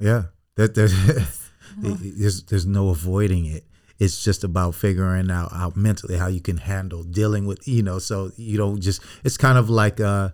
yeah. 0.01 0.25
That 0.57 0.75
there's 0.75 0.93
there's 1.79 2.43
there's 2.45 2.67
no 2.67 2.89
avoiding 2.89 3.47
it. 3.47 3.65
It's 3.99 4.23
just 4.23 4.45
about 4.45 4.75
figuring 4.75 5.31
out 5.31 5.53
how 5.53 5.73
mentally 5.77 6.17
how 6.19 6.27
you 6.27 6.41
can 6.41 6.57
handle 6.59 7.03
dealing 7.05 7.47
with 7.47 7.67
you 7.69 7.83
know. 7.83 7.99
So 7.99 8.33
you 8.37 8.59
don't 8.59 8.81
just. 8.81 9.01
It's 9.25 9.37
kind 9.37 9.57
of 9.59 9.71
like 9.71 10.01
uh 10.01 10.31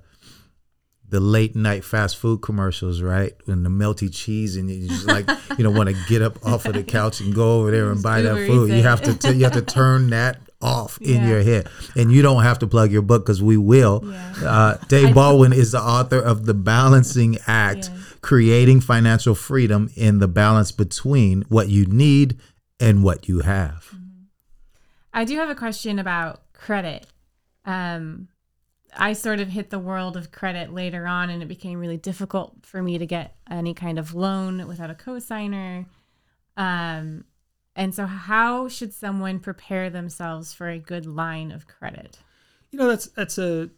the 1.12 1.20
late 1.20 1.54
night 1.54 1.84
fast 1.84 2.16
food 2.16 2.40
commercials, 2.40 3.02
right? 3.02 3.34
When 3.44 3.62
the 3.64 3.68
melty 3.68 4.08
cheese 4.12 4.56
and 4.56 4.70
you 4.70 4.88
just 4.88 5.06
like 5.06 5.28
you 5.58 5.62
know 5.62 5.70
want 5.70 5.90
to 5.90 5.96
get 6.08 6.22
up 6.22 6.44
off 6.44 6.64
of 6.64 6.72
the 6.72 6.82
couch 6.82 7.20
and 7.20 7.34
go 7.34 7.60
over 7.60 7.70
there 7.70 7.88
and 7.88 7.96
Just 7.96 8.02
buy 8.02 8.22
that 8.22 8.46
food. 8.46 8.70
You 8.70 8.82
have 8.82 9.02
to 9.02 9.14
t- 9.14 9.32
you 9.36 9.44
have 9.44 9.52
to 9.52 9.60
turn 9.62 10.08
that 10.10 10.40
off 10.62 10.98
in 11.02 11.28
your 11.28 11.42
head, 11.42 11.68
and 11.96 12.10
you 12.10 12.22
don't 12.22 12.42
have 12.44 12.58
to 12.60 12.66
plug 12.66 12.90
your 12.90 13.02
book 13.02 13.26
because 13.26 13.42
we 13.42 13.58
will. 13.58 14.00
Yeah. 14.04 14.32
Uh, 14.42 14.76
Dave 14.88 15.14
Baldwin 15.14 15.52
is 15.52 15.72
the 15.72 15.80
author 15.82 16.18
of 16.18 16.46
The 16.46 16.54
Balancing 16.54 17.36
Act 17.46 17.90
Yeah. 17.92 17.98
Creating 18.22 18.80
Financial 18.80 19.34
Freedom 19.34 19.90
in 19.96 20.18
the 20.18 20.28
Balance 20.28 20.72
Between 20.72 21.42
What 21.48 21.68
You 21.68 21.84
Need 21.84 22.38
and 22.80 23.02
What 23.04 23.28
You 23.28 23.40
Have. 23.40 23.94
I 25.12 25.24
do 25.24 25.36
have 25.36 25.50
a 25.50 25.54
question 25.56 25.98
about 25.98 26.40
credit. 26.54 27.06
Um, 27.66 28.28
I 28.94 29.14
sort 29.14 29.40
of 29.40 29.48
hit 29.48 29.70
the 29.70 29.78
world 29.78 30.16
of 30.16 30.32
credit 30.32 30.72
later 30.72 31.06
on, 31.06 31.30
and 31.30 31.42
it 31.42 31.46
became 31.46 31.78
really 31.78 31.96
difficult 31.96 32.54
for 32.62 32.82
me 32.82 32.98
to 32.98 33.06
get 33.06 33.36
any 33.50 33.74
kind 33.74 33.98
of 33.98 34.14
loan 34.14 34.66
without 34.66 34.90
a 34.90 34.94
cosigner. 34.94 35.86
Um, 36.56 37.24
and 37.74 37.94
so, 37.94 38.04
how 38.06 38.68
should 38.68 38.92
someone 38.92 39.40
prepare 39.40 39.88
themselves 39.88 40.52
for 40.52 40.68
a 40.68 40.78
good 40.78 41.06
line 41.06 41.52
of 41.52 41.66
credit? 41.66 42.18
You 42.70 42.78
know, 42.78 42.88
that's 42.88 43.06
that's 43.06 43.38
a 43.38 43.70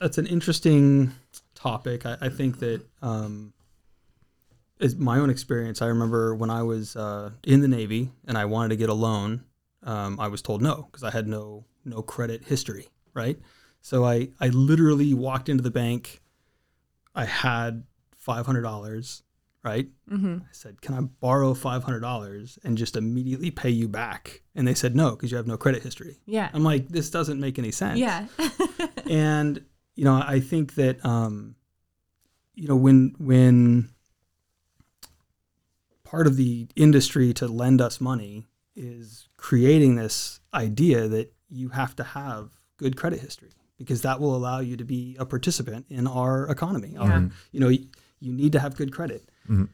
that's 0.00 0.18
an 0.18 0.26
interesting 0.26 1.12
topic. 1.54 2.06
I, 2.06 2.16
I 2.20 2.28
think 2.28 2.60
that 2.60 2.82
um, 3.02 3.52
is 4.78 4.96
my 4.96 5.18
own 5.18 5.30
experience. 5.30 5.82
I 5.82 5.86
remember 5.86 6.34
when 6.34 6.50
I 6.50 6.62
was 6.62 6.94
uh, 6.94 7.30
in 7.44 7.60
the 7.60 7.68
Navy 7.68 8.12
and 8.26 8.38
I 8.38 8.44
wanted 8.44 8.68
to 8.70 8.76
get 8.76 8.88
a 8.88 8.94
loan, 8.94 9.44
um, 9.82 10.20
I 10.20 10.28
was 10.28 10.42
told 10.42 10.62
no 10.62 10.88
because 10.90 11.02
I 11.02 11.10
had 11.10 11.26
no 11.26 11.64
no 11.84 12.02
credit 12.02 12.44
history. 12.44 12.88
Right, 13.14 13.38
so 13.84 14.02
I 14.04 14.30
I 14.40 14.48
literally 14.48 15.12
walked 15.12 15.48
into 15.50 15.62
the 15.62 15.70
bank. 15.70 16.22
I 17.14 17.26
had 17.26 17.84
five 18.16 18.46
hundred 18.46 18.62
dollars. 18.62 19.22
Right, 19.62 19.88
Mm-hmm. 20.10 20.38
I 20.42 20.52
said, 20.52 20.82
"Can 20.82 20.94
I 20.94 21.00
borrow 21.00 21.54
five 21.54 21.84
hundred 21.84 22.00
dollars 22.00 22.58
and 22.64 22.76
just 22.76 22.96
immediately 22.96 23.50
pay 23.50 23.70
you 23.70 23.88
back?" 23.88 24.42
And 24.54 24.68
they 24.68 24.74
said, 24.74 24.94
"No, 24.94 25.10
because 25.12 25.30
you 25.30 25.38
have 25.38 25.46
no 25.46 25.56
credit 25.56 25.82
history." 25.82 26.18
Yeah. 26.26 26.50
I'm 26.52 26.64
like, 26.64 26.88
"This 26.88 27.08
doesn't 27.08 27.40
make 27.40 27.58
any 27.58 27.70
sense." 27.70 27.98
Yeah. 27.98 28.26
and 29.10 29.64
you 29.94 30.04
know 30.04 30.20
i 30.26 30.40
think 30.40 30.74
that 30.74 30.96
um 31.04 31.54
you 32.54 32.66
know 32.66 32.74
when 32.74 33.14
when 33.18 33.90
part 36.04 36.26
of 36.26 36.36
the 36.36 36.66
industry 36.76 37.32
to 37.34 37.46
lend 37.46 37.80
us 37.80 38.00
money 38.00 38.46
is 38.74 39.28
creating 39.36 39.94
this 39.96 40.40
idea 40.52 41.06
that 41.08 41.32
you 41.48 41.68
have 41.70 41.94
to 41.96 42.02
have 42.02 42.50
good 42.76 42.96
credit 42.96 43.20
history 43.20 43.50
because 43.78 44.02
that 44.02 44.20
will 44.20 44.34
allow 44.36 44.60
you 44.60 44.76
to 44.76 44.84
be 44.84 45.16
a 45.18 45.26
participant 45.26 45.86
in 45.90 46.06
our 46.06 46.48
economy 46.48 46.96
Our- 46.96 47.08
Yeah. 47.08 47.28
you 47.52 47.60
know 47.60 47.68
you 47.68 48.32
need 48.32 48.52
to 48.52 48.60
have 48.60 48.76
good 48.76 48.92
credit 48.92 49.28
Mhm. 49.48 49.68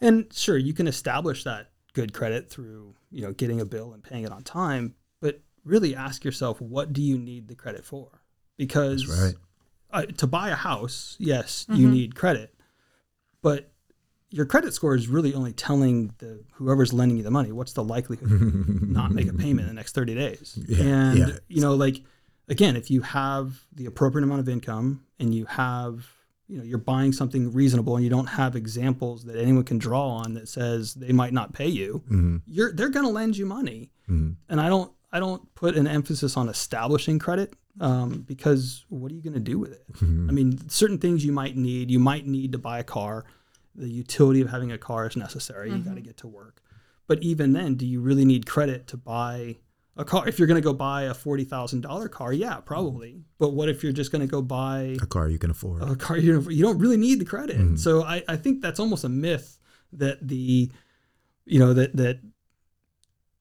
and 0.00 0.32
sure 0.32 0.56
you 0.56 0.72
can 0.74 0.86
establish 0.86 1.44
that 1.44 1.70
good 1.94 2.12
credit 2.12 2.48
through 2.50 2.94
you 3.10 3.22
know 3.22 3.32
getting 3.32 3.60
a 3.60 3.64
bill 3.64 3.92
and 3.92 4.02
paying 4.02 4.24
it 4.24 4.32
on 4.32 4.42
time 4.42 4.94
but 5.20 5.40
really 5.64 5.94
ask 5.94 6.24
yourself 6.24 6.60
what 6.60 6.92
do 6.92 7.00
you 7.02 7.16
need 7.18 7.48
the 7.48 7.54
credit 7.54 7.84
for 7.84 8.20
because 8.56 9.06
right. 9.06 9.34
uh, 9.92 10.06
to 10.16 10.26
buy 10.26 10.50
a 10.50 10.54
house, 10.54 11.16
yes, 11.18 11.66
you 11.68 11.88
need 11.88 12.14
credit, 12.14 12.54
but 13.42 13.72
your 14.30 14.46
credit 14.46 14.72
score 14.72 14.94
is 14.94 15.08
really 15.08 15.34
only 15.34 15.52
telling 15.52 16.14
the 16.18 16.44
whoever's 16.54 16.92
lending 16.92 17.16
you 17.18 17.22
the 17.22 17.30
money 17.30 17.50
what's 17.52 17.72
the 17.74 17.82
likelihood 17.84 18.30
of 18.30 18.82
not 18.88 19.10
make 19.10 19.28
a 19.28 19.32
payment 19.32 19.60
in 19.60 19.66
the 19.68 19.74
next 19.74 19.94
30 19.94 20.14
days. 20.14 20.58
Yeah, 20.68 20.84
and 20.84 21.18
yeah. 21.18 21.38
you 21.48 21.60
know, 21.60 21.74
like 21.74 22.02
again, 22.52 22.74
if 22.76 22.86
you 22.94 23.00
have 23.02 23.46
the 23.78 23.86
appropriate 23.86 24.24
amount 24.24 24.40
of 24.40 24.48
income 24.48 24.88
and 25.20 25.28
you 25.34 25.44
have 25.46 25.94
you 26.48 26.58
know 26.58 26.64
you're 26.64 26.86
buying 26.94 27.12
something 27.20 27.52
reasonable 27.60 27.94
and 27.96 28.04
you 28.04 28.10
don't 28.10 28.26
have 28.40 28.52
examples 28.56 29.24
that 29.24 29.36
anyone 29.36 29.64
can 29.64 29.78
draw 29.78 30.06
on 30.22 30.34
that 30.34 30.48
says 30.48 30.92
they 30.94 31.12
might 31.12 31.32
not 31.32 31.48
pay 31.54 31.68
you 31.80 32.02
Mm-hmm. 32.10 32.36
you're 32.46 32.72
they're 32.76 32.90
going 32.96 33.06
to 33.06 33.12
lend 33.20 33.36
you 33.40 33.46
money 33.46 33.90
Mhm. 34.10 34.36
and 34.50 34.60
i 34.60 34.68
don't 34.68 34.90
i 35.12 35.18
don't 35.24 35.42
put 35.54 35.76
an 35.76 35.86
emphasis 35.86 36.36
on 36.36 36.48
establishing 36.48 37.18
credit 37.26 37.54
um, 37.80 38.08
because 38.32 38.84
what 38.90 39.10
are 39.10 39.14
you 39.14 39.22
going 39.28 39.40
to 39.44 39.46
do 39.52 39.58
with 39.58 39.72
it 39.72 39.84
Mm-hmm. 39.94 40.28
i 40.28 40.32
mean 40.32 40.68
certain 40.68 40.98
things 40.98 41.24
you 41.24 41.32
might 41.32 41.56
need 41.56 41.90
you 41.96 42.00
might 42.10 42.26
need 42.26 42.50
to 42.52 42.58
buy 42.58 42.78
a 42.80 42.84
car 42.98 43.24
the 43.74 43.88
utility 43.88 44.40
of 44.44 44.48
having 44.50 44.70
a 44.72 44.78
car 44.88 45.06
is 45.06 45.16
necessary 45.16 45.70
you 45.70 45.78
got 45.78 45.94
to 45.94 46.06
get 46.10 46.16
to 46.18 46.26
work 46.40 46.60
but 47.06 47.22
even 47.30 47.52
then 47.58 47.76
do 47.76 47.86
you 47.86 48.00
really 48.08 48.26
need 48.32 48.44
credit 48.54 48.80
to 48.88 48.96
buy 48.98 49.56
a 49.96 50.04
car 50.04 50.26
if 50.26 50.38
you're 50.38 50.48
going 50.48 50.60
to 50.60 50.64
go 50.64 50.72
buy 50.72 51.02
a 51.02 51.14
$40000 51.14 52.10
car 52.10 52.32
yeah 52.32 52.56
probably 52.56 53.10
mm-hmm. 53.10 53.20
but 53.38 53.50
what 53.50 53.68
if 53.68 53.82
you're 53.82 53.92
just 53.92 54.10
going 54.10 54.22
to 54.22 54.26
go 54.26 54.40
buy 54.40 54.96
A 55.02 55.06
car 55.06 55.28
you 55.28 55.38
can 55.38 55.50
afford. 55.50 55.82
a 55.82 55.96
car 55.96 56.16
you 56.16 56.40
don't, 56.40 56.52
you 56.52 56.62
don't 56.62 56.78
really 56.78 56.96
need 56.96 57.18
the 57.20 57.24
credit. 57.24 57.58
Mm-hmm. 57.58 57.76
So 57.76 58.02
I, 58.02 58.22
I 58.28 58.36
think 58.36 58.62
that's 58.62 58.80
almost 58.80 59.04
a 59.04 59.08
myth 59.08 59.58
that 59.92 60.26
the 60.26 60.70
you 61.44 61.58
know 61.58 61.74
that 61.74 61.94
that 61.96 62.20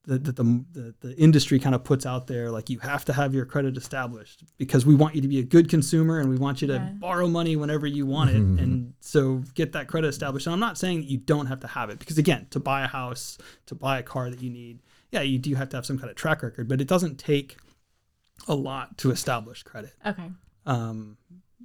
that, 0.06 0.24
that 0.24 0.36
the, 0.36 0.66
the 0.72 0.95
the 0.99 1.16
industry 1.18 1.60
kind 1.60 1.76
of 1.76 1.84
puts 1.84 2.06
out 2.06 2.26
there 2.28 2.49
like 2.49 2.70
you 2.70 2.80
have 2.80 3.06
to 3.06 3.14
have 3.14 3.36
your 3.36 3.45
credit 3.45 3.78
established 3.78 4.43
because 4.58 4.86
we 4.86 4.95
want 4.95 5.14
you 5.16 5.22
to 5.22 5.28
be 5.28 5.39
a 5.39 5.43
good 5.43 5.70
consumer 5.70 6.20
and 6.20 6.28
we 6.30 6.38
want 6.38 6.62
you 6.62 6.68
to 6.70 6.74
Yeah. 6.74 6.89
borrow 6.95 7.28
money 7.28 7.56
whenever 7.56 7.86
you 7.86 8.06
want 8.08 8.32
it 8.32 8.38
mm-hmm. 8.41 8.58
and 8.58 8.93
so 8.99 9.43
get 9.54 9.74
that 9.74 9.88
credit 9.88 10.08
established 10.08 10.47
and 10.47 10.54
i'm 10.54 10.60
not 10.60 10.78
saying 10.78 11.02
that 11.02 11.10
you 11.10 11.20
don't 11.20 11.45
have 11.45 11.60
to 11.60 11.68
have 11.68 11.91
it 11.91 11.99
because 11.99 12.18
again 12.18 12.47
to 12.49 12.60
buy 12.60 12.82
a 12.84 12.88
house 12.88 13.38
to 13.68 13.76
buy 13.76 13.99
a 13.99 14.04
car 14.04 14.32
that 14.32 14.41
you 14.41 14.49
need 14.49 14.80
yeah 15.12 15.22
you 15.22 15.38
do 15.38 15.55
have 15.55 15.70
to 15.70 15.78
have 15.78 15.86
some 15.86 15.97
kind 15.97 16.09
of 16.09 16.16
track 16.16 16.43
record 16.43 16.68
but 16.68 16.82
it 16.82 16.88
doesn't 16.88 17.18
take 17.18 17.57
a 18.47 18.55
lot 18.55 18.97
to 18.97 19.12
establish 19.12 19.64
credit 19.64 19.93
okay. 20.05 20.30
um, 20.66 21.18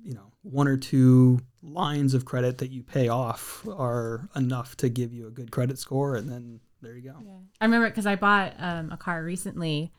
you 0.06 0.14
know, 0.14 0.32
one 0.42 0.68
or 0.68 0.76
two 0.76 1.40
lines 1.62 2.14
of 2.14 2.24
credit 2.24 2.58
that 2.58 2.70
you 2.70 2.84
pay 2.84 3.08
off 3.08 3.66
are 3.66 4.28
enough 4.36 4.76
to 4.76 4.88
give 4.88 5.12
you 5.12 5.26
a 5.26 5.30
good 5.30 5.50
credit 5.50 5.80
score, 5.80 6.14
and 6.14 6.30
then 6.30 6.60
there 6.80 6.94
you 6.94 7.10
go. 7.10 7.16
Yeah. 7.24 7.38
I 7.60 7.64
remember 7.64 7.88
because 7.90 8.06
I 8.06 8.14
bought 8.14 8.54
um, 8.58 8.92
a 8.92 8.96
car 8.96 9.24
recently 9.24 9.92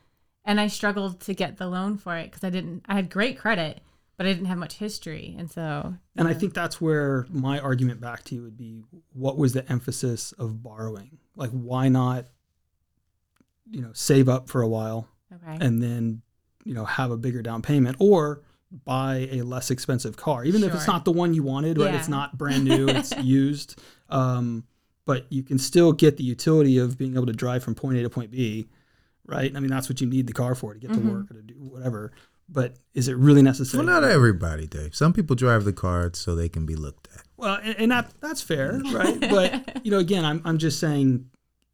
and 0.46 0.58
I 0.58 0.68
struggled 0.68 1.20
to 1.20 1.34
get 1.34 1.58
the 1.58 1.66
loan 1.66 1.98
for 1.98 2.16
it 2.16 2.30
because 2.30 2.42
I 2.42 2.48
didn't, 2.48 2.86
I 2.88 2.94
had 2.94 3.10
great 3.10 3.38
credit, 3.38 3.82
but 4.16 4.24
I 4.24 4.30
didn't 4.30 4.46
have 4.46 4.56
much 4.56 4.74
history, 4.74 5.36
and 5.38 5.50
so 5.50 5.94
And 6.16 6.26
I 6.26 6.32
think 6.32 6.54
that's 6.54 6.80
where 6.80 7.26
my 7.28 7.58
argument 7.58 8.00
back 8.00 8.24
to 8.24 8.34
you 8.34 8.42
would 8.42 8.56
be 8.56 8.82
what 9.12 9.36
was 9.36 9.52
the 9.52 9.70
emphasis 9.70 10.32
of 10.32 10.62
borrowing? 10.62 11.18
Like, 11.36 11.50
why 11.50 11.88
not, 11.88 12.28
you 13.70 13.80
know, 13.80 13.90
save 13.92 14.28
up 14.28 14.48
for 14.48 14.62
a 14.62 14.68
while 14.68 15.08
okay, 15.32 15.64
and 15.64 15.82
then, 15.82 16.22
you 16.64 16.74
know, 16.74 16.84
have 16.84 17.10
a 17.10 17.16
bigger 17.16 17.42
down 17.42 17.62
payment 17.62 17.96
or 18.00 18.42
buy 18.84 19.28
a 19.30 19.42
less 19.42 19.70
expensive 19.70 20.16
car, 20.16 20.44
even 20.44 20.62
if 20.62 20.74
it's 20.74 20.86
not 20.86 21.04
the 21.04 21.12
one 21.12 21.32
you 21.34 21.42
wanted, 21.42 21.78
right? 21.78 21.94
It's 21.94 22.08
not 22.08 22.36
brand 22.36 22.64
new, 22.64 22.88
it's 22.88 23.16
used. 23.16 23.80
Um, 24.10 24.64
but 25.06 25.26
you 25.30 25.42
can 25.42 25.58
still 25.58 25.92
get 25.92 26.18
the 26.18 26.22
utility 26.24 26.76
of 26.76 26.98
being 26.98 27.14
able 27.14 27.26
to 27.26 27.32
drive 27.32 27.64
from 27.64 27.74
point 27.74 27.96
A 27.96 28.02
to 28.02 28.10
point 28.10 28.30
B, 28.30 28.68
right? 29.24 29.50
I 29.56 29.60
mean, 29.60 29.70
that's 29.70 29.88
what 29.88 30.02
you 30.02 30.06
need 30.06 30.26
the 30.26 30.34
car 30.34 30.54
for 30.54 30.74
to 30.74 30.78
get 30.78 30.92
to 30.92 31.00
work 31.00 31.30
or 31.30 31.34
to 31.34 31.42
do 31.42 31.54
whatever. 31.54 32.12
But 32.46 32.76
is 32.92 33.08
it 33.08 33.16
really 33.16 33.40
necessary? 33.42 33.84
Well, 33.84 34.00
not 34.00 34.08
everybody, 34.08 34.66
Dave. 34.66 34.94
Some 34.94 35.14
people 35.14 35.34
drive 35.34 35.64
the 35.64 35.72
car 35.72 36.10
so 36.14 36.34
they 36.34 36.48
can 36.48 36.66
be 36.66 36.76
looked 36.76 37.08
at. 37.14 37.22
Well, 37.36 37.58
and, 37.62 37.76
and 37.78 37.90
that 37.90 38.12
that's 38.20 38.42
fair, 38.42 38.80
right? 38.92 39.20
But 39.20 39.84
you 39.84 39.90
know, 39.90 39.98
again, 39.98 40.24
I'm 40.24 40.42
I'm 40.44 40.58
just 40.58 40.78
saying, 40.78 41.26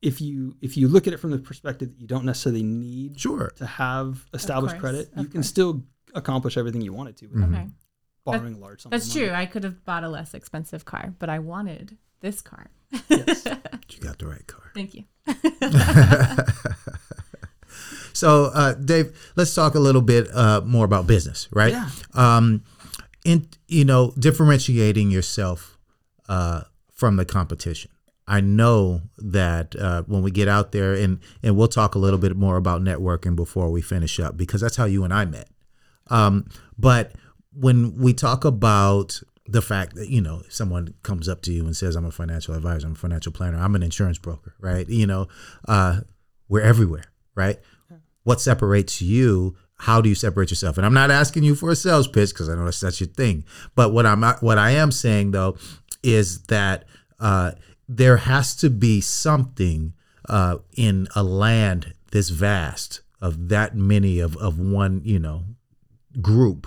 if 0.05 0.21
you 0.21 0.55
if 0.61 0.77
you 0.77 0.87
look 0.87 1.07
at 1.07 1.13
it 1.13 1.17
from 1.17 1.31
the 1.31 1.39
perspective 1.39 1.89
that 1.89 2.01
you 2.01 2.07
don't 2.07 2.25
necessarily 2.25 2.63
need 2.63 3.19
Sure. 3.19 3.53
to 3.57 3.67
have 3.67 4.27
established 4.35 4.75
course, 4.75 4.81
credit, 4.81 5.13
of 5.17 5.23
you 5.23 5.29
can 5.29 5.43
still 5.43 5.83
accomplish 6.15 6.57
everything 6.57 6.83
you 6.83 6.93
wanted 6.93 7.17
to 7.17 7.27
without 7.27 7.49
okay, 7.49 7.67
borrowing 8.25 8.55
a 8.55 8.59
large 8.59 8.83
sum. 8.83 8.91
that's 8.91 9.07
of 9.09 9.13
true. 9.15 9.31
I 9.31 9.47
could 9.47 9.65
have 9.65 9.85
bought 9.85 10.05
a 10.05 10.09
less 10.09 10.35
expensive 10.35 10.85
car, 10.85 11.15
but 11.19 11.29
I 11.31 11.39
wanted 11.39 11.97
this 12.21 12.41
car. 12.41 12.71
Yes. 13.09 13.47
You 13.91 14.01
got 14.01 14.19
the 14.19 14.27
right 14.27 14.47
car. 14.47 14.73
Thank 14.75 14.95
you. 14.95 15.05
So, 18.15 18.45
uh, 18.55 18.75
Dave, 18.75 19.33
let's 19.35 19.53
talk 19.53 19.75
a 19.75 19.81
little 19.81 20.01
bit 20.01 20.29
uh, 20.33 20.61
more 20.65 20.85
about 20.85 21.09
business, 21.09 21.49
right? 21.53 21.73
Yeah. 21.73 21.91
Um, 22.15 22.63
in 23.25 23.49
you 23.67 23.85
know, 23.85 24.13
differentiating 24.17 25.11
yourself 25.11 25.77
uh, 26.29 26.63
from 26.93 27.17
the 27.17 27.25
competition. 27.25 27.91
I 28.27 28.41
know 28.41 29.03
that 29.19 29.77
uh, 29.77 30.03
when 30.05 30.23
we 30.23 30.31
get 30.31 30.49
out 30.49 30.73
there, 30.73 30.95
and 30.95 31.21
and 31.43 31.57
we'll 31.57 31.69
talk 31.69 31.95
a 31.95 31.99
little 31.99 32.19
bit 32.19 32.37
more 32.37 32.57
about 32.57 32.83
networking 32.83 33.37
before 33.37 33.71
we 33.71 33.83
finish 33.83 34.19
up, 34.19 34.37
because 34.37 34.61
that's 34.61 34.77
how 34.77 34.87
you 34.87 35.05
and 35.05 35.13
I 35.13 35.25
met. 35.25 35.49
Um, 36.09 36.49
but 36.79 37.13
when 37.53 37.97
we 37.97 38.15
talk 38.15 38.45
about 38.45 39.21
the 39.47 39.61
fact 39.61 39.95
that 39.97 40.09
you 40.09 40.23
know 40.23 40.43
someone 40.49 40.95
comes 41.03 41.29
up 41.29 41.43
to 41.43 41.53
you 41.53 41.67
and 41.67 41.77
says, 41.77 41.97
"I'm 41.97 42.07
a 42.07 42.11
financial 42.11 42.55
advisor, 42.55 42.87
I'm 42.87 42.95
a 42.95 42.97
financial 42.97 43.33
planner, 43.33 43.59
I'm 43.59 43.75
an 43.75 43.83
insurance 43.83 44.19
broker," 44.19 44.55
right? 44.59 44.89
You 44.89 45.07
know, 45.07 45.29
uh, 45.69 46.01
we're 46.49 46.63
everywhere, 46.63 47.05
right? 47.35 47.59
What 48.23 48.41
separates 48.41 49.03
you? 49.03 49.57
How 49.77 50.01
do 50.01 50.09
you 50.09 50.15
separate 50.15 50.51
yourself? 50.51 50.79
And 50.79 50.87
I'm 50.87 50.95
not 50.95 51.11
asking 51.11 51.43
you 51.43 51.55
for 51.55 51.71
a 51.71 51.77
sales 51.77 52.09
pitch 52.09 52.31
because 52.31 52.49
I 52.49 52.55
know 52.55 52.65
that's 52.65 52.81
that's 52.81 53.01
your 53.01 53.09
thing. 53.09 53.45
But 53.75 53.93
what 53.93 54.07
I'm 54.07 54.23
what 54.23 54.57
I 54.57 54.71
am 54.71 54.91
saying 54.91 55.33
though 55.33 55.59
is 56.03 56.43
that 56.45 56.85
uh, 57.21 57.53
there 57.89 58.19
has 58.19 58.55
to 58.57 58.71
be 58.71 59.01
something 59.01 59.93
uh, 60.29 60.59
in 60.77 61.07
a 61.15 61.23
land 61.23 61.95
this 62.11 62.31
vast 62.31 63.01
of 63.21 63.49
that 63.49 63.75
many 63.75 64.21
of 64.21 64.37
of 64.37 64.59
one 64.59 65.01
you 65.05 65.19
know 65.19 65.45
group 66.21 66.67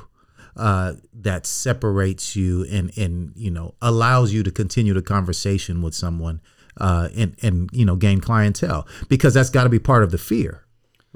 uh, 0.58 0.94
that 1.14 1.46
separates 1.46 2.36
you 2.36 2.66
and 2.72 2.96
and 2.98 3.34
you 3.36 3.52
know 3.52 3.76
allows 3.82 4.34
you 4.34 4.44
to 4.44 4.52
continue 4.52 4.94
the 4.94 5.02
conversation 5.02 5.82
with 5.82 5.94
someone 5.94 6.42
uh, 6.78 7.10
and 7.16 7.36
and 7.42 7.70
you 7.72 7.86
know 7.86 7.96
gain 7.96 8.20
clientele. 8.20 8.88
Because 9.08 9.34
that's 9.34 9.50
got 9.50 9.64
to 9.64 9.70
be 9.70 9.80
part 9.80 10.04
of 10.04 10.12
the 10.12 10.18
fear 10.18 10.64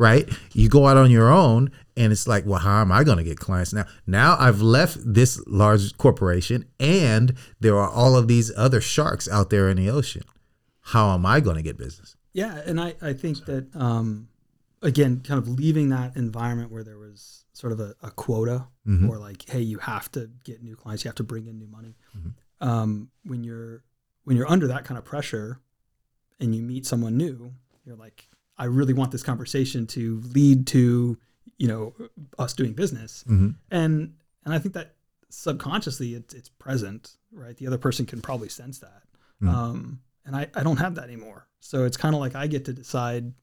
right? 0.01 0.27
You 0.53 0.67
go 0.67 0.87
out 0.87 0.97
on 0.97 1.11
your 1.11 1.31
own 1.31 1.71
and 1.95 2.11
it's 2.11 2.27
like 2.27 2.45
well 2.45 2.59
how 2.59 2.81
am 2.81 2.91
i 2.91 3.03
going 3.03 3.17
to 3.17 3.23
get 3.23 3.37
clients 3.37 3.71
now? 3.71 3.85
Now 4.07 4.35
i've 4.39 4.61
left 4.61 4.97
this 5.01 5.41
large 5.45 5.95
corporation 5.97 6.65
and 6.79 7.35
there 7.59 7.77
are 7.77 7.89
all 7.89 8.15
of 8.17 8.27
these 8.27 8.51
other 8.57 8.81
sharks 8.81 9.29
out 9.29 9.49
there 9.51 9.69
in 9.69 9.77
the 9.77 9.89
ocean. 9.89 10.23
How 10.81 11.13
am 11.13 11.25
i 11.25 11.39
going 11.39 11.57
to 11.57 11.61
get 11.61 11.77
business? 11.77 12.15
Yeah, 12.33 12.61
and 12.65 12.79
I, 12.79 12.95
I 13.01 13.13
think 13.13 13.45
that 13.45 13.75
um, 13.75 14.29
again, 14.81 15.21
kind 15.21 15.37
of 15.37 15.47
leaving 15.47 15.89
that 15.89 16.15
environment 16.15 16.71
where 16.71 16.83
there 16.83 16.97
was 16.97 17.45
sort 17.53 17.73
of 17.73 17.79
a, 17.79 17.93
a 18.01 18.09
quota 18.09 18.65
or 19.09 19.17
like, 19.19 19.47
hey, 19.49 19.59
you 19.61 19.77
have 19.79 20.11
to 20.13 20.29
get 20.43 20.63
new 20.63 20.75
clients, 20.75 21.03
you 21.03 21.09
have 21.09 21.15
to 21.15 21.23
bring 21.23 21.45
in 21.45 21.59
new 21.59 21.67
money. 21.67 21.95
Um, 22.61 23.09
when 23.23 23.43
you're 23.43 23.83
when 24.23 24.37
you're 24.37 24.49
under 24.49 24.67
that 24.67 24.85
kind 24.85 24.97
of 24.97 25.03
pressure 25.05 25.59
and 26.39 26.55
you 26.55 26.61
meet 26.63 26.85
someone 26.85 27.17
new, 27.17 27.53
you're 27.85 27.95
like, 27.95 28.27
I 28.61 28.65
really 28.65 28.93
want 28.93 29.11
this 29.11 29.23
conversation 29.23 29.87
to 29.87 30.21
lead 30.33 30.67
to, 30.67 31.17
you 31.57 31.67
know, 31.67 31.93
us 32.37 32.53
doing 32.53 32.73
business. 32.73 33.23
Mhm. 33.27 33.55
And 33.71 34.13
and 34.45 34.53
I 34.53 34.59
think 34.59 34.73
that 34.75 34.95
subconsciously 35.29 36.13
it's 36.13 36.33
it's 36.33 36.49
present, 36.49 37.17
right? 37.31 37.55
The 37.57 37.67
other 37.67 37.77
person 37.77 38.05
can 38.05 38.21
probably 38.21 38.49
sense 38.49 38.79
that. 38.79 39.03
Um, 39.47 40.01
and 40.25 40.35
I, 40.35 40.47
I 40.53 40.61
don't 40.61 40.77
have 40.77 40.93
that 40.95 41.05
anymore. 41.05 41.47
So 41.59 41.85
it's 41.85 41.97
kind 41.97 42.13
of 42.13 42.21
like 42.21 42.35
I 42.35 42.45
get 42.47 42.65
to 42.65 42.73
decide 42.73 43.33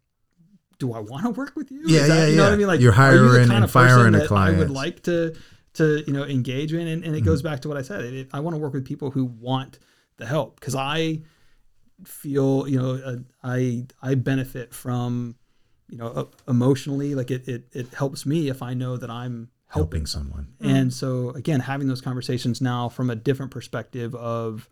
do 0.79 0.93
I 0.93 1.01
want 1.01 1.25
to 1.25 1.31
work 1.31 1.57
with 1.57 1.73
you? 1.73 1.83
Yeah, 1.87 2.07
that, 2.07 2.17
yeah, 2.17 2.27
you 2.27 2.37
know 2.37 2.45
what. 2.45 2.53
I 2.53 2.57
mean? 2.57 2.67
Like 2.69 2.81
You're 2.81 2.93
are 2.93 3.13
you 3.13 3.19
hiring 3.29 3.49
kind 3.49 3.53
and 3.53 3.65
of 3.65 3.71
firing 3.73 4.13
the 4.13 4.19
that 4.21 4.31
I 4.33 4.53
would 4.53 4.71
like 4.71 5.03
to 5.05 5.35
to 5.75 6.05
you 6.07 6.13
know 6.13 6.23
engage 6.25 6.73
in, 6.73 6.87
and, 6.87 7.03
and 7.03 7.05
Mm-hmm. 7.05 7.15
it 7.17 7.25
goes 7.25 7.43
back 7.43 7.63
to 7.63 7.69
what 7.69 7.77
I 7.77 7.83
said. 7.83 8.05
It, 8.05 8.15
it- 8.15 8.29
I 8.33 8.39
want 8.41 8.55
to 8.55 8.59
work 8.59 8.73
with 8.75 8.85
people 8.85 9.11
who 9.11 9.25
want 9.25 9.81
the 10.19 10.27
help 10.27 10.61
because 10.61 10.77
I 10.77 11.23
feel 12.05 12.69
you 12.69 12.79
know 12.79 12.95
uh, 13.05 13.17
I 13.43 13.87
I 14.03 14.15
benefit 14.15 14.73
from 14.75 15.35
you 15.89 15.99
know 15.99 16.07
uh, 16.09 16.25
emotionally 16.47 17.15
like 17.15 17.31
it, 17.31 17.49
it 17.49 17.69
it 17.73 17.95
helps 17.95 18.25
me 18.27 18.49
if 18.49 18.63
I 18.63 18.75
know 18.75 18.97
that 18.97 19.11
I'm 19.11 19.51
helping 19.67 20.03
helping 20.03 20.07
someone 20.07 20.49
and 20.61 20.93
so 20.93 21.31
again, 21.31 21.61
having 21.61 21.89
those 21.89 22.01
conversations 22.01 22.61
now 22.61 22.89
from 22.89 23.11
a 23.11 23.15
different 23.17 23.51
perspective 23.53 24.15
of 24.15 24.69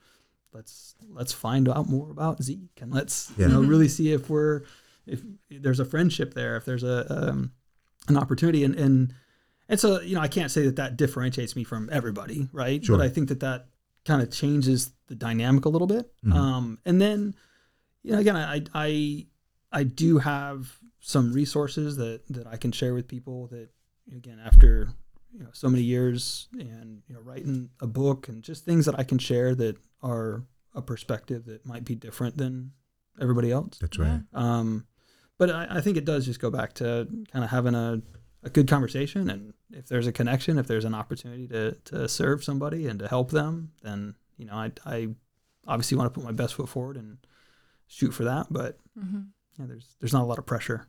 let's 0.53 0.95
let's 1.11 1.33
find 1.33 1.69
out 1.69 1.89
more 1.89 2.11
about 2.11 2.43
Zeke 2.43 2.79
and 2.81 2.93
let's 2.95 3.31
Yeah. 3.37 3.47
you 3.49 3.53
know 3.53 3.61
really 3.63 3.89
see 3.89 4.13
if 4.13 4.31
we're 4.31 4.63
if 5.07 5.23
there's 5.51 5.81
a 5.81 5.85
friendship 5.85 6.35
there, 6.35 6.57
if 6.57 6.65
there's 6.65 6.83
a 6.83 7.29
um, 7.31 7.53
an 8.09 8.17
opportunity, 8.17 8.65
and 8.65 8.75
and 8.75 9.15
and 9.69 9.79
so 9.79 10.01
you 10.01 10.15
know 10.15 10.21
I 10.21 10.29
can't 10.29 10.51
say 10.51 10.65
that 10.65 10.77
that 10.77 10.97
differentiates 10.97 11.55
me 11.57 11.63
from 11.65 11.89
everybody, 11.93 12.49
right? 12.53 12.85
Sure. 12.85 12.97
But 12.97 13.05
I 13.05 13.09
think 13.09 13.29
that 13.29 13.41
that 13.41 13.67
kind 14.07 14.23
of 14.23 14.31
changes 14.31 14.93
the 15.09 15.15
dynamic 15.15 15.65
a 15.67 15.69
little 15.69 15.87
bit. 15.87 16.11
Um, 16.33 16.79
and 16.87 17.01
then 17.01 17.35
you 18.03 18.13
know 18.13 18.19
again, 18.19 18.37
I 18.37 18.63
I 18.75 19.27
I 19.73 19.83
do 19.85 20.19
have 20.19 20.79
some 21.01 21.33
resources 21.33 21.97
that 21.97 22.23
that 22.31 22.47
I 22.47 22.57
can 22.57 22.73
share 22.73 22.95
with 22.95 23.07
people 23.09 23.49
that 23.49 23.69
again 24.17 24.41
after 24.45 24.89
you 25.33 25.41
know 25.43 25.51
so 25.53 25.69
many 25.69 25.83
years 25.83 26.49
and 26.59 27.03
you 27.09 27.15
know 27.15 27.21
writing 27.21 27.71
a 27.81 27.87
book 27.87 28.29
and 28.29 28.43
just 28.43 28.65
things 28.65 28.87
that 28.87 28.99
I 28.99 29.05
can 29.05 29.19
share 29.19 29.55
that 29.57 29.77
are 30.03 30.45
a 30.75 30.81
perspective 30.83 31.45
that 31.47 31.67
might 31.67 31.85
be 31.85 31.95
different 31.95 32.37
than 32.37 32.73
everybody 33.21 33.51
else. 33.51 33.79
that's 33.79 33.99
right 33.99 34.21
Um, 34.35 34.87
but 35.39 35.51
I, 35.51 35.67
I 35.71 35.81
think 35.81 35.97
it 35.97 36.05
does 36.05 36.25
just 36.27 36.41
go 36.41 36.51
back 36.51 36.73
to 36.75 37.07
kind 37.33 37.45
of 37.45 37.51
having 37.51 37.75
a, 37.75 38.01
a 38.47 38.51
good 38.51 38.69
conversation 38.69 39.29
and 39.31 39.53
if 39.73 39.87
there's 39.89 40.07
a 40.07 40.13
connection, 40.13 40.59
if 40.59 40.67
there's 40.67 40.85
an 40.85 40.95
opportunity 40.95 41.47
to, 41.49 41.73
to 41.87 42.09
serve 42.09 42.43
somebody 42.45 42.87
and 42.87 42.99
to 43.01 43.09
help 43.09 43.31
them, 43.31 43.73
then 43.83 44.15
you 44.39 44.47
know 44.47 44.55
I, 44.55 44.73
I 44.85 45.09
obviously 45.67 45.97
want 45.99 46.13
to 46.13 46.15
put 46.21 46.25
my 46.25 46.33
best 46.33 46.55
foot 46.55 46.69
forward 46.69 46.97
and 46.97 47.19
shoot 47.89 48.13
for 48.13 48.25
that. 48.25 48.47
But 48.51 48.79
yeah, 48.97 49.67
there's 49.67 49.97
there's 50.01 50.13
not 50.13 50.23
a 50.23 50.27
lot 50.27 50.39
of 50.39 50.47
pressure. 50.47 50.87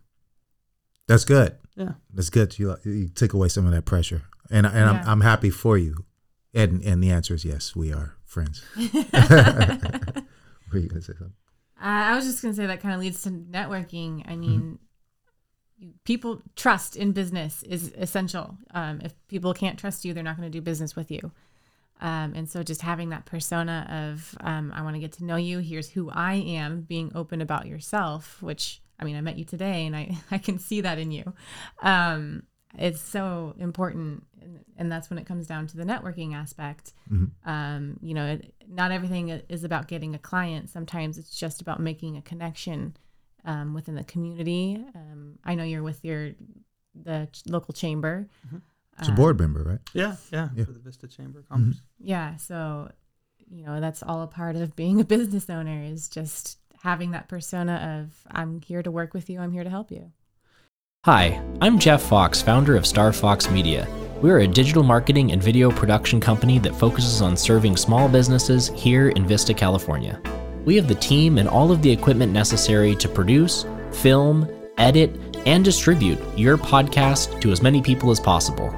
That's 1.08 1.26
good. 1.26 1.56
Yeah. 1.76 1.94
That's 2.14 2.30
good. 2.30 2.60
You 2.60 2.76
you 2.86 3.08
take 3.10 3.34
away 3.34 3.48
some 3.50 3.66
of 3.66 3.72
that 3.72 3.86
pressure, 3.86 4.24
and 4.52 4.66
and 4.66 4.76
Yeah. 4.76 4.92
I'm 5.02 5.10
I'm 5.10 5.22
happy 5.22 5.50
for 5.50 5.78
you. 5.78 6.06
And 6.54 6.82
and 6.84 7.02
the 7.04 7.12
answer 7.12 7.34
is 7.34 7.44
yes. 7.46 7.76
We 7.76 7.92
are 7.94 8.16
friends. 8.26 8.62
Were 10.72 10.80
you 10.80 10.90
gonna 10.90 11.02
say 11.02 11.14
something? 11.14 11.34
Uh, 11.80 12.12
I 12.12 12.16
was 12.16 12.26
just 12.26 12.42
going 12.42 12.52
to 12.54 12.58
say 12.60 12.66
that 12.66 12.82
kind 12.82 12.96
of 12.96 13.00
leads 13.00 13.22
to 13.22 13.30
networking. 13.30 14.24
I 14.28 14.36
mean, 14.36 14.52
you- 14.72 14.80
people 16.04 16.42
trust 16.56 16.96
in 16.96 17.12
business 17.12 17.64
is 17.64 17.94
essential. 17.98 18.58
Um, 18.72 19.00
if 19.04 19.14
people 19.28 19.54
can't 19.54 19.78
trust 19.78 20.06
you, 20.06 20.14
they're 20.14 20.24
not 20.24 20.38
going 20.38 20.50
to 20.50 20.58
do 20.58 20.62
business 20.62 20.96
with 20.96 21.12
you. 21.12 21.32
Um, 22.00 22.34
and 22.36 22.50
so 22.50 22.64
just 22.64 22.82
having 22.82 23.10
that 23.10 23.26
persona 23.26 24.12
of, 24.14 24.38
um, 24.42 24.72
I 24.76 24.84
want 24.84 24.96
to 24.96 25.00
get 25.00 25.14
to 25.14 25.26
know 25.26 25.36
you. 25.36 25.60
Here's 25.60 25.90
who 25.90 26.10
I 26.12 26.36
am, 26.36 26.82
being 26.82 27.12
open 27.16 27.42
about 27.42 27.66
yourself, 27.66 28.42
which 28.42 28.82
I 29.00 29.04
mean, 29.04 29.16
I 29.16 29.22
met 29.22 29.38
you 29.38 29.46
today 29.46 29.86
and 29.86 29.96
I, 29.96 30.18
I 30.32 30.38
can 30.38 30.60
see 30.60 30.82
that 30.82 31.00
in 31.00 31.12
you. 31.12 31.34
Um, 31.82 32.44
it's 32.78 33.02
so 33.02 33.56
important. 33.58 34.26
And, 34.42 34.66
and 34.78 34.92
that's 34.92 35.10
when 35.10 35.18
it 35.18 35.26
comes 35.26 35.48
down 35.48 35.68
to 35.68 35.78
the 35.78 35.84
networking 35.84 36.36
aspect 36.36 36.94
um, 37.46 37.98
you 38.02 38.14
know, 38.14 38.26
it, 38.26 38.54
not 38.68 38.92
everything 38.92 39.30
is 39.30 39.64
about 39.64 39.88
getting 39.88 40.14
a 40.14 40.20
client. 40.20 40.70
Sometimes 40.70 41.18
it's 41.18 41.38
just 41.38 41.62
about 41.62 41.80
making 41.80 42.18
a 42.18 42.22
connection 42.22 42.96
um, 43.46 43.74
within 43.74 43.96
the 43.96 44.04
community. 44.04 44.84
Um, 44.96 45.40
I 45.44 45.56
know 45.56 45.64
you're 45.64 45.84
with 45.84 46.04
your 46.04 46.32
the 46.96 47.28
ch- 47.32 47.44
local 47.48 47.74
chamber. 47.74 48.28
It's 49.00 49.10
a 49.10 49.12
board 49.12 49.40
member, 49.40 49.64
right? 49.64 49.80
Yeah, 49.94 50.16
yeah, 50.32 50.50
Yeah. 50.56 50.66
for 50.66 50.72
the 50.72 50.80
Vista 50.80 51.08
Chamber 51.08 51.44
Conference. 51.48 51.82
Yeah, 52.00 52.36
so 52.38 52.90
you 53.50 53.64
know 53.66 53.80
that's 53.80 54.02
all 54.02 54.24
a 54.24 54.28
part 54.28 54.56
of 54.56 54.76
being 54.76 55.00
a 55.00 55.04
business 55.16 55.50
owner 55.50 55.84
is 55.84 56.10
just 56.10 56.58
having 56.82 57.12
that 57.12 57.28
persona 57.28 58.00
of 58.06 58.22
I'm 58.32 58.62
here 58.62 58.82
to 58.84 58.90
work 58.92 59.14
with 59.14 59.30
you. 59.30 59.40
I'm 59.40 59.52
here 59.52 59.64
to 59.64 59.70
help 59.70 59.92
you. 59.92 60.12
Hi, 61.06 61.42
I'm 61.62 61.78
Jeff 61.80 62.02
Fox, 62.02 62.42
founder 62.42 62.76
of 62.76 62.86
Star 62.86 63.14
Fox 63.14 63.50
Media. 63.50 63.88
We're 64.22 64.40
a 64.40 64.48
digital 64.48 64.82
marketing 64.84 65.32
and 65.32 65.42
video 65.42 65.70
production 65.72 66.20
company 66.20 66.58
that 66.60 66.76
focuses 66.76 67.22
on 67.22 67.38
serving 67.38 67.78
small 67.78 68.10
businesses 68.10 68.70
here 68.76 69.10
in 69.10 69.26
Vista, 69.28 69.54
California. 69.54 70.20
We 70.68 70.76
have 70.76 70.88
the 70.90 70.96
team 70.96 71.38
and 71.38 71.48
all 71.48 71.72
of 71.72 71.82
the 71.82 71.90
equipment 71.90 72.34
necessary 72.34 72.94
to 72.98 73.08
produce, 73.08 73.66
film, 73.94 74.50
edit, 74.78 75.16
and 75.46 75.64
distribute 75.64 76.20
your 76.38 76.58
podcast 76.58 77.40
to 77.40 77.54
as 77.54 77.62
many 77.62 77.82
people 77.82 78.12
as 78.12 78.20
possible. 78.20 78.76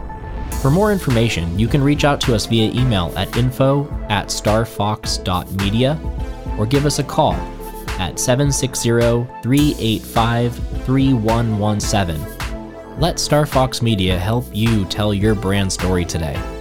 For 0.62 0.70
more 0.70 0.92
information, 0.92 1.58
you 1.58 1.68
can 1.68 1.82
reach 1.82 2.04
out 2.04 2.22
to 2.22 2.36
us 2.36 2.46
via 2.46 2.72
email 2.80 3.12
at 3.18 3.36
info 3.36 3.90
at 4.08 4.28
starfox.media 4.28 6.00
or 6.60 6.68
give 6.68 6.86
us 6.86 7.00
a 7.00 7.04
call 7.04 7.34
at 7.98 8.20
760 8.20 8.92
385 9.42 10.56
3117. 10.86 13.00
Let 13.00 13.18
Star 13.18 13.48
Fox 13.48 13.82
Media 13.82 14.16
help 14.16 14.46
you 14.54 14.86
tell 14.86 15.12
your 15.12 15.34
brand 15.34 15.74
story 15.74 16.06
today. 16.06 16.59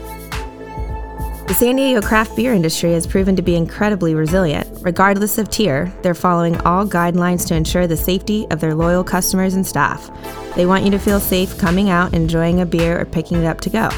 The 1.48 1.54
San 1.54 1.76
Diego 1.76 2.02
craft 2.02 2.36
beer 2.36 2.52
industry 2.52 2.92
has 2.92 3.06
proven 3.06 3.34
to 3.36 3.40
be 3.40 3.56
incredibly 3.56 4.14
resilient. 4.14 4.68
Regardless 4.82 5.38
of 5.38 5.48
tier, 5.48 5.90
they're 6.02 6.14
following 6.14 6.60
all 6.60 6.86
guidelines 6.86 7.46
to 7.46 7.54
ensure 7.54 7.86
the 7.86 7.96
safety 7.96 8.46
of 8.50 8.60
their 8.60 8.74
loyal 8.74 9.02
customers 9.02 9.54
and 9.54 9.66
staff. 9.66 10.10
They 10.56 10.66
want 10.66 10.84
you 10.84 10.90
to 10.90 10.98
feel 10.98 11.20
safe 11.20 11.56
coming 11.56 11.88
out, 11.88 12.12
enjoying 12.12 12.60
a 12.60 12.66
beer, 12.66 13.00
or 13.00 13.06
picking 13.06 13.38
it 13.38 13.46
up 13.46 13.62
to 13.62 13.70
go. 13.70 13.88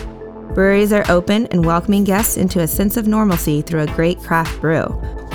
Breweries 0.55 0.92
are 0.92 1.05
open 1.11 1.46
and 1.46 1.66
welcoming 1.66 2.05
guests 2.05 2.36
into 2.36 2.61
a 2.61 2.68
sense 2.68 2.96
of 2.96 3.09
normalcy 3.09 3.62
through 3.62 3.80
a 3.80 3.94
great 3.96 4.20
craft 4.20 4.61
brew. 4.61 4.84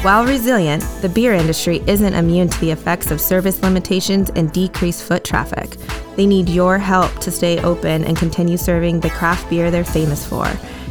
While 0.01 0.23
resilient, 0.23 0.83
the 1.01 1.09
beer 1.09 1.33
industry 1.33 1.83
isn't 1.85 2.13
immune 2.13 2.47
to 2.47 2.59
the 2.61 2.71
effects 2.71 3.11
of 3.11 3.19
service 3.19 3.61
limitations 3.61 4.29
and 4.29 4.53
decreased 4.53 5.03
foot 5.03 5.25
traffic. 5.25 5.75
They 6.15 6.25
need 6.25 6.47
your 6.47 6.77
help 6.77 7.19
to 7.19 7.31
stay 7.31 7.61
open 7.61 8.05
and 8.05 8.15
continue 8.15 8.55
serving 8.55 9.01
the 9.01 9.09
craft 9.09 9.49
beer 9.49 9.69
they're 9.69 9.83
famous 9.83 10.25
for. 10.25 10.49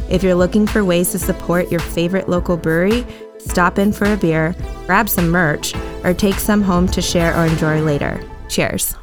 If 0.09 0.21
you're 0.21 0.35
looking 0.35 0.67
for 0.67 0.85
ways 0.85 1.11
to 1.11 1.19
support 1.19 1.71
your 1.71 1.79
favorite 1.79 2.29
local 2.29 2.57
brewery, 2.57 3.05
stop 3.39 3.79
in 3.79 3.91
for 3.91 4.05
a 4.05 4.17
beer, 4.17 4.55
grab 4.85 5.09
some 5.09 5.29
merch, 5.29 5.73
or 6.03 6.13
take 6.13 6.35
some 6.35 6.61
home 6.61 6.87
to 6.89 7.01
share 7.01 7.35
or 7.35 7.45
enjoy 7.45 7.81
later. 7.81 8.23
Cheers. 8.47 8.95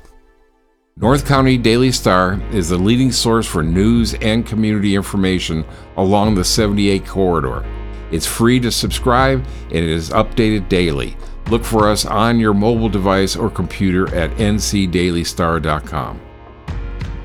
North 0.96 1.26
County 1.26 1.58
Daily 1.58 1.90
Star 1.90 2.40
is 2.52 2.68
the 2.68 2.76
leading 2.76 3.10
source 3.10 3.46
for 3.46 3.62
news 3.62 4.14
and 4.14 4.46
community 4.46 4.94
information 4.94 5.64
along 5.96 6.34
the 6.34 6.44
78 6.44 7.04
corridor. 7.06 7.64
It's 8.12 8.26
free 8.26 8.60
to 8.60 8.70
subscribe 8.70 9.44
and 9.64 9.78
it 9.78 9.88
is 9.88 10.10
updated 10.10 10.68
daily. 10.68 11.16
Look 11.48 11.64
for 11.64 11.88
us 11.88 12.04
on 12.04 12.38
your 12.38 12.54
mobile 12.54 12.90
device 12.90 13.34
or 13.36 13.50
computer 13.50 14.14
at 14.14 14.30
ncdailystar.com. 14.32 16.20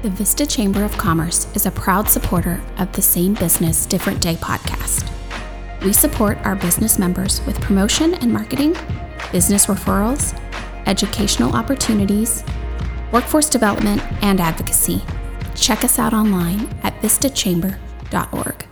The 0.03 0.09
Vista 0.11 0.45
Chamber 0.45 0.83
of 0.83 0.91
Commerce 0.97 1.47
is 1.55 1.65
a 1.65 1.71
proud 1.71 2.07
supporter 2.09 2.61
of 2.77 2.91
the 2.93 3.01
Same 3.01 3.33
Business 3.33 3.85
Different 3.85 4.21
Day 4.21 4.35
podcast. 4.35 5.11
We 5.83 5.91
support 5.93 6.37
our 6.45 6.55
business 6.55 6.99
members 6.99 7.43
with 7.45 7.59
promotion 7.61 8.13
and 8.15 8.31
marketing, 8.31 8.75
business 9.31 9.65
referrals, 9.65 10.39
educational 10.85 11.55
opportunities, 11.55 12.43
workforce 13.11 13.49
development, 13.49 14.01
and 14.23 14.39
advocacy. 14.39 15.01
Check 15.55 15.83
us 15.83 15.97
out 15.99 16.13
online 16.13 16.67
at 16.83 16.93
vistachamber.org. 17.01 18.65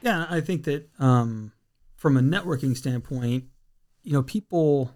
Yeah, 0.00 0.26
I 0.30 0.40
think 0.40 0.64
that 0.64 0.88
um, 1.00 1.52
from 1.96 2.16
a 2.16 2.20
networking 2.20 2.76
standpoint, 2.76 3.44
you 4.02 4.12
know, 4.12 4.22
people 4.22 4.94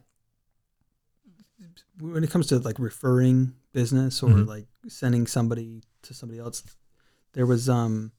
when 2.00 2.24
it 2.24 2.30
comes 2.30 2.46
to 2.48 2.58
like 2.58 2.78
referring 2.78 3.54
business 3.72 4.22
or 4.22 4.30
Mhm. 4.30 4.46
like 4.46 4.66
sending 4.88 5.26
somebody 5.26 5.82
to 6.02 6.14
somebody 6.14 6.38
else, 6.40 6.62
there 7.34 7.46
was 7.46 7.68
um, 7.68 8.12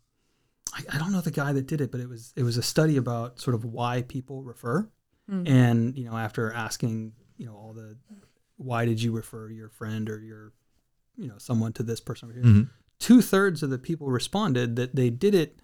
I, 0.74 0.96
I 0.96 0.98
don't 0.98 1.12
know 1.12 1.22
the 1.22 1.32
guy 1.32 1.54
that 1.54 1.68
did 1.68 1.82
it, 1.82 1.92
but 1.92 2.02
it 2.02 2.10
was 2.10 2.34
it 2.36 2.44
was 2.44 2.58
a 2.58 2.64
study 2.64 2.98
about 2.98 3.40
sort 3.40 3.56
of 3.56 3.64
why 3.66 4.02
people 4.04 4.44
refer, 4.44 4.90
Mm. 5.30 5.48
and 5.48 5.98
you 5.98 6.04
know, 6.04 6.18
after 6.18 6.52
asking 6.52 7.14
you 7.38 7.46
know 7.46 7.56
all 7.56 7.74
the 7.74 7.96
why 8.58 8.84
did 8.86 9.02
you 9.02 9.12
refer 9.14 9.50
your 9.50 9.70
friend 9.70 10.10
or 10.10 10.20
your 10.20 10.52
you 11.18 11.28
know 11.30 11.38
someone 11.38 11.72
to 11.74 11.84
this 11.84 12.00
person 12.02 12.30
over 12.30 12.34
here, 12.34 12.44
Mhm. 12.44 12.70
two 13.00 13.22
thirds 13.22 13.64
of 13.64 13.70
the 13.70 13.78
people 13.78 14.08
responded 14.12 14.76
that 14.76 14.96
they 14.96 15.10
did 15.10 15.34
it 15.34 15.60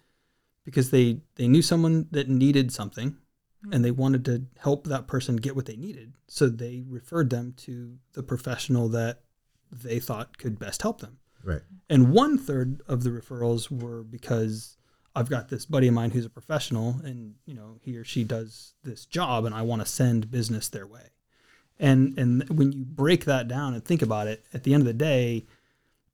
because 0.63 0.91
they 0.91 1.21
they 1.35 1.47
knew 1.49 1.61
someone 1.61 2.07
that 2.11 2.29
needed 2.29 2.71
something 2.71 3.17
and 3.73 3.83
they 3.83 3.91
wanted 3.91 4.23
to 4.23 4.45
help 4.57 4.87
that 4.87 5.07
person 5.07 5.35
get 5.35 5.53
what 5.53 5.65
they 5.65 5.75
needed. 5.75 6.13
So 6.29 6.47
they 6.47 6.85
referred 6.87 7.29
them 7.29 7.51
to 7.57 7.97
the 8.13 8.23
professional 8.23 8.87
that 8.89 9.23
they 9.71 9.99
thought 9.99 10.37
could 10.37 10.57
best 10.59 10.81
help 10.81 11.01
them 11.01 11.17
Right. 11.43 11.61
and 11.89 12.11
one 12.11 12.37
third 12.37 12.81
of 12.87 13.03
the 13.03 13.09
referrals 13.11 13.71
were 13.71 14.03
because 14.03 14.77
I've 15.15 15.29
got 15.29 15.49
this 15.49 15.65
buddy 15.65 15.87
of 15.87 15.93
mine 15.93 16.11
who's 16.11 16.25
a 16.25 16.29
professional 16.29 16.99
and 17.03 17.35
you 17.45 17.53
know 17.53 17.77
he 17.81 17.97
or 17.97 18.03
she 18.03 18.23
does 18.23 18.73
this 18.83 19.05
job 19.05 19.45
and 19.45 19.55
I 19.55 19.61
want 19.63 19.81
to 19.81 19.87
send 19.87 20.29
business 20.31 20.69
their 20.69 20.85
way. 20.87 21.09
And 21.79 22.17
and 22.19 22.47
when 22.49 22.71
you 22.73 22.83
break 22.85 23.25
that 23.25 23.47
down 23.47 23.73
and 23.73 23.83
think 23.83 24.01
about 24.01 24.27
it, 24.27 24.43
at 24.53 24.63
the 24.63 24.73
end 24.73 24.81
of 24.81 24.87
the 24.87 24.93
day, 24.93 25.45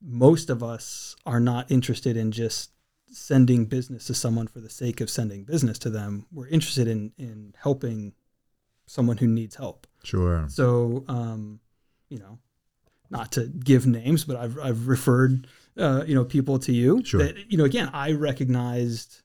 most 0.00 0.48
of 0.48 0.62
us 0.62 1.16
are 1.26 1.40
not 1.40 1.70
interested 1.70 2.16
in 2.16 2.30
just 2.32 2.70
sending 3.10 3.64
business 3.66 4.06
to 4.06 4.14
someone 4.14 4.46
for 4.46 4.60
the 4.60 4.70
sake 4.70 5.00
of 5.00 5.10
sending 5.10 5.44
business 5.44 5.78
to 5.80 5.90
them. 5.90 6.26
We're 6.32 6.48
interested 6.48 6.86
in 6.86 7.12
in 7.18 7.54
helping 7.60 8.14
someone 8.86 9.16
who 9.16 9.26
needs 9.26 9.56
help. 9.56 9.86
Sure. 10.04 10.46
So, 10.48 11.04
um, 11.08 11.58
you 12.08 12.18
know, 12.18 12.38
not 13.10 13.32
to 13.32 13.46
give 13.46 13.86
names, 13.86 14.24
but 14.24 14.36
I've, 14.36 14.58
I've 14.58 14.88
referred, 14.88 15.46
uh, 15.76 16.04
you 16.06 16.14
know, 16.14 16.24
people 16.24 16.58
to 16.60 16.72
you 16.72 17.02
Sure. 17.04 17.22
that, 17.22 17.50
you 17.50 17.56
know, 17.58 17.64
again, 17.64 17.90
I 17.92 18.12
recognized, 18.12 19.22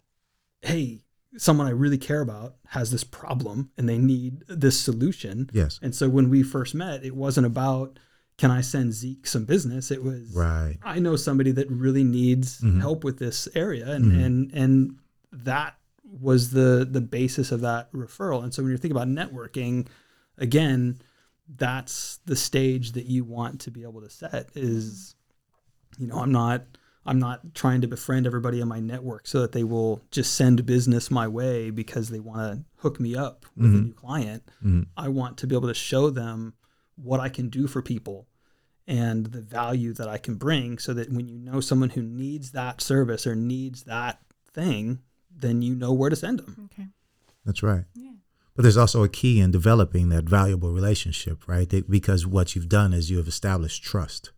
hey, 0.61 1.01
someone 1.38 1.65
I 1.67 1.71
really 1.71 1.97
care 1.97 2.21
about 2.21 2.55
has 2.67 2.91
this 2.91 3.03
problem 3.03 3.71
and 3.77 3.88
they 3.88 3.97
need 3.97 4.43
this 4.47 4.79
solution. 4.79 5.49
Yes. 5.53 5.79
And 5.82 5.95
so 5.95 6.09
when 6.09 6.29
we 6.29 6.43
first 6.43 6.75
met, 6.75 7.03
it 7.05 7.15
wasn't 7.15 7.47
about, 7.47 7.97
can 8.38 8.51
I 8.51 8.61
send 8.61 8.93
Zeke 8.93 9.25
some 9.27 9.45
business? 9.45 9.91
It 9.91 10.03
was, 10.03 10.34
Right. 10.36 10.77
I 10.84 10.99
know 10.99 11.15
somebody 11.15 11.51
that 11.51 11.69
really 11.69 12.03
needs 12.03 12.59
Mhm. 12.61 12.79
help 12.82 13.03
with 13.03 13.17
this 13.19 13.47
area, 13.55 13.89
and 13.91 14.11
Mhm. 14.11 14.25
and 14.25 14.51
and 14.53 14.95
that 15.32 15.77
was 16.03 16.49
the 16.51 16.88
the 16.89 17.01
basis 17.01 17.51
of 17.51 17.61
that 17.61 17.91
referral. 17.93 18.43
And 18.43 18.53
so 18.53 18.63
when 18.63 18.71
you 18.71 18.77
think 18.77 18.91
about 18.91 19.07
networking, 19.07 19.88
again, 20.38 20.99
that's 21.48 22.20
the 22.26 22.36
stage 22.36 22.94
that 22.94 23.06
you 23.06 23.24
want 23.24 23.62
to 23.62 23.72
be 23.72 23.84
able 23.84 24.02
to 24.02 24.10
set. 24.10 24.50
Is 24.56 25.16
you 25.98 26.08
know, 26.08 26.18
I'm 26.18 26.32
not 26.32 26.64
I'm 27.06 27.18
not 27.20 27.56
trying 27.56 27.82
to 27.82 27.88
befriend 27.88 28.28
everybody 28.28 28.62
in 28.62 28.68
my 28.68 28.80
network 28.80 29.26
so 29.26 29.42
that 29.42 29.54
they 29.54 29.64
will 29.64 30.02
just 30.12 30.36
send 30.36 30.64
business 30.68 31.10
my 31.10 31.28
way 31.28 31.72
because 31.72 32.10
they 32.10 32.20
want 32.20 32.38
to 32.39 32.64
hook 32.78 33.00
me 33.00 33.16
up 33.16 33.46
with 33.58 33.74
a 33.74 33.78
Mhm. 33.78 33.84
new 33.86 33.94
client. 33.94 34.44
Mhm. 34.64 34.86
I 34.96 35.10
want 35.10 35.38
to 35.39 35.48
be 35.48 35.56
able 35.56 35.68
to 35.68 35.74
show 35.74 36.12
them 36.12 36.54
what 36.96 37.20
I 37.20 37.28
can 37.30 37.50
do 37.50 37.66
for 37.66 37.82
people 37.82 38.28
and 38.88 39.28
the 39.28 39.42
value 39.42 39.94
that 39.94 40.08
I 40.08 40.20
can 40.20 40.36
bring 40.36 40.78
so 40.78 40.94
that 40.94 41.12
when 41.12 41.28
you 41.28 41.39
know 41.39 41.60
someone 41.60 41.89
who 41.89 42.04
needs 42.04 42.52
that 42.52 42.82
service 42.82 43.26
or 43.26 43.36
needs 43.36 43.84
that 43.84 44.22
thing, 44.54 45.00
then 45.36 45.64
you 45.64 45.74
know 45.76 45.94
where 45.94 46.10
to 46.12 46.16
send 46.16 46.39
them. 46.39 46.70
Okay. 46.72 46.88
That's 47.46 47.64
right. 47.64 47.86
Yeah. 47.96 48.12
But 48.56 48.64
there's 48.64 48.78
also 48.78 49.04
a 49.04 49.10
key 49.10 49.39
in 49.39 49.52
developing 49.52 50.10
that 50.10 50.26
valuable 50.26 50.72
relationship, 50.74 51.47
right? 51.47 51.70
That- 51.70 51.89
Because 51.89 52.28
what 52.28 52.56
you've 52.56 52.70
done 52.70 52.93
is 52.93 53.10
you 53.10 53.18
have 53.18 53.28
established 53.28 53.84
trust. 53.84 54.32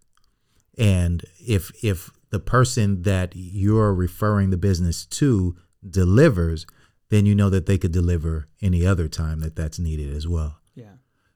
And 0.77 1.23
if 1.39 1.71
if 1.83 2.09
the 2.31 2.39
person 2.39 3.03
that 3.03 3.33
you're 3.35 3.93
referring 3.93 4.49
the 4.49 4.57
business 4.57 5.05
to 5.05 5.55
delivers, 5.87 6.65
then 7.09 7.25
you 7.25 7.35
know 7.35 7.49
that 7.49 7.65
they 7.67 7.77
could 7.77 7.91
deliver 7.91 8.47
any 8.61 8.85
other 8.85 9.07
time 9.07 9.39
that 9.41 9.55
that's 9.55 9.77
needed 9.77 10.15
as 10.15 10.27
well. 10.27 10.59
Yeah. 10.73 10.93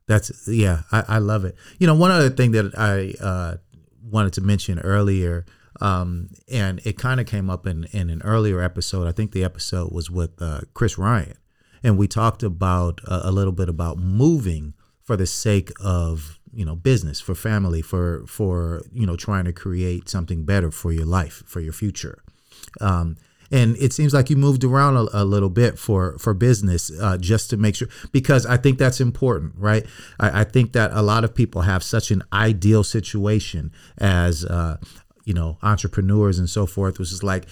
That's 0.07 0.47
yeah, 0.47 0.83
I, 0.91 1.03
I 1.07 1.17
love 1.19 1.45
it. 1.45 1.55
You 1.79 1.85
know, 1.87 1.93
one 1.95 2.11
other 2.11 2.29
thing 2.31 2.51
that 2.51 2.73
I 2.77 3.13
uh, 3.23 3.57
wanted 4.01 4.33
to 4.33 4.41
mention 4.41 4.79
earlier, 4.79 5.45
um, 5.81 6.29
and 6.51 6.79
it 6.85 6.97
kind 6.97 7.19
of 7.19 7.27
came 7.27 7.49
up 7.49 7.67
in, 7.67 7.83
in 7.91 8.09
an 8.09 8.21
earlier 8.23 8.59
episode. 8.61 9.07
I 9.07 9.11
think 9.11 9.33
the 9.33 9.43
episode 9.43 9.91
was 9.91 10.09
with 10.09 10.41
uh, 10.41 10.61
Chris 10.73 10.97
Ryan, 10.97 11.35
and 11.83 11.97
we 11.97 12.07
talked 12.07 12.43
about 12.43 13.01
uh, 13.07 13.21
a 13.23 13.31
little 13.31 13.53
bit 13.53 13.69
about 13.69 13.97
moving 13.97 14.73
for 15.03 15.15
the 15.15 15.25
sake 15.25 15.71
of 15.83 16.39
you 16.53 16.65
know 16.65 16.75
business, 16.75 17.19
for 17.19 17.35
family, 17.35 17.81
for 17.81 18.25
for 18.27 18.81
you 18.91 19.05
know 19.05 19.15
trying 19.15 19.45
to 19.45 19.53
create 19.53 20.09
something 20.09 20.43
better 20.45 20.71
for 20.71 20.91
your 20.91 21.05
life, 21.05 21.43
for 21.45 21.59
your 21.59 21.73
future. 21.73 22.23
Um, 22.81 23.17
and 23.51 23.77
it 23.77 23.93
seems 23.93 24.13
like 24.13 24.29
you 24.29 24.35
moved 24.35 24.63
around 24.63 24.97
a, 24.97 25.07
a 25.21 25.23
little 25.23 25.49
bit 25.49 25.79
for 25.79 26.17
for 26.17 26.33
business 26.33 26.91
uh, 26.99 27.17
just 27.17 27.49
to 27.51 27.57
make 27.57 27.75
sure 27.75 27.87
because 28.11 28.45
I 28.45 28.57
think 28.57 28.77
that's 28.77 28.99
important, 28.99 29.53
right? 29.57 29.85
I, 30.19 30.41
I 30.41 30.43
think 30.43 30.73
that 30.73 30.91
a 30.91 31.01
lot 31.01 31.23
of 31.23 31.33
people 31.33 31.61
have 31.61 31.83
such 31.83 32.11
an 32.11 32.23
ideal 32.33 32.83
situation 32.83 33.71
as 33.97 34.43
uh, 34.45 34.77
you 35.25 35.33
know 35.33 35.57
entrepreneurs 35.61 36.39
and 36.39 36.49
so 36.49 36.65
forth, 36.65 36.99
which 36.99 37.11
is 37.11 37.23
like, 37.23 37.45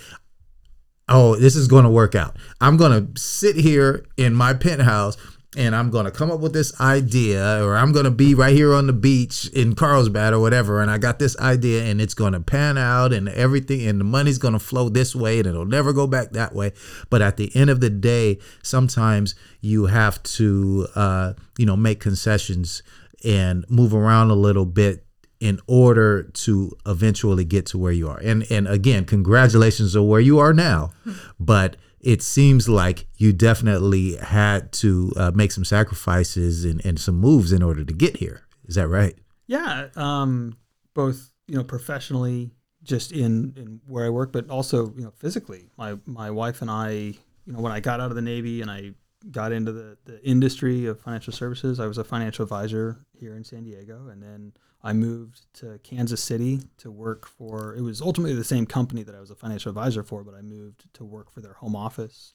oh, 1.09 1.35
this 1.35 1.55
is 1.55 1.67
going 1.67 1.83
to 1.83 1.89
work 1.89 2.15
out. 2.15 2.35
I'm 2.61 2.77
going 2.77 3.13
to 3.13 3.21
sit 3.21 3.55
here 3.55 4.05
in 4.17 4.33
my 4.33 4.53
penthouse 4.53 5.17
and 5.57 5.75
I'm 5.75 5.89
going 5.89 6.05
to 6.05 6.11
come 6.11 6.31
up 6.31 6.41
with 6.41 6.53
this 6.53 6.79
idea, 6.81 7.63
or 7.63 7.77
I'm 7.77 7.91
going 7.91 8.05
to 8.05 8.11
be 8.11 8.35
right 8.35 8.53
here 8.53 8.73
on 8.73 8.87
the 8.87 8.93
beach 8.93 9.47
in 9.53 9.73
Carlsbad 9.73 10.33
or 10.33 10.39
whatever, 10.39 10.81
and 10.81 10.91
I 10.91 10.97
got 10.97 11.17
this 11.17 11.37
idea, 11.39 11.85
and 11.85 12.01
it's 12.01 12.13
going 12.13 12.33
to 12.33 12.41
pan 12.41 12.77
out, 12.77 13.13
and 13.13 13.29
everything, 13.29 13.87
and 13.87 13.99
the 13.99 14.03
money's 14.03 14.37
going 14.37 14.53
to 14.53 14.59
flow 14.59 14.89
this 14.89 15.15
way, 15.15 15.39
and 15.39 15.47
it'll 15.47 15.65
never 15.65 15.93
go 15.93 16.07
back 16.07 16.31
that 16.31 16.53
way. 16.53 16.73
But 17.09 17.21
at 17.21 17.37
the 17.37 17.55
end 17.55 17.69
of 17.69 17.79
the 17.79 17.89
day, 17.89 18.39
sometimes 18.63 19.35
you 19.61 19.85
have 19.85 20.21
to, 20.23 20.87
uh, 20.95 21.33
you 21.57 21.65
know, 21.65 21.77
make 21.77 21.99
concessions 22.01 22.83
and 23.23 23.65
move 23.69 23.93
around 23.93 24.31
a 24.31 24.35
little 24.35 24.65
bit 24.65 25.04
in 25.39 25.59
order 25.67 26.23
to 26.23 26.71
eventually 26.85 27.43
get 27.43 27.65
to 27.67 27.77
where 27.77 27.91
you 27.91 28.09
are. 28.09 28.19
And 28.19 28.49
and 28.49 28.67
again, 28.67 29.05
congratulations 29.05 29.95
on 29.95 30.07
where 30.07 30.21
you 30.21 30.39
are 30.39 30.53
now, 30.53 30.91
but 31.39 31.77
it 31.99 32.21
seems 32.21 32.69
like 32.69 33.07
you 33.17 33.33
definitely 33.33 34.15
had 34.17 34.71
to 34.71 35.11
uh, 35.17 35.31
make 35.33 35.51
some 35.51 35.65
sacrifices 35.65 36.63
and, 36.63 36.85
and 36.85 36.99
some 36.99 37.15
moves 37.15 37.51
in 37.51 37.63
order 37.63 37.83
to 37.83 37.93
get 37.93 38.17
here. 38.17 38.45
Is 38.67 38.75
that 38.75 38.87
right? 38.87 39.15
Yeah, 39.47 39.87
um, 39.95 40.55
both 40.93 41.31
you 41.47 41.55
know 41.55 41.63
professionally, 41.63 42.51
just 42.83 43.11
in 43.11 43.53
in 43.57 43.81
where 43.87 44.05
I 44.05 44.09
work, 44.09 44.31
but 44.31 44.49
also 44.49 44.93
you 44.95 45.03
know 45.03 45.13
physically. 45.17 45.69
My 45.77 45.97
my 46.05 46.31
wife 46.31 46.61
and 46.61 46.71
I, 46.71 46.91
you 46.91 47.17
know, 47.47 47.59
when 47.59 47.71
I 47.71 47.79
got 47.79 47.99
out 47.99 48.09
of 48.09 48.15
the 48.15 48.21
Navy 48.21 48.61
and 48.61 48.71
I 48.71 48.91
got 49.31 49.51
into 49.51 49.71
the 49.71 49.97
the 50.05 50.23
industry 50.23 50.85
of 50.85 50.99
financial 50.99 51.33
services, 51.33 51.79
I 51.79 51.87
was 51.87 51.97
a 51.97 52.03
financial 52.03 52.43
advisor 52.43 52.99
here 53.19 53.35
in 53.35 53.43
San 53.43 53.63
Diego, 53.63 54.07
and 54.09 54.21
then 54.21 54.53
I 54.85 54.93
moved 54.93 55.45
to 55.55 55.79
Kansas 55.83 56.21
City 56.23 56.61
to 56.77 56.91
work 56.91 57.25
for. 57.27 57.75
It 57.75 57.81
was 57.81 58.01
ultimately 58.01 58.35
the 58.35 58.43
same 58.43 58.65
company 58.65 59.03
that 59.03 59.15
I 59.15 59.19
was 59.19 59.31
a 59.31 59.35
financial 59.35 59.69
advisor 59.69 60.03
for, 60.03 60.23
but 60.23 60.35
I 60.35 60.41
moved 60.41 60.85
to 60.93 61.03
work 61.03 61.31
for 61.31 61.41
their 61.41 61.53
home 61.53 61.75
office. 61.75 62.33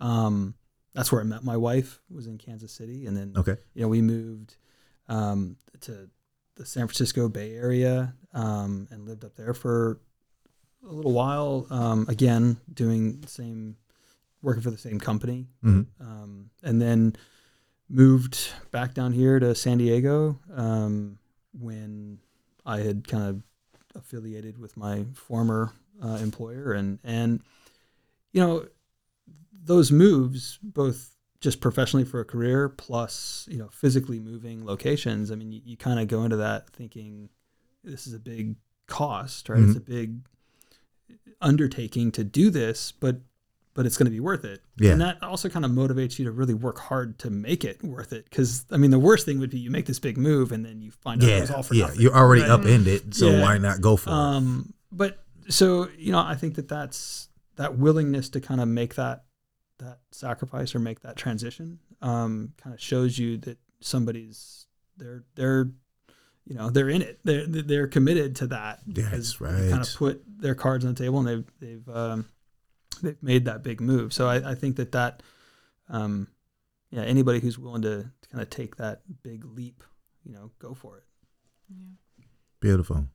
Um, 0.00 0.54
that's 0.94 1.10
where 1.10 1.20
I 1.20 1.24
met 1.24 1.42
my 1.42 1.56
wife. 1.56 2.00
Was 2.10 2.26
in 2.26 2.38
Kansas 2.38 2.72
City, 2.72 3.06
and 3.06 3.16
then 3.16 3.32
Okay. 3.36 3.56
you 3.74 3.82
know 3.82 3.88
we 3.88 4.02
moved 4.02 4.56
um, 5.08 5.56
to 5.80 6.10
the 6.56 6.66
San 6.66 6.86
Francisco 6.86 7.28
Bay 7.28 7.54
Area 7.56 8.14
um, 8.32 8.88
and 8.90 9.06
lived 9.06 9.24
up 9.24 9.34
there 9.36 9.54
for 9.54 10.00
a 10.88 10.92
little 10.92 11.12
while. 11.12 11.66
Um, 11.70 12.06
again, 12.08 12.58
doing 12.72 13.20
the 13.20 13.28
same, 13.28 13.76
working 14.42 14.62
for 14.62 14.70
the 14.70 14.78
same 14.78 14.98
company, 15.00 15.48
Mhm. 15.64 15.86
um, 16.00 16.50
and 16.62 16.80
then 16.80 17.16
moved 17.88 18.50
back 18.70 18.94
down 18.94 19.12
here 19.12 19.38
to 19.38 19.54
San 19.54 19.78
Diego 19.78 20.38
um, 20.54 21.18
when 21.58 22.18
I 22.64 22.78
had 22.78 23.08
kind 23.08 23.24
of 23.24 23.42
affiliated 23.94 24.58
with 24.58 24.76
my 24.76 25.04
former 25.14 25.72
uh, 26.02 26.18
employer, 26.22 26.72
and 26.72 26.98
and 27.04 27.40
you 28.32 28.40
know 28.40 28.66
those 29.64 29.90
moves 29.90 30.58
both 30.62 31.16
just 31.40 31.60
professionally 31.60 32.04
for 32.04 32.20
a 32.20 32.24
career 32.24 32.68
plus 32.68 33.46
you 33.50 33.58
know 33.58 33.68
physically 33.68 34.18
moving 34.18 34.64
locations 34.64 35.30
i 35.30 35.34
mean 35.34 35.52
you, 35.52 35.60
you 35.64 35.76
kind 35.76 36.00
of 36.00 36.08
go 36.08 36.22
into 36.24 36.36
that 36.36 36.68
thinking 36.70 37.28
this 37.84 38.06
is 38.06 38.14
a 38.14 38.18
big 38.18 38.56
cost 38.86 39.48
right? 39.48 39.60
It's 39.60 39.76
a 39.76 39.80
big 39.80 40.20
undertaking 41.40 42.10
to 42.12 42.24
do 42.24 42.50
this 42.50 42.92
but 42.92 43.20
but 43.76 43.86
it's 43.86 43.96
going 43.96 44.06
to 44.06 44.10
be 44.10 44.18
worth 44.20 44.44
it 44.44 44.62
Yeah. 44.78 44.90
and 44.92 45.00
that 45.02 45.22
also 45.22 45.48
kind 45.48 45.64
of 45.64 45.70
motivates 45.70 46.18
you 46.18 46.24
to 46.24 46.32
really 46.32 46.54
work 46.54 46.78
hard 46.78 47.18
to 47.20 47.30
make 47.30 47.62
it 47.64 47.84
worth 47.84 48.12
it 48.12 48.24
because 48.24 48.64
i 48.72 48.76
mean 48.76 48.90
the 48.90 48.98
worst 48.98 49.24
thing 49.26 49.38
would 49.38 49.50
be 49.50 49.58
you 49.60 49.70
make 49.70 49.86
this 49.86 49.98
big 50.00 50.16
move 50.18 50.50
and 50.50 50.64
then 50.64 50.80
you 50.82 50.90
find 50.90 51.22
out 51.22 51.28
it 51.28 51.32
Yeah, 51.32 51.40
was 51.42 51.50
all 51.52 51.62
for 51.62 51.74
yeah. 51.74 51.84
nothing 51.86 52.00
You're 52.00 52.16
already 52.16 52.42
right? 52.42 52.50
upended, 52.50 53.14
so 53.14 53.30
Yeah. 53.30 53.42
why 53.42 53.58
not 53.58 53.80
go 53.80 53.96
for 53.96 54.10
it? 54.10 54.12
Um, 54.14 54.72
but 54.90 55.22
so 55.48 55.88
you 55.96 56.10
know, 56.10 56.18
I 56.18 56.34
think 56.34 56.54
that 56.56 56.66
that's 56.68 57.28
that 57.56 57.78
willingness 57.78 58.28
to 58.30 58.40
kind 58.40 58.60
of 58.60 58.66
make 58.68 58.94
that 58.96 59.24
that 59.78 59.98
sacrifice 60.10 60.74
or 60.74 60.78
make 60.80 61.00
that 61.02 61.16
transition 61.16 61.78
um, 62.02 62.54
kind 62.56 62.74
of 62.74 62.80
shows 62.80 63.18
you 63.18 63.36
that 63.38 63.58
somebody's 63.80 64.66
they're 64.96 65.22
they're 65.34 65.70
you 66.46 66.54
know 66.54 66.70
they're 66.70 66.88
in 66.88 67.02
it 67.02 67.18
they're 67.24 67.46
they're 67.46 67.86
committed 67.88 68.36
to 68.36 68.46
that 68.48 68.80
That's 68.86 69.36
they 69.38 69.70
kind 69.70 69.82
of 69.82 69.94
put 69.96 70.22
their 70.38 70.54
cards 70.54 70.84
on 70.84 70.94
the 70.94 71.02
table 71.02 71.18
and 71.18 71.28
they've 71.28 71.44
they've 71.60 71.88
um, 71.94 72.26
they've 73.02 73.22
made 73.22 73.44
that 73.44 73.62
big 73.62 73.80
move 73.80 74.12
so 74.12 74.28
I, 74.28 74.52
I 74.52 74.54
think 74.54 74.76
that 74.76 74.92
that 74.92 75.22
um, 75.88 76.28
yeah 76.90 77.02
anybody 77.02 77.40
who's 77.40 77.58
willing 77.58 77.82
to, 77.82 78.10
to 78.22 78.28
kind 78.28 78.42
of 78.42 78.50
take 78.50 78.76
that 78.76 79.02
big 79.22 79.44
leap 79.44 79.82
you 80.24 80.32
know 80.32 80.50
go 80.58 80.74
for 80.74 80.98
it 80.98 81.04
Yeah. 81.70 82.24
Beautiful, 82.60 83.06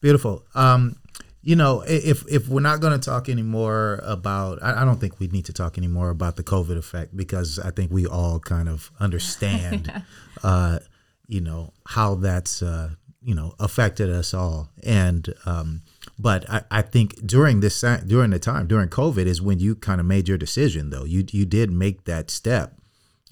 beautiful. 0.00 0.44
Um, 0.54 0.96
you 1.42 1.56
know, 1.56 1.82
if 1.86 2.24
if 2.30 2.48
we're 2.48 2.60
not 2.60 2.80
going 2.80 2.98
to 2.98 3.04
talk 3.04 3.28
anymore 3.28 4.00
about, 4.02 4.62
I, 4.62 4.80
I 4.80 4.84
don't 4.84 4.98
think 4.98 5.20
we 5.20 5.26
need 5.26 5.44
to 5.46 5.52
talk 5.52 5.76
anymore 5.76 6.08
about 6.10 6.36
the 6.36 6.42
COVID 6.44 6.78
effect 6.78 7.14
because 7.16 7.58
I 7.58 7.70
think 7.70 7.90
we 7.90 8.06
all 8.06 8.38
kind 8.38 8.68
of 8.68 8.90
understand, 8.98 9.92
uh, 10.42 10.78
you 11.26 11.42
know, 11.42 11.74
how 11.86 12.14
that's 12.14 12.62
uh, 12.62 12.90
you 13.20 13.34
know 13.34 13.54
affected 13.58 14.08
us 14.08 14.32
all. 14.32 14.70
And 14.82 15.34
um, 15.44 15.82
but 16.18 16.48
I, 16.48 16.62
I 16.70 16.82
think 16.82 17.26
during 17.26 17.60
this 17.60 17.80
during 18.06 18.30
the 18.30 18.38
time 18.38 18.66
during 18.66 18.88
COVID 18.88 19.26
is 19.26 19.42
when 19.42 19.58
you 19.58 19.74
kind 19.74 20.00
of 20.00 20.06
made 20.06 20.28
your 20.28 20.38
decision 20.38 20.90
though. 20.90 21.04
You 21.04 21.24
you 21.30 21.44
did 21.44 21.70
make 21.70 22.04
that 22.04 22.30
step 22.30 22.78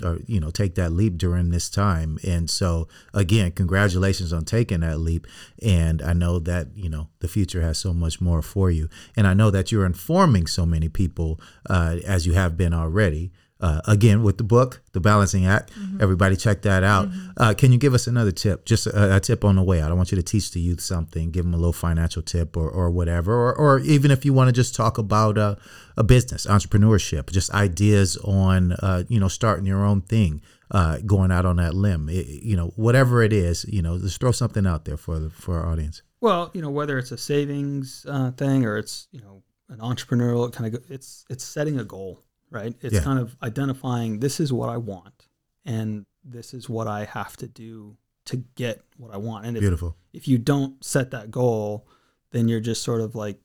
or 0.03 0.19
you 0.27 0.41
know 0.41 0.51
take 0.51 0.75
that 0.75 0.93
leap 0.93 1.17
during 1.17 1.51
this 1.51 1.71
time. 1.71 2.19
And 2.25 2.51
so 2.51 2.89
again 3.15 3.53
congratulations 3.53 4.33
on 4.33 4.45
taking 4.45 4.81
that 4.81 4.99
leap. 4.99 5.27
And 5.63 6.03
i 6.03 6.13
know 6.13 6.39
that 6.41 6.69
you 6.75 6.89
know 6.89 7.09
the 7.21 7.29
future 7.29 7.63
has 7.63 7.79
so 7.79 7.93
much 7.93 8.21
more 8.21 8.43
for 8.43 8.71
you. 8.71 8.89
And 9.17 9.27
i 9.27 9.35
know 9.35 9.51
that 9.51 9.71
you're 9.71 9.87
informing 9.87 10.47
so 10.47 10.67
many 10.67 10.89
people 10.89 11.41
uh, 11.71 11.99
as 12.05 12.27
you 12.27 12.33
have 12.33 12.57
been 12.57 12.75
already 12.75 13.33
uh, 13.63 13.81
again 13.87 14.23
with 14.23 14.37
the 14.39 14.45
book 14.45 14.83
the 14.93 15.01
balancing 15.01 15.47
act 15.47 15.71
everybody 16.01 16.37
check 16.37 16.63
that 16.63 16.83
out. 16.83 17.09
Uh, 17.37 17.55
can 17.57 17.73
you 17.73 17.79
give 17.79 17.95
us 17.95 18.07
another 18.07 18.33
tip 18.33 18.65
just 18.67 18.87
a, 18.89 19.17
a 19.17 19.21
tip 19.21 19.45
on 19.45 19.57
the 19.57 19.63
way 19.63 19.81
out. 19.81 19.87
i 19.87 19.89
don't 19.89 19.97
want 19.97 20.11
you 20.13 20.17
to 20.17 20.23
teach 20.23 20.51
the 20.51 20.61
youth 20.61 20.81
something 20.81 21.31
give 21.31 21.45
them 21.45 21.55
a 21.55 21.57
little 21.57 21.73
financial 21.73 22.23
tip 22.23 22.57
or, 22.57 22.69
or 22.69 22.91
whatever 22.91 23.33
or, 23.35 23.55
or 23.55 23.79
even 23.81 24.11
if 24.11 24.25
you 24.25 24.33
want 24.35 24.49
to 24.49 24.53
just 24.53 24.75
talk 24.75 24.99
about 24.99 25.39
uh, 25.39 25.55
a 25.97 26.05
business 26.05 26.47
entrepreneurship 26.47 27.31
just 27.31 27.51
ideas 27.55 28.17
on 28.19 28.73
uh, 28.73 29.05
you 29.09 29.21
know 29.21 29.29
starting 29.29 29.67
your 29.67 29.85
own 29.85 30.01
thing 30.03 30.43
uh, 30.71 30.97
going 31.05 31.31
out 31.31 31.45
on 31.45 31.57
that 31.57 31.75
limb. 31.75 32.09
It- 32.09 32.27
you 32.43 32.57
know 32.57 32.73
whatever 32.77 33.23
it 33.23 33.33
is 33.33 33.65
you 33.69 33.83
know 33.83 33.99
just 33.99 34.19
throw 34.21 34.33
something 34.33 34.67
out 34.67 34.85
there 34.87 34.97
for 34.97 35.19
the 35.19 35.31
for 35.31 35.59
our 35.61 35.71
audience. 35.71 36.03
Well, 36.21 36.51
you 36.55 36.63
know, 36.63 36.71
whether 36.71 36.99
it's 36.99 37.11
a 37.13 37.19
savings 37.19 38.07
uh, 38.09 38.31
thing 38.33 38.65
or 38.65 38.77
it's 38.79 39.07
you 39.13 39.21
know 39.21 39.43
an 39.69 39.79
entrepreneurial 39.79 40.53
kind 40.53 40.75
of, 40.75 40.83
it's 40.91 41.25
it's 41.29 41.45
setting 41.45 41.79
a 41.79 41.85
goal, 41.85 42.23
right? 42.53 42.75
It's 42.81 42.95
Yeah. 42.95 43.01
kind 43.03 43.19
of 43.19 43.37
identifying 43.43 44.21
this 44.21 44.39
is 44.41 44.53
what 44.53 44.69
I 44.69 44.77
want, 44.77 45.27
and 45.65 46.07
this 46.25 46.55
is 46.55 46.69
what 46.69 46.87
I 46.87 47.05
have 47.05 47.37
to 47.39 47.49
do 47.49 47.97
to 48.27 48.45
get 48.55 48.85
what 48.97 49.13
I 49.13 49.17
want. 49.17 49.47
And 49.47 49.57
if, 49.57 49.61
beautiful 49.63 49.97
if 50.13 50.29
you 50.29 50.39
don't 50.39 50.83
set 50.85 51.11
that 51.11 51.31
goal, 51.31 51.87
then 52.31 52.47
you're 52.49 52.61
just 52.61 52.83
sort 52.83 53.01
of 53.01 53.15
like 53.15 53.41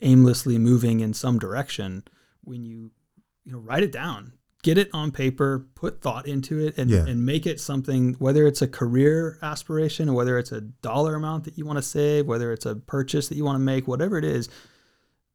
aimlessly 0.00 0.58
moving 0.58 1.00
in 1.00 1.12
some 1.14 1.38
direction. 1.38 2.04
When 2.42 2.64
you 2.64 2.90
you 3.44 3.52
know 3.52 3.58
write 3.58 3.82
it 3.82 3.92
down, 3.92 4.32
get 4.62 4.78
it 4.78 4.88
on 4.94 5.10
paper, 5.10 5.66
put 5.74 6.00
thought 6.00 6.26
into 6.26 6.58
it, 6.58 6.78
and, 6.78 6.88
Yeah. 6.90 7.04
and 7.06 7.24
make 7.26 7.46
it 7.46 7.60
something. 7.60 8.14
Whether 8.14 8.46
it's 8.46 8.62
a 8.62 8.68
career 8.68 9.38
aspiration, 9.42 10.14
whether 10.14 10.38
it's 10.38 10.52
a 10.52 10.62
dollar 10.62 11.14
amount 11.14 11.44
that 11.44 11.58
you 11.58 11.66
want 11.66 11.76
to 11.76 11.82
save, 11.82 12.26
whether 12.26 12.52
it's 12.52 12.64
a 12.64 12.76
purchase 12.76 13.28
that 13.28 13.36
you 13.36 13.44
want 13.44 13.56
to 13.56 13.60
make, 13.60 13.86
whatever 13.86 14.16
it 14.16 14.24
is, 14.24 14.48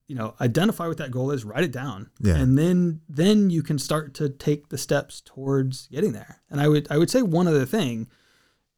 you 0.09 0.15
know, 0.15 0.33
identify 0.41 0.87
what 0.87 0.97
that 0.97 1.11
goal 1.11 1.29
is, 1.31 1.45
write 1.45 1.63
it 1.63 1.71
down, 1.71 2.09
Yeah. 2.19 2.35
and 2.35 2.57
then 2.57 3.01
then 3.07 3.49
you 3.49 3.61
can 3.63 3.77
start 3.79 4.13
to 4.15 4.27
take 4.29 4.67
the 4.69 4.77
steps 4.77 5.21
towards 5.21 5.87
getting 5.87 6.11
there. 6.13 6.41
And 6.49 6.59
I 6.59 6.67
would 6.67 6.87
I 6.91 6.97
would 6.97 7.09
say 7.11 7.21
one 7.21 7.47
other 7.47 7.65
thing, 7.65 8.07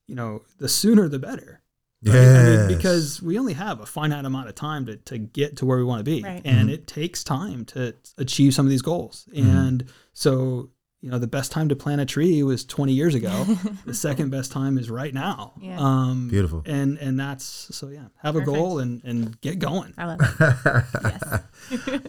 you 0.07 0.15
know, 0.15 0.41
the 0.59 0.67
sooner 0.69 1.07
the 1.07 1.19
better. 1.19 1.61
right? 2.03 2.15
I 2.15 2.43
mean, 2.67 2.67
because 2.75 3.21
we 3.21 3.37
only 3.39 3.53
have 3.53 3.79
a 3.79 3.85
finite 3.85 4.25
amount 4.25 4.49
of 4.49 4.55
time 4.55 4.85
to, 4.87 4.97
to 4.97 5.17
get 5.19 5.57
to 5.57 5.65
where 5.65 5.77
we 5.77 5.83
want 5.83 5.99
to 5.99 6.03
be. 6.03 6.21
Right. 6.23 6.41
And 6.43 6.67
Mm-hmm. 6.67 6.69
it 6.73 6.87
takes 6.87 7.23
time 7.23 7.63
to 7.65 7.95
achieve 8.17 8.53
some 8.53 8.65
of 8.65 8.69
these 8.71 8.81
goals. 8.81 9.27
And 9.35 9.85
so, 10.13 10.69
you 11.01 11.09
know, 11.09 11.17
the 11.17 11.25
best 11.25 11.51
time 11.51 11.67
to 11.69 11.75
plant 11.75 11.99
a 11.99 12.05
tree 12.05 12.43
was 12.43 12.63
20 12.63 12.93
years 12.93 13.15
ago. 13.15 13.43
the 13.85 13.93
second 13.93 14.29
best 14.29 14.51
time 14.51 14.77
is 14.77 14.91
right 14.91 15.13
now. 15.13 15.53
Yeah. 15.59 15.77
Um, 15.79 16.27
Beautiful. 16.29 16.61
And, 16.65 16.99
and 16.99 17.19
that's, 17.19 17.75
so 17.75 17.87
yeah, 17.87 18.05
have 18.17 18.35
a 18.35 18.41
goal 18.41 18.77
and, 18.77 19.03
and 19.03 19.41
get 19.41 19.57
going. 19.57 19.95
I 19.97 20.05
love 20.05 20.19
it. 20.21 20.29
yes. 21.03 21.39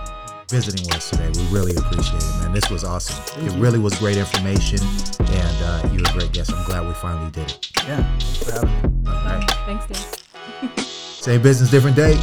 visiting 0.50 0.86
with 0.86 0.96
us 0.96 1.10
today. 1.10 1.30
We 1.36 1.46
really 1.48 1.76
appreciate 1.76 2.22
it, 2.22 2.40
man. 2.42 2.54
This 2.54 2.70
was 2.70 2.84
awesome. 2.84 3.46
it 3.46 3.52
really 3.60 3.80
was 3.80 3.94
great 4.00 4.18
information, 4.18 4.80
and 5.20 5.58
uh, 5.64 5.90
you're 5.92 6.08
a 6.08 6.14
great 6.14 6.32
guest. 6.32 6.52
I'm 6.54 6.66
glad 6.66 6.88
we 6.88 6.94
finally 6.94 7.32
did 7.32 7.50
it. 7.50 7.72
Yeah, 7.88 8.04
thanks 8.20 8.38
for 8.44 8.52
having 8.52 9.04
me. 9.04 9.10
All 9.10 9.14
right. 9.26 9.52
Thanks, 9.66 9.86
Dave. 9.88 10.80
Same 10.86 11.42
business, 11.42 11.70
different 11.72 11.96
day. 11.96 12.18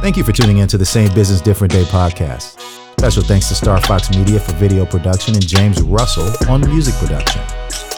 Thank 0.00 0.16
you 0.16 0.24
for 0.24 0.32
tuning 0.32 0.58
in 0.58 0.68
to 0.68 0.78
the 0.78 0.86
Same 0.86 1.12
Business, 1.14 1.40
Different 1.40 1.72
Day 1.72 1.84
podcast. 1.84 2.58
Special 2.98 3.22
thanks 3.22 3.48
to 3.48 3.54
Star 3.54 3.80
Fox 3.82 4.10
Media 4.10 4.40
for 4.40 4.52
video 4.54 4.84
production 4.84 5.34
and 5.34 5.46
James 5.46 5.80
Russell 5.82 6.30
on 6.50 6.60
music 6.62 6.94
production. 6.94 7.40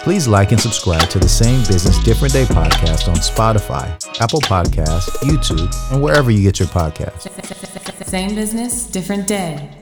Please 0.02 0.26
like 0.26 0.50
and 0.50 0.60
subscribe 0.60 1.08
to 1.10 1.20
the 1.20 1.28
Same 1.28 1.60
Business, 1.60 1.96
Different 2.02 2.32
Day 2.32 2.44
podcast 2.44 3.06
on 3.06 3.14
Spotify, 3.14 3.86
Apple 4.20 4.40
Podcasts, 4.40 5.08
YouTube, 5.18 5.92
and 5.92 6.02
wherever 6.02 6.28
you 6.28 6.42
get 6.42 6.58
your 6.58 6.66
podcasts. 6.68 7.30
Same 8.04 8.34
business, 8.34 8.86
different 8.86 9.28
day. 9.28 9.81